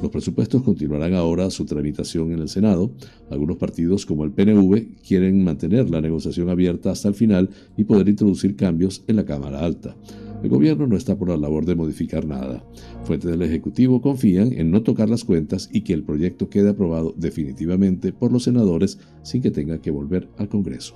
Los 0.00 0.12
presupuestos 0.12 0.62
continuarán 0.62 1.14
ahora 1.14 1.50
su 1.50 1.64
tramitación 1.64 2.32
en 2.32 2.38
el 2.40 2.48
Senado. 2.48 2.90
Algunos 3.30 3.56
partidos, 3.56 4.06
como 4.06 4.24
el 4.24 4.30
PNV, 4.30 5.02
quieren 5.06 5.42
mantener 5.42 5.90
la 5.90 6.00
negociación 6.00 6.48
abierta 6.48 6.92
hasta 6.92 7.08
el 7.08 7.14
final 7.14 7.50
y 7.76 7.82
poder 7.82 8.08
introducir 8.08 8.54
cambios 8.54 9.02
en 9.08 9.16
la 9.16 9.24
Cámara 9.24 9.58
Alta. 9.58 9.96
El 10.42 10.50
gobierno 10.50 10.86
no 10.86 10.96
está 10.96 11.16
por 11.18 11.28
la 11.28 11.36
labor 11.36 11.66
de 11.66 11.74
modificar 11.74 12.24
nada. 12.24 12.64
Fuentes 13.02 13.28
del 13.30 13.42
Ejecutivo 13.42 14.00
confían 14.00 14.52
en 14.52 14.70
no 14.70 14.82
tocar 14.82 15.08
las 15.08 15.24
cuentas 15.24 15.68
y 15.72 15.80
que 15.80 15.92
el 15.92 16.04
proyecto 16.04 16.48
quede 16.48 16.70
aprobado 16.70 17.12
definitivamente 17.16 18.12
por 18.12 18.30
los 18.30 18.44
senadores 18.44 18.98
sin 19.22 19.42
que 19.42 19.50
tenga 19.50 19.80
que 19.80 19.90
volver 19.90 20.28
al 20.38 20.48
Congreso. 20.48 20.94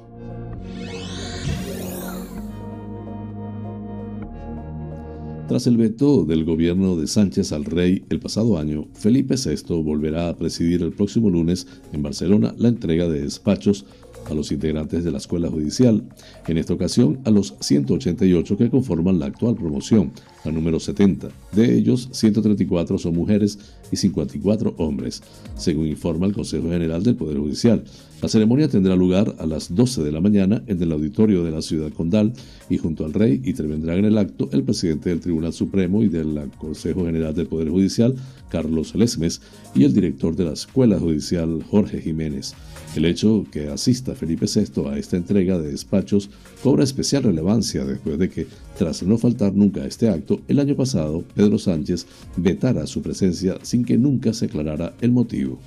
Tras 5.48 5.66
el 5.66 5.76
veto 5.76 6.24
del 6.24 6.44
gobierno 6.44 6.96
de 6.96 7.06
Sánchez 7.06 7.52
al 7.52 7.64
rey 7.64 8.04
el 8.10 8.20
pasado 8.20 8.58
año, 8.58 8.86
Felipe 8.94 9.34
VI 9.34 9.82
volverá 9.82 10.28
a 10.28 10.36
presidir 10.36 10.82
el 10.82 10.92
próximo 10.92 11.28
lunes 11.28 11.66
en 11.92 12.02
Barcelona 12.02 12.54
la 12.56 12.68
entrega 12.68 13.08
de 13.08 13.22
despachos 13.22 13.84
a 14.28 14.34
los 14.34 14.52
integrantes 14.52 15.04
de 15.04 15.10
la 15.10 15.18
Escuela 15.18 15.48
Judicial, 15.48 16.02
en 16.46 16.58
esta 16.58 16.74
ocasión 16.74 17.20
a 17.24 17.30
los 17.30 17.54
188 17.60 18.56
que 18.56 18.70
conforman 18.70 19.18
la 19.18 19.26
actual 19.26 19.54
promoción, 19.54 20.12
la 20.44 20.52
número 20.52 20.80
70. 20.80 21.28
De 21.52 21.76
ellos, 21.76 22.08
134 22.12 22.98
son 22.98 23.14
mujeres 23.14 23.58
y 23.90 23.96
54 23.96 24.74
hombres, 24.78 25.22
según 25.56 25.86
informa 25.86 26.26
el 26.26 26.32
Consejo 26.32 26.68
General 26.68 27.02
del 27.02 27.16
Poder 27.16 27.38
Judicial. 27.38 27.84
La 28.22 28.28
ceremonia 28.28 28.68
tendrá 28.68 28.94
lugar 28.94 29.34
a 29.40 29.46
las 29.46 29.74
12 29.74 30.04
de 30.04 30.12
la 30.12 30.20
mañana 30.20 30.62
en 30.68 30.80
el 30.80 30.92
auditorio 30.92 31.42
de 31.42 31.50
la 31.50 31.60
ciudad 31.60 31.90
condal 31.92 32.32
y 32.70 32.78
junto 32.78 33.04
al 33.04 33.12
rey 33.12 33.42
intervendrán 33.44 33.98
en 33.98 34.04
el 34.04 34.16
acto 34.16 34.48
el 34.52 34.62
presidente 34.62 35.10
del 35.10 35.18
Tribunal 35.18 35.52
Supremo 35.52 36.04
y 36.04 36.08
del 36.08 36.48
Consejo 36.56 37.04
General 37.04 37.34
del 37.34 37.48
Poder 37.48 37.68
Judicial, 37.70 38.14
Carlos 38.48 38.94
Lesmes, 38.94 39.42
y 39.74 39.82
el 39.82 39.92
director 39.92 40.36
de 40.36 40.44
la 40.44 40.52
Escuela 40.52 41.00
Judicial, 41.00 41.64
Jorge 41.68 42.00
Jiménez. 42.00 42.54
El 42.94 43.06
hecho 43.06 43.46
que 43.50 43.68
asista 43.68 44.14
Felipe 44.14 44.44
VI 44.46 44.86
a 44.90 44.98
esta 44.98 45.16
entrega 45.16 45.58
de 45.58 45.70
despachos 45.70 46.28
cobra 46.62 46.84
especial 46.84 47.22
relevancia 47.22 47.86
después 47.86 48.18
de 48.18 48.28
que, 48.28 48.46
tras 48.76 49.02
no 49.02 49.16
faltar 49.16 49.54
nunca 49.54 49.80
a 49.80 49.86
este 49.86 50.10
acto, 50.10 50.40
el 50.46 50.60
año 50.60 50.76
pasado 50.76 51.24
Pedro 51.34 51.58
Sánchez 51.58 52.06
vetara 52.36 52.86
su 52.86 53.00
presencia 53.00 53.56
sin 53.62 53.84
que 53.84 53.96
nunca 53.96 54.34
se 54.34 54.44
aclarara 54.44 54.92
el 55.00 55.10
motivo. 55.10 55.58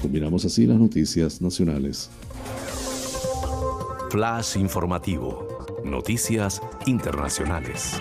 Combinamos 0.00 0.44
así 0.44 0.66
las 0.66 0.78
noticias 0.78 1.42
nacionales. 1.42 2.10
Flash 4.10 4.56
informativo. 4.56 5.48
Noticias 5.84 6.60
internacionales. 6.86 8.00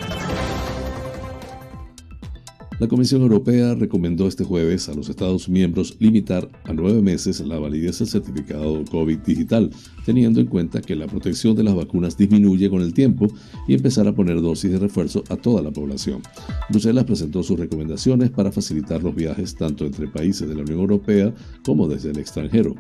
La 2.78 2.90
Comisión 2.90 3.22
Europea 3.22 3.74
recomendó 3.74 4.28
este 4.28 4.44
jueves 4.44 4.90
a 4.90 4.94
los 4.94 5.08
Estados 5.08 5.48
miembros 5.48 5.96
limitar 6.00 6.50
a 6.66 6.74
nueve 6.74 7.02
meses 7.02 7.40
la 7.40 7.58
validez 7.58 8.00
del 8.00 8.10
certificado 8.10 8.84
COVID 8.92 9.20
digital, 9.20 9.72
teniendo 10.06 10.40
en 10.40 10.48
cuenta 10.48 10.82
que 10.82 10.96
la 10.96 11.08
protección 11.08 11.56
de 11.56 11.64
las 11.64 11.76
vacunas 11.76 12.18
disminuye 12.18 12.70
con 12.70 12.82
el 12.82 12.94
tiempo 12.94 13.28
y 13.68 13.74
empezar 13.74 14.08
a 14.08 14.14
poner 14.14 14.42
dosis 14.42 14.72
de 14.72 14.80
refuerzo 14.80 15.24
a 15.30 15.36
toda 15.36 15.62
la 15.62 15.72
población. 15.72 16.22
Bruselas 16.70 17.06
presentó 17.06 17.44
sus 17.44 17.60
recomendaciones 17.60 18.30
para 18.30 18.52
facilitar 18.52 19.04
los 19.04 19.16
viajes 19.16 19.56
tanto 19.56 19.86
entre 19.86 20.08
países 20.08 20.48
de 20.48 20.56
la 20.56 20.62
Unión 20.62 20.80
Europea 20.80 21.34
como 21.66 21.88
desde 21.88 22.12
el 22.12 22.20
extranjero. 22.20 22.76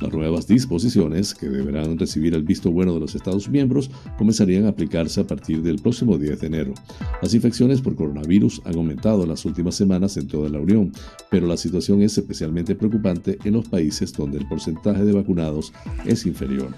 Las 0.00 0.12
nuevas 0.12 0.46
disposiciones, 0.46 1.34
que 1.34 1.48
deberán 1.48 1.98
recibir 1.98 2.34
el 2.34 2.42
visto 2.42 2.70
bueno 2.70 2.94
de 2.94 3.00
los 3.00 3.14
Estados 3.14 3.48
miembros, 3.48 3.90
comenzarían 4.16 4.64
a 4.64 4.70
aplicarse 4.70 5.20
a 5.20 5.26
partir 5.26 5.62
del 5.62 5.76
próximo 5.76 6.16
10 6.16 6.40
de 6.40 6.46
enero. 6.46 6.74
Las 7.20 7.34
infecciones 7.34 7.82
por 7.82 7.96
coronavirus 7.96 8.62
han 8.64 8.76
aumentado 8.76 9.26
las 9.26 9.44
últimas 9.44 9.74
semanas 9.74 10.16
en 10.16 10.26
toda 10.26 10.48
la 10.48 10.58
Unión, 10.58 10.92
pero 11.30 11.46
la 11.46 11.56
situación 11.56 12.00
es 12.02 12.16
especialmente 12.16 12.74
preocupante 12.74 13.38
en 13.44 13.54
los 13.54 13.68
países 13.68 14.12
donde 14.12 14.38
el 14.38 14.48
porcentaje 14.48 15.04
de 15.04 15.12
vacunados 15.12 15.72
es 16.06 16.24
inferior. 16.24 16.69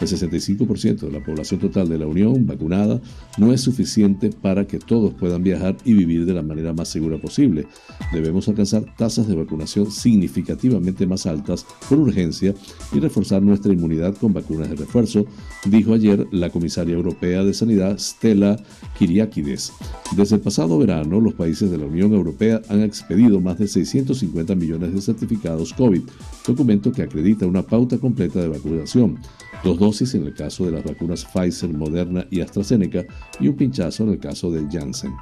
El 0.00 0.08
65% 0.08 1.00
de 1.00 1.10
la 1.10 1.22
población 1.22 1.60
total 1.60 1.88
de 1.90 1.98
la 1.98 2.06
Unión 2.06 2.46
vacunada 2.46 3.00
no 3.36 3.52
es 3.52 3.60
suficiente 3.60 4.30
para 4.30 4.66
que 4.66 4.78
todos 4.78 5.12
puedan 5.12 5.42
viajar 5.42 5.76
y 5.84 5.92
vivir 5.92 6.24
de 6.24 6.32
la 6.32 6.42
manera 6.42 6.72
más 6.72 6.88
segura 6.88 7.18
posible. 7.18 7.66
Debemos 8.10 8.48
alcanzar 8.48 8.84
tasas 8.96 9.28
de 9.28 9.34
vacunación 9.34 9.90
significativamente 9.90 11.06
más 11.06 11.26
altas 11.26 11.66
por 11.86 11.98
urgencia 11.98 12.54
y 12.92 13.00
reforzar 13.00 13.42
nuestra 13.42 13.74
inmunidad 13.74 14.16
con 14.16 14.32
vacunas 14.32 14.70
de 14.70 14.76
refuerzo, 14.76 15.26
dijo 15.66 15.92
ayer 15.92 16.26
la 16.32 16.48
comisaria 16.48 16.94
europea 16.94 17.44
de 17.44 17.52
Sanidad 17.52 17.98
Stella 17.98 18.56
Kyriakides. 18.98 19.72
Desde 20.16 20.36
el 20.36 20.40
pasado 20.40 20.78
verano, 20.78 21.20
los 21.20 21.34
países 21.34 21.70
de 21.70 21.76
la 21.76 21.84
Unión 21.84 22.14
Europea 22.14 22.62
han 22.70 22.82
expedido 22.82 23.40
más 23.40 23.58
de 23.58 23.68
650 23.68 24.54
millones 24.54 24.94
de 24.94 25.00
certificados 25.02 25.74
COVID, 25.74 26.02
documento 26.46 26.90
que 26.90 27.02
acredita 27.02 27.46
una 27.46 27.62
pauta 27.62 27.98
completa 27.98 28.40
de 28.40 28.48
vacunación 28.48 29.18
dos 29.64 29.78
dosis 29.78 30.14
en 30.14 30.26
el 30.26 30.34
caso 30.34 30.64
de 30.64 30.72
las 30.72 30.84
vacunas 30.84 31.24
Pfizer, 31.24 31.72
Moderna 31.72 32.26
y 32.30 32.40
AstraZeneca 32.40 33.04
y 33.38 33.48
un 33.48 33.56
pinchazo 33.56 34.04
en 34.04 34.10
el 34.10 34.18
caso 34.18 34.50
del 34.50 34.68
Janssen. 34.70 35.12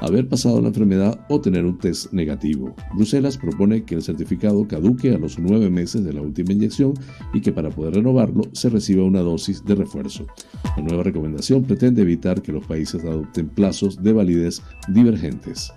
Haber 0.00 0.28
pasado 0.28 0.60
la 0.60 0.68
enfermedad 0.68 1.24
o 1.28 1.40
tener 1.40 1.64
un 1.64 1.78
test 1.78 2.12
negativo. 2.12 2.74
Bruselas 2.94 3.38
propone 3.38 3.84
que 3.84 3.94
el 3.94 4.02
certificado 4.02 4.66
caduque 4.66 5.14
a 5.14 5.18
los 5.18 5.38
nueve 5.38 5.70
meses 5.70 6.04
de 6.04 6.12
la 6.12 6.22
última 6.22 6.52
inyección 6.52 6.94
y 7.32 7.40
que 7.40 7.52
para 7.52 7.70
poder 7.70 7.94
renovarlo 7.94 8.42
se 8.52 8.68
reciba 8.68 9.04
una 9.04 9.20
dosis 9.20 9.64
de 9.64 9.74
refuerzo. 9.74 10.26
La 10.76 10.82
nueva 10.82 11.02
recomendación 11.02 11.64
pretende 11.64 12.02
evitar 12.02 12.42
que 12.42 12.52
los 12.52 12.66
países 12.66 13.04
adopten 13.04 13.48
plazos 13.48 14.02
de 14.02 14.12
validez 14.12 14.62
divergentes. 14.88 15.72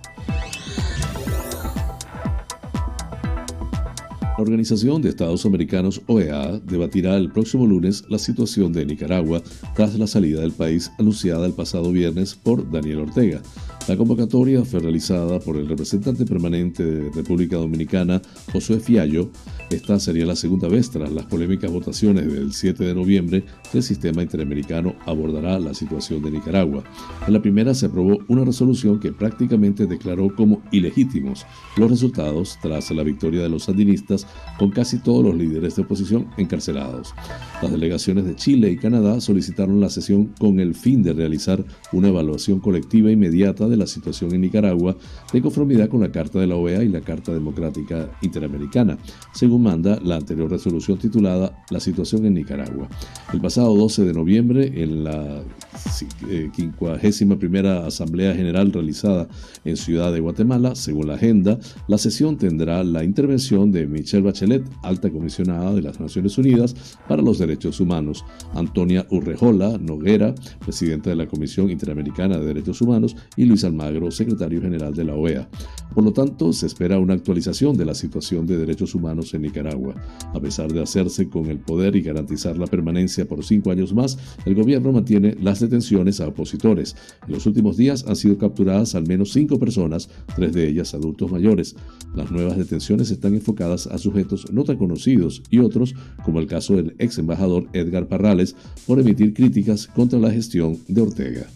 La 4.42 4.46
Organización 4.46 5.04
de 5.04 5.10
Estados 5.10 5.46
Americanos 5.46 6.02
OEA 6.08 6.60
debatirá 6.66 7.16
el 7.16 7.32
próximo 7.32 7.68
lunes 7.68 8.04
la 8.10 8.18
situación 8.18 8.74
de 8.74 8.88
Nicaragua 8.88 9.44
tras 9.76 9.94
la 10.00 10.08
salida 10.08 10.42
del 10.42 10.52
país 10.52 10.92
anunciada 10.98 11.46
el 11.46 11.54
pasado 11.54 11.92
viernes 11.92 12.34
por 12.34 12.72
Daniel 12.72 13.02
Ortega. 13.02 13.40
La 13.88 13.98
convocatoria 13.98 14.64
fue 14.64 14.80
realizada 14.80 15.40
por 15.40 15.58
el 15.58 15.68
representante 15.68 16.24
permanente 16.24 16.86
de 16.86 17.12
República 17.12 17.58
Dominicana, 17.58 18.22
Josué 18.54 18.80
Fiallo. 18.80 19.32
Esta 19.72 20.00
sería 20.00 20.26
la 20.26 20.36
segunda 20.36 20.68
vez 20.68 20.92
tras 20.92 21.12
las 21.12 21.26
polémicas 21.26 21.72
votaciones 21.72 22.32
del 22.32 22.54
7 22.54 22.84
de 22.84 22.94
noviembre 22.94 23.44
que 23.72 23.80
el 23.80 23.84
sistema 23.84 24.22
interamericano 24.22 24.96
abordará 25.08 25.58
la 25.60 25.74
situación 25.74 26.22
de 26.22 26.30
Nicaragua. 26.30 26.84
En 27.26 27.34
la 27.34 27.42
primera 27.42 27.74
se 27.74 27.88
aprobó 27.88 28.20
una 28.28 28.46
resolución 28.46 29.00
que 29.00 29.12
prácticamente 29.12 29.88
declaró 29.88 30.34
como 30.36 30.62
ilegítimos 30.72 31.46
los 31.76 31.90
resultados 31.90 32.60
tras 32.62 32.92
la 32.92 33.04
victoria 33.04 33.42
de 33.42 33.50
los 33.50 33.64
sandinistas 33.64 34.28
con 34.60 34.70
casi 34.70 35.00
todos 35.00 35.26
los 35.26 35.36
líderes 35.36 35.76
de 35.76 35.82
oposición 35.82 36.28
encarcelados. 36.38 37.16
Las 37.62 37.72
delegaciones 37.72 38.26
de 38.26 38.36
Chile 38.36 38.70
y 38.70 38.78
Canadá 38.78 39.20
solicitaron 39.20 39.82
la 39.82 39.90
sesión 39.90 40.34
con 40.40 40.60
el 40.60 40.76
fin 40.76 41.02
de 41.02 41.14
realizar 41.14 41.66
una 41.92 42.10
evaluación 42.10 42.60
colectiva 42.60 43.12
inmediata 43.12 43.71
de 43.72 43.78
la 43.78 43.88
situación 43.88 44.34
en 44.34 44.42
Nicaragua 44.42 44.96
de 45.34 45.42
conformidad 45.42 45.90
con 45.90 46.02
la 46.02 46.12
Carta 46.12 46.40
de 46.40 46.48
la 46.48 46.56
OEA 46.56 46.84
y 46.84 46.90
la 46.90 47.02
Carta 47.02 47.34
Democrática 47.34 48.12
Interamericana, 48.22 48.98
según 49.34 49.64
manda 49.64 50.00
la 50.04 50.18
anterior 50.18 50.50
resolución 50.50 50.98
titulada 50.98 51.64
La 51.70 51.80
situación 51.80 52.26
en 52.26 52.36
Nicaragua. 52.36 52.90
El 53.34 53.42
pasado 53.42 53.76
12 53.76 54.06
de 54.06 54.14
noviembre, 54.14 54.84
en 54.84 55.04
la 55.04 55.42
51 55.90 56.98
eh, 57.02 57.88
Asamblea 57.88 58.36
General 58.36 58.72
realizada 58.72 59.28
en 59.66 59.78
Ciudad 59.78 60.12
de 60.14 60.20
Guatemala, 60.20 60.76
según 60.76 61.08
la 61.08 61.16
agenda, 61.16 61.58
la 61.88 61.98
sesión 61.98 62.38
tendrá 62.38 62.84
la 62.84 63.04
intervención 63.04 63.72
de 63.72 63.88
Michelle 63.88 64.24
Bachelet, 64.24 64.64
alta 64.84 65.10
comisionada 65.10 65.74
de 65.74 65.82
las 65.82 66.00
Naciones 66.00 66.38
Unidas 66.38 66.76
para 67.08 67.22
los 67.22 67.40
Derechos 67.40 67.80
Humanos, 67.80 68.26
Antonia 68.54 69.06
Urrejola 69.10 69.78
Noguera, 69.78 70.36
presidenta 70.60 71.10
de 71.10 71.16
la 71.16 71.28
Comisión 71.28 71.70
Interamericana 71.70 72.38
de 72.38 72.46
Derechos 72.46 72.82
Humanos, 72.82 73.16
y 73.36 73.46
Luis 73.46 73.61
Almagro, 73.64 74.12
secretario 74.12 74.62
general 74.62 74.94
de 74.94 75.04
la 75.04 75.16
OEA. 75.16 75.50
Por 75.94 76.04
lo 76.04 76.14
tanto, 76.14 76.54
se 76.54 76.68
espera 76.68 77.00
una 77.00 77.14
actualización 77.14 77.76
de 77.76 77.86
la 77.86 77.94
situación 77.94 78.46
de 78.46 78.58
derechos 78.58 78.96
humanos 78.96 79.34
en 79.34 79.42
Nicaragua. 79.42 79.96
A 80.34 80.40
pesar 80.40 80.72
de 80.72 80.82
hacerse 80.82 81.30
con 81.30 81.48
el 81.48 81.60
poder 81.60 81.96
y 81.96 82.02
garantizar 82.02 82.58
la 82.58 82.68
permanencia 82.68 83.28
por 83.28 83.44
cinco 83.44 83.72
años 83.72 83.94
más, 83.94 84.18
el 84.46 84.56
gobierno 84.56 84.92
mantiene 84.92 85.36
las 85.42 85.60
detenciones 85.60 86.22
a 86.22 86.28
opositores. 86.28 86.96
En 87.28 87.34
los 87.34 87.46
últimos 87.46 87.76
días 87.76 88.06
han 88.08 88.16
sido 88.16 88.38
capturadas 88.38 88.96
al 88.96 89.06
menos 89.06 89.34
cinco 89.34 89.60
personas, 89.60 90.10
tres 90.36 90.54
de 90.54 90.68
ellas 90.68 90.94
adultos 90.94 91.32
mayores. 91.32 91.76
Las 92.16 92.32
nuevas 92.32 92.58
detenciones 92.58 93.12
están 93.12 93.34
enfocadas 93.34 93.88
a 93.88 93.98
sujetos 93.98 94.52
no 94.52 94.64
tan 94.64 94.78
conocidos 94.78 95.44
y 95.50 95.60
otros, 95.60 95.94
como 96.24 96.40
el 96.40 96.48
caso 96.48 96.76
del 96.76 96.96
ex 97.00 97.18
embajador 97.18 97.68
Edgar 97.74 98.08
Parrales, 98.08 98.56
por 98.88 99.00
emitir 99.00 99.34
críticas 99.34 99.88
contra 99.88 100.20
la 100.20 100.32
gestión 100.32 100.78
de 100.88 101.02
Ortega. 101.02 101.48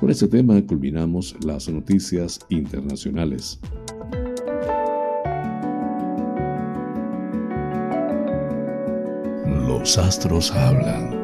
Con 0.00 0.10
este 0.10 0.26
tema 0.28 0.60
culminamos 0.66 1.36
las 1.44 1.68
noticias 1.68 2.40
internacionales. 2.48 3.60
Los 9.66 9.98
astros 9.98 10.50
hablan. 10.50 11.20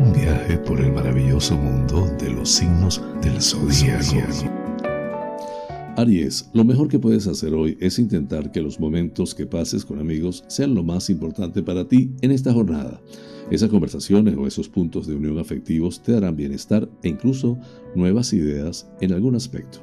Un 0.00 0.12
viaje 0.12 0.58
por 0.58 0.80
el 0.80 0.92
maravilloso 0.92 1.56
mundo 1.56 2.06
de 2.18 2.30
los 2.30 2.48
signos 2.50 3.00
del 3.22 3.40
zodiaco. 3.40 4.50
Aries, 5.96 6.50
lo 6.52 6.64
mejor 6.64 6.88
que 6.88 6.98
puedes 6.98 7.26
hacer 7.28 7.54
hoy 7.54 7.78
es 7.80 7.98
intentar 8.00 8.50
que 8.50 8.60
los 8.60 8.80
momentos 8.80 9.34
que 9.34 9.46
pases 9.46 9.84
con 9.84 10.00
amigos 10.00 10.42
sean 10.48 10.74
lo 10.74 10.82
más 10.82 11.08
importante 11.08 11.62
para 11.62 11.86
ti 11.86 12.10
en 12.20 12.32
esta 12.32 12.52
jornada. 12.52 13.00
Esas 13.50 13.68
conversaciones 13.68 14.36
o 14.36 14.46
esos 14.46 14.68
puntos 14.68 15.06
de 15.06 15.14
unión 15.14 15.38
afectivos 15.38 16.02
te 16.02 16.12
darán 16.12 16.36
bienestar 16.36 16.88
e 17.02 17.08
incluso 17.08 17.58
nuevas 17.94 18.32
ideas 18.32 18.88
en 19.00 19.12
algún 19.12 19.34
aspecto. 19.34 19.80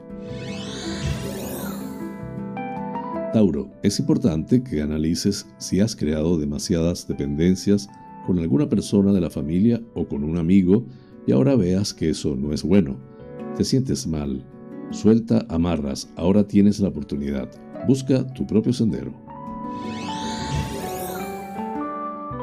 Tauro, 3.33 3.71
es 3.81 3.99
importante 3.99 4.61
que 4.61 4.81
analices 4.81 5.47
si 5.57 5.79
has 5.79 5.95
creado 5.95 6.37
demasiadas 6.37 7.07
dependencias 7.07 7.87
con 8.25 8.39
alguna 8.39 8.67
persona 8.67 9.13
de 9.13 9.21
la 9.21 9.29
familia 9.29 9.81
o 9.93 10.05
con 10.05 10.23
un 10.23 10.37
amigo 10.37 10.85
y 11.25 11.31
ahora 11.31 11.55
veas 11.55 11.93
que 11.93 12.09
eso 12.09 12.35
no 12.35 12.53
es 12.53 12.63
bueno. 12.63 12.97
Te 13.55 13.63
sientes 13.63 14.07
mal. 14.07 14.43
Suelta 14.89 15.45
amarras, 15.49 16.11
ahora 16.17 16.45
tienes 16.45 16.79
la 16.79 16.89
oportunidad. 16.89 17.49
Busca 17.87 18.25
tu 18.33 18.45
propio 18.45 18.73
sendero. 18.73 19.13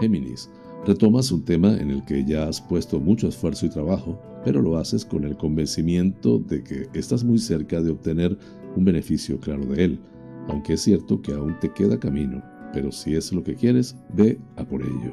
Géminis, 0.01 0.49
Retomas 0.87 1.31
un 1.33 1.45
tema 1.45 1.77
en 1.77 1.91
el 1.91 2.05
que 2.05 2.25
ya 2.25 2.49
has 2.49 2.61
puesto 2.61 2.99
mucho 2.99 3.29
esfuerzo 3.29 3.67
y 3.67 3.69
trabajo, 3.69 4.19
pero 4.45 4.63
lo 4.63 4.79
haces 4.79 5.05
con 5.05 5.25
el 5.25 5.37
convencimiento 5.37 6.39
de 6.39 6.63
que 6.63 6.89
estás 6.95 7.25
muy 7.25 7.39
cerca 7.39 7.83
de 7.83 7.91
obtener 7.91 8.39
un 8.77 8.85
beneficio 8.85 9.39
claro 9.39 9.67
de 9.67 9.85
él, 9.85 10.01
aunque 10.49 10.75
es 10.75 10.81
cierto 10.81 11.21
que 11.21 11.33
aún 11.33 11.59
te 11.61 11.73
queda 11.73 11.99
camino, 11.99 12.43
pero 12.73 12.91
si 12.91 13.15
es 13.15 13.33
lo 13.33 13.43
que 13.43 13.55
quieres, 13.55 13.97
ve 14.15 14.39
a 14.57 14.65
por 14.65 14.83
ello. 14.83 15.13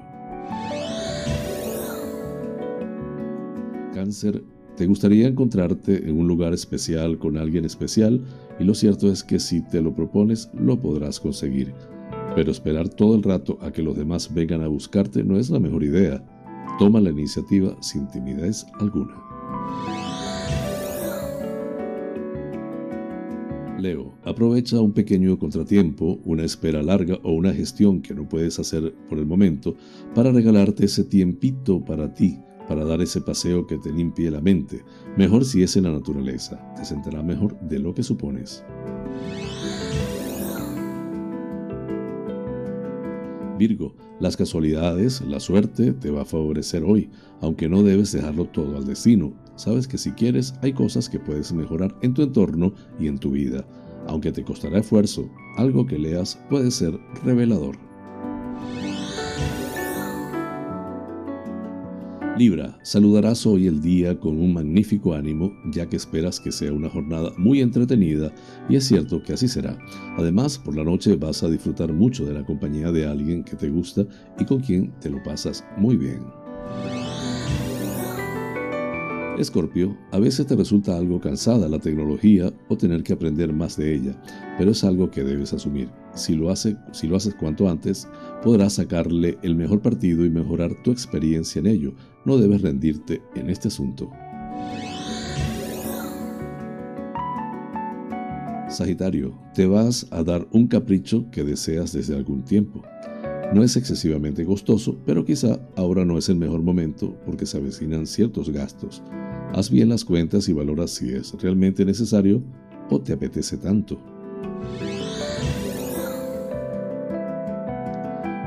Cáncer, 3.94 4.44
te 4.78 4.86
gustaría 4.86 5.28
encontrarte 5.28 6.08
en 6.08 6.18
un 6.18 6.28
lugar 6.28 6.54
especial 6.54 7.18
con 7.18 7.38
alguien 7.38 7.66
especial 7.66 8.22
y 8.60 8.64
lo 8.64 8.74
cierto 8.76 9.12
es 9.12 9.24
que 9.24 9.40
si 9.40 9.62
te 9.62 9.82
lo 9.82 9.94
propones, 9.94 10.50
lo 10.54 10.80
podrás 10.80 11.20
conseguir 11.20 11.74
pero 12.36 12.52
esperar 12.52 12.90
todo 12.90 13.16
el 13.16 13.24
rato 13.24 13.58
a 13.62 13.72
que 13.72 13.82
los 13.82 13.96
demás 13.96 14.34
vengan 14.34 14.62
a 14.62 14.68
buscarte 14.68 15.24
no 15.24 15.40
es 15.40 15.50
la 15.50 15.60
mejor 15.60 15.84
idea. 15.84 16.24
Toma 16.78 17.00
la 17.00 17.10
iniciativa 17.10 17.76
sin 17.82 18.08
timidez 18.10 18.66
alguna. 18.80 19.16
Leo, 23.80 24.18
aprovecha 24.24 24.82
un 24.82 24.92
pequeño 24.92 25.38
contratiempo, 25.38 26.20
una 26.26 26.44
espera 26.44 26.82
larga 26.82 27.18
o 27.24 27.32
una 27.32 27.54
gestión 27.54 28.02
que 28.02 28.14
no 28.14 28.28
puedes 28.28 28.60
hacer 28.60 28.94
por 29.08 29.18
el 29.18 29.26
momento 29.26 29.76
para 30.14 30.32
regalarte 30.32 30.86
ese 30.86 31.04
tiempito 31.04 31.84
para 31.84 32.14
ti, 32.14 32.40
para 32.68 32.84
dar 32.84 33.02
ese 33.02 33.22
paseo 33.22 33.68
que 33.68 33.78
te 33.78 33.92
limpie 33.92 34.32
la 34.32 34.42
mente. 34.42 34.84
Mejor 35.18 35.46
si 35.46 35.64
es 35.64 35.78
en 35.78 35.84
la 35.84 35.92
naturaleza. 35.92 36.74
Te 36.76 36.84
sentirá 36.84 37.22
mejor 37.22 37.60
de 37.62 37.80
lo 37.80 37.94
que 37.94 38.04
supones. 38.04 38.64
Virgo, 43.58 43.96
las 44.20 44.36
casualidades, 44.36 45.22
la 45.22 45.40
suerte 45.40 45.94
te 45.94 46.12
va 46.12 46.24
a 46.24 46.26
favorecer 46.26 46.84
hoy, 46.84 47.10
aunque 47.42 47.70
no 47.70 47.84
debes 47.84 48.12
dejarlo 48.12 48.46
todo 48.46 48.78
al 48.78 48.86
destino. 48.86 49.34
Sabes 49.56 49.88
que 49.88 49.98
si 49.98 50.12
quieres 50.12 50.54
hay 50.62 50.74
cosas 50.74 51.10
que 51.10 51.20
puedes 51.20 51.54
mejorar 51.54 51.96
en 52.02 52.14
tu 52.14 52.22
entorno 52.22 52.74
y 53.00 53.08
en 53.08 53.18
tu 53.18 53.32
vida. 53.32 53.66
Aunque 54.08 54.32
te 54.32 54.44
costará 54.44 54.80
esfuerzo, 54.80 55.30
algo 55.58 55.86
que 55.86 55.98
leas 55.98 56.40
puede 56.50 56.70
ser 56.72 57.00
revelador. 57.24 57.78
Libra, 62.38 62.78
saludarás 62.82 63.46
hoy 63.46 63.66
el 63.66 63.82
día 63.82 64.20
con 64.20 64.38
un 64.38 64.54
magnífico 64.54 65.14
ánimo, 65.14 65.54
ya 65.72 65.88
que 65.88 65.96
esperas 65.96 66.38
que 66.38 66.52
sea 66.52 66.74
una 66.74 66.90
jornada 66.90 67.32
muy 67.38 67.62
entretenida, 67.62 68.34
y 68.68 68.76
es 68.76 68.84
cierto 68.84 69.24
que 69.24 69.32
así 69.32 69.48
será. 69.48 69.78
Además, 70.18 70.58
por 70.58 70.76
la 70.76 70.84
noche 70.84 71.16
vas 71.16 71.44
a 71.44 71.50
disfrutar 71.50 71.94
mucho 71.94 72.26
de 72.26 72.34
la 72.34 72.46
compañía 72.46 72.92
de 72.92 73.06
alguien 73.06 73.42
que 73.46 73.56
te 73.56 73.70
gusta 73.70 74.06
y 74.38 74.44
con 74.44 74.60
quien 74.60 74.92
te 75.00 75.10
lo 75.10 75.24
pasas 75.24 75.64
muy 75.78 75.96
bien. 75.96 76.20
Escorpio, 79.40 79.98
a 80.12 80.20
veces 80.20 80.48
te 80.48 80.56
resulta 80.56 80.98
algo 80.98 81.20
cansada 81.20 81.68
la 81.68 81.80
tecnología 81.80 82.54
o 82.70 82.78
tener 82.78 83.04
que 83.04 83.14
aprender 83.14 83.52
más 83.54 83.76
de 83.76 83.94
ella, 83.94 84.22
pero 84.58 84.72
es 84.72 84.84
algo 84.84 85.12
que 85.12 85.24
debes 85.24 85.54
asumir. 85.54 85.90
Si 86.14 86.36
lo, 86.36 86.50
hace, 86.50 86.78
si 86.92 87.08
lo 87.08 87.18
haces 87.18 87.36
cuanto 87.36 87.70
antes, 87.70 88.08
podrás 88.44 88.74
sacarle 88.74 89.38
el 89.44 89.56
mejor 89.56 89.82
partido 89.82 90.26
y 90.26 90.30
mejorar 90.30 90.72
tu 90.84 90.92
experiencia 90.92 91.60
en 91.60 91.68
ello. 91.68 91.94
No 92.24 92.38
debes 92.38 92.62
rendirte 92.62 93.22
en 93.36 93.50
este 93.50 93.68
asunto. 93.68 94.10
Sagitario, 98.70 99.38
te 99.54 99.68
vas 99.68 100.08
a 100.12 100.24
dar 100.24 100.48
un 100.52 100.68
capricho 100.68 101.30
que 101.32 101.44
deseas 101.44 101.94
desde 101.94 102.16
algún 102.16 102.44
tiempo. 102.44 102.84
No 103.56 103.64
es 103.64 103.78
excesivamente 103.78 104.44
costoso, 104.44 104.98
pero 105.06 105.24
quizá 105.24 105.62
ahora 105.78 106.04
no 106.04 106.18
es 106.18 106.28
el 106.28 106.36
mejor 106.36 106.62
momento 106.62 107.16
porque 107.26 107.46
se 107.46 107.56
avecinan 107.56 108.06
ciertos 108.06 108.50
gastos. 108.50 109.02
Haz 109.54 109.72
bien 109.72 109.88
las 109.88 110.04
cuentas 110.04 110.50
y 110.50 110.54
valora 110.54 110.90
si 110.90 111.14
es 111.14 111.32
realmente 111.42 111.86
necesario 111.86 112.44
o 112.90 113.00
te 113.00 113.14
apetece 113.14 113.56
tanto. 113.56 113.98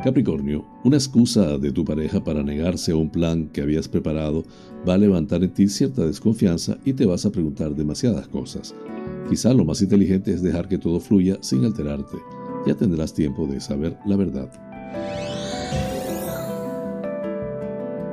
Capricornio, 0.05 0.67
una 0.85 0.99
excusa 0.99 1.57
de 1.57 1.73
tu 1.73 1.87
pareja 1.87 2.23
para 2.23 2.43
negarse 2.43 2.93
a 2.93 2.97
un 2.97 3.09
plan 3.09 3.49
que 3.49 3.63
habías 3.63 3.89
preparado 3.89 4.45
va 4.87 4.93
a 4.93 4.99
levantar 4.99 5.43
en 5.43 5.55
ti 5.55 5.69
cierta 5.69 6.05
desconfianza 6.05 6.77
y 6.85 6.93
te 6.93 7.07
vas 7.07 7.25
a 7.25 7.33
preguntar 7.33 7.75
demasiadas 7.75 8.29
cosas. 8.29 8.75
Quizá 9.31 9.55
lo 9.55 9.65
más 9.65 9.81
inteligente 9.81 10.35
es 10.35 10.43
dejar 10.43 10.69
que 10.69 10.77
todo 10.77 11.01
fluya 11.01 11.39
sin 11.41 11.65
alterarte. 11.65 12.19
Ya 12.67 12.75
tendrás 12.75 13.15
tiempo 13.15 13.47
de 13.47 13.59
saber 13.59 13.97
la 14.05 14.17
verdad. 14.17 14.68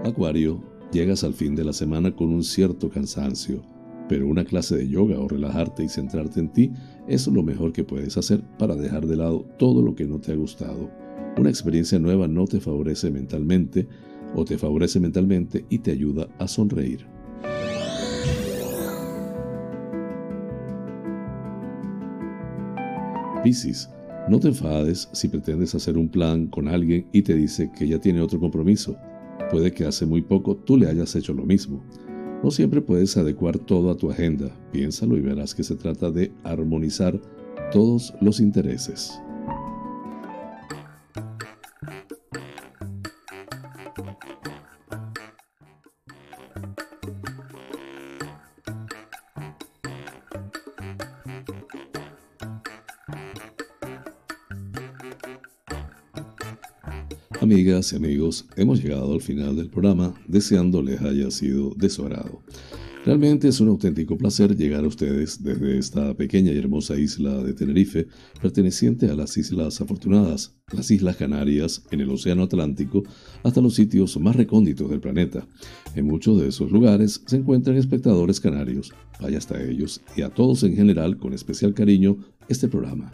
Acuario, 0.03 0.63
llegas 0.91 1.23
al 1.23 1.33
fin 1.33 1.55
de 1.55 1.63
la 1.63 1.73
semana 1.73 2.15
con 2.15 2.29
un 2.29 2.43
cierto 2.43 2.89
cansancio, 2.89 3.63
pero 4.07 4.27
una 4.27 4.45
clase 4.45 4.77
de 4.77 4.87
yoga 4.87 5.19
o 5.19 5.27
relajarte 5.27 5.83
y 5.83 5.89
centrarte 5.89 6.39
en 6.39 6.49
ti 6.49 6.71
es 7.07 7.27
lo 7.27 7.43
mejor 7.43 7.73
que 7.73 7.83
puedes 7.83 8.15
hacer 8.17 8.43
para 8.57 8.75
dejar 8.75 9.07
de 9.07 9.17
lado 9.17 9.45
todo 9.57 9.81
lo 9.81 9.95
que 9.95 10.05
no 10.05 10.19
te 10.19 10.31
ha 10.31 10.35
gustado. 10.35 10.89
Una 11.37 11.49
experiencia 11.49 11.99
nueva 11.99 12.27
no 12.27 12.45
te 12.45 12.59
favorece 12.59 13.11
mentalmente 13.11 13.87
o 14.35 14.45
te 14.45 14.57
favorece 14.57 14.99
mentalmente 14.99 15.65
y 15.69 15.79
te 15.79 15.91
ayuda 15.91 16.27
a 16.37 16.47
sonreír. 16.47 17.05
Piscis, 23.43 23.89
no 24.27 24.39
te 24.39 24.47
enfades 24.47 25.07
si 25.11 25.27
pretendes 25.27 25.75
hacer 25.75 25.97
un 25.97 26.09
plan 26.09 26.47
con 26.47 26.67
alguien 26.67 27.07
y 27.11 27.21
te 27.21 27.35
dice 27.35 27.71
que 27.77 27.87
ya 27.87 27.99
tiene 27.99 28.21
otro 28.21 28.39
compromiso. 28.39 28.97
Puede 29.51 29.71
que 29.71 29.85
hace 29.85 30.05
muy 30.05 30.21
poco 30.23 30.55
tú 30.55 30.77
le 30.77 30.89
hayas 30.89 31.15
hecho 31.15 31.33
lo 31.33 31.45
mismo. 31.45 31.83
No 32.43 32.49
siempre 32.49 32.81
puedes 32.81 33.15
adecuar 33.17 33.59
todo 33.59 33.91
a 33.91 33.97
tu 33.97 34.09
agenda. 34.09 34.49
Piénsalo 34.71 35.15
y 35.17 35.21
verás 35.21 35.53
que 35.53 35.63
se 35.63 35.75
trata 35.75 36.09
de 36.09 36.31
armonizar 36.43 37.19
todos 37.71 38.13
los 38.19 38.39
intereses. 38.39 39.19
Amigas 57.45 57.93
y 57.93 57.95
amigos, 57.97 58.47
hemos 58.55 58.81
llegado 58.81 59.13
al 59.13 59.21
final 59.21 59.55
del 59.55 59.69
programa, 59.69 60.19
deseando 60.27 60.81
les 60.81 60.99
haya 61.01 61.29
sido 61.29 61.75
de 61.75 61.89
su 61.91 62.03
agrado. 62.03 62.41
Realmente 63.05 63.47
es 63.47 63.59
un 63.59 63.67
auténtico 63.67 64.17
placer 64.17 64.57
llegar 64.57 64.83
a 64.83 64.87
ustedes 64.87 65.43
desde 65.43 65.77
esta 65.77 66.15
pequeña 66.15 66.51
y 66.51 66.57
hermosa 66.57 66.97
isla 66.97 67.43
de 67.43 67.53
Tenerife, 67.53 68.07
perteneciente 68.41 69.11
a 69.11 69.15
las 69.15 69.37
Islas 69.37 69.79
Afortunadas, 69.79 70.55
las 70.73 70.89
Islas 70.89 71.17
Canarias, 71.17 71.83
en 71.91 72.01
el 72.01 72.09
Océano 72.09 72.41
Atlántico, 72.41 73.03
hasta 73.43 73.61
los 73.61 73.75
sitios 73.75 74.19
más 74.19 74.35
recónditos 74.35 74.89
del 74.89 74.99
planeta. 74.99 75.47
En 75.93 76.07
muchos 76.07 76.41
de 76.41 76.47
esos 76.47 76.71
lugares 76.71 77.21
se 77.27 77.37
encuentran 77.37 77.77
espectadores 77.77 78.39
canarios. 78.39 78.91
Vaya 79.21 79.37
hasta 79.37 79.63
ellos 79.63 80.01
y 80.17 80.23
a 80.23 80.29
todos 80.29 80.63
en 80.63 80.75
general 80.75 81.19
con 81.19 81.31
especial 81.31 81.75
cariño 81.75 82.17
este 82.49 82.67
programa. 82.67 83.13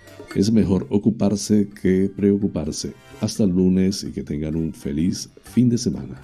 es 0.35 0.51
mejor 0.51 0.87
ocuparse 0.89 1.67
que 1.69 2.11
preocuparse. 2.15 2.93
Hasta 3.19 3.43
el 3.43 3.51
lunes 3.51 4.03
y 4.03 4.11
que 4.11 4.23
tengan 4.23 4.55
un 4.55 4.73
feliz 4.73 5.29
fin 5.43 5.69
de 5.69 5.77
semana. 5.77 6.21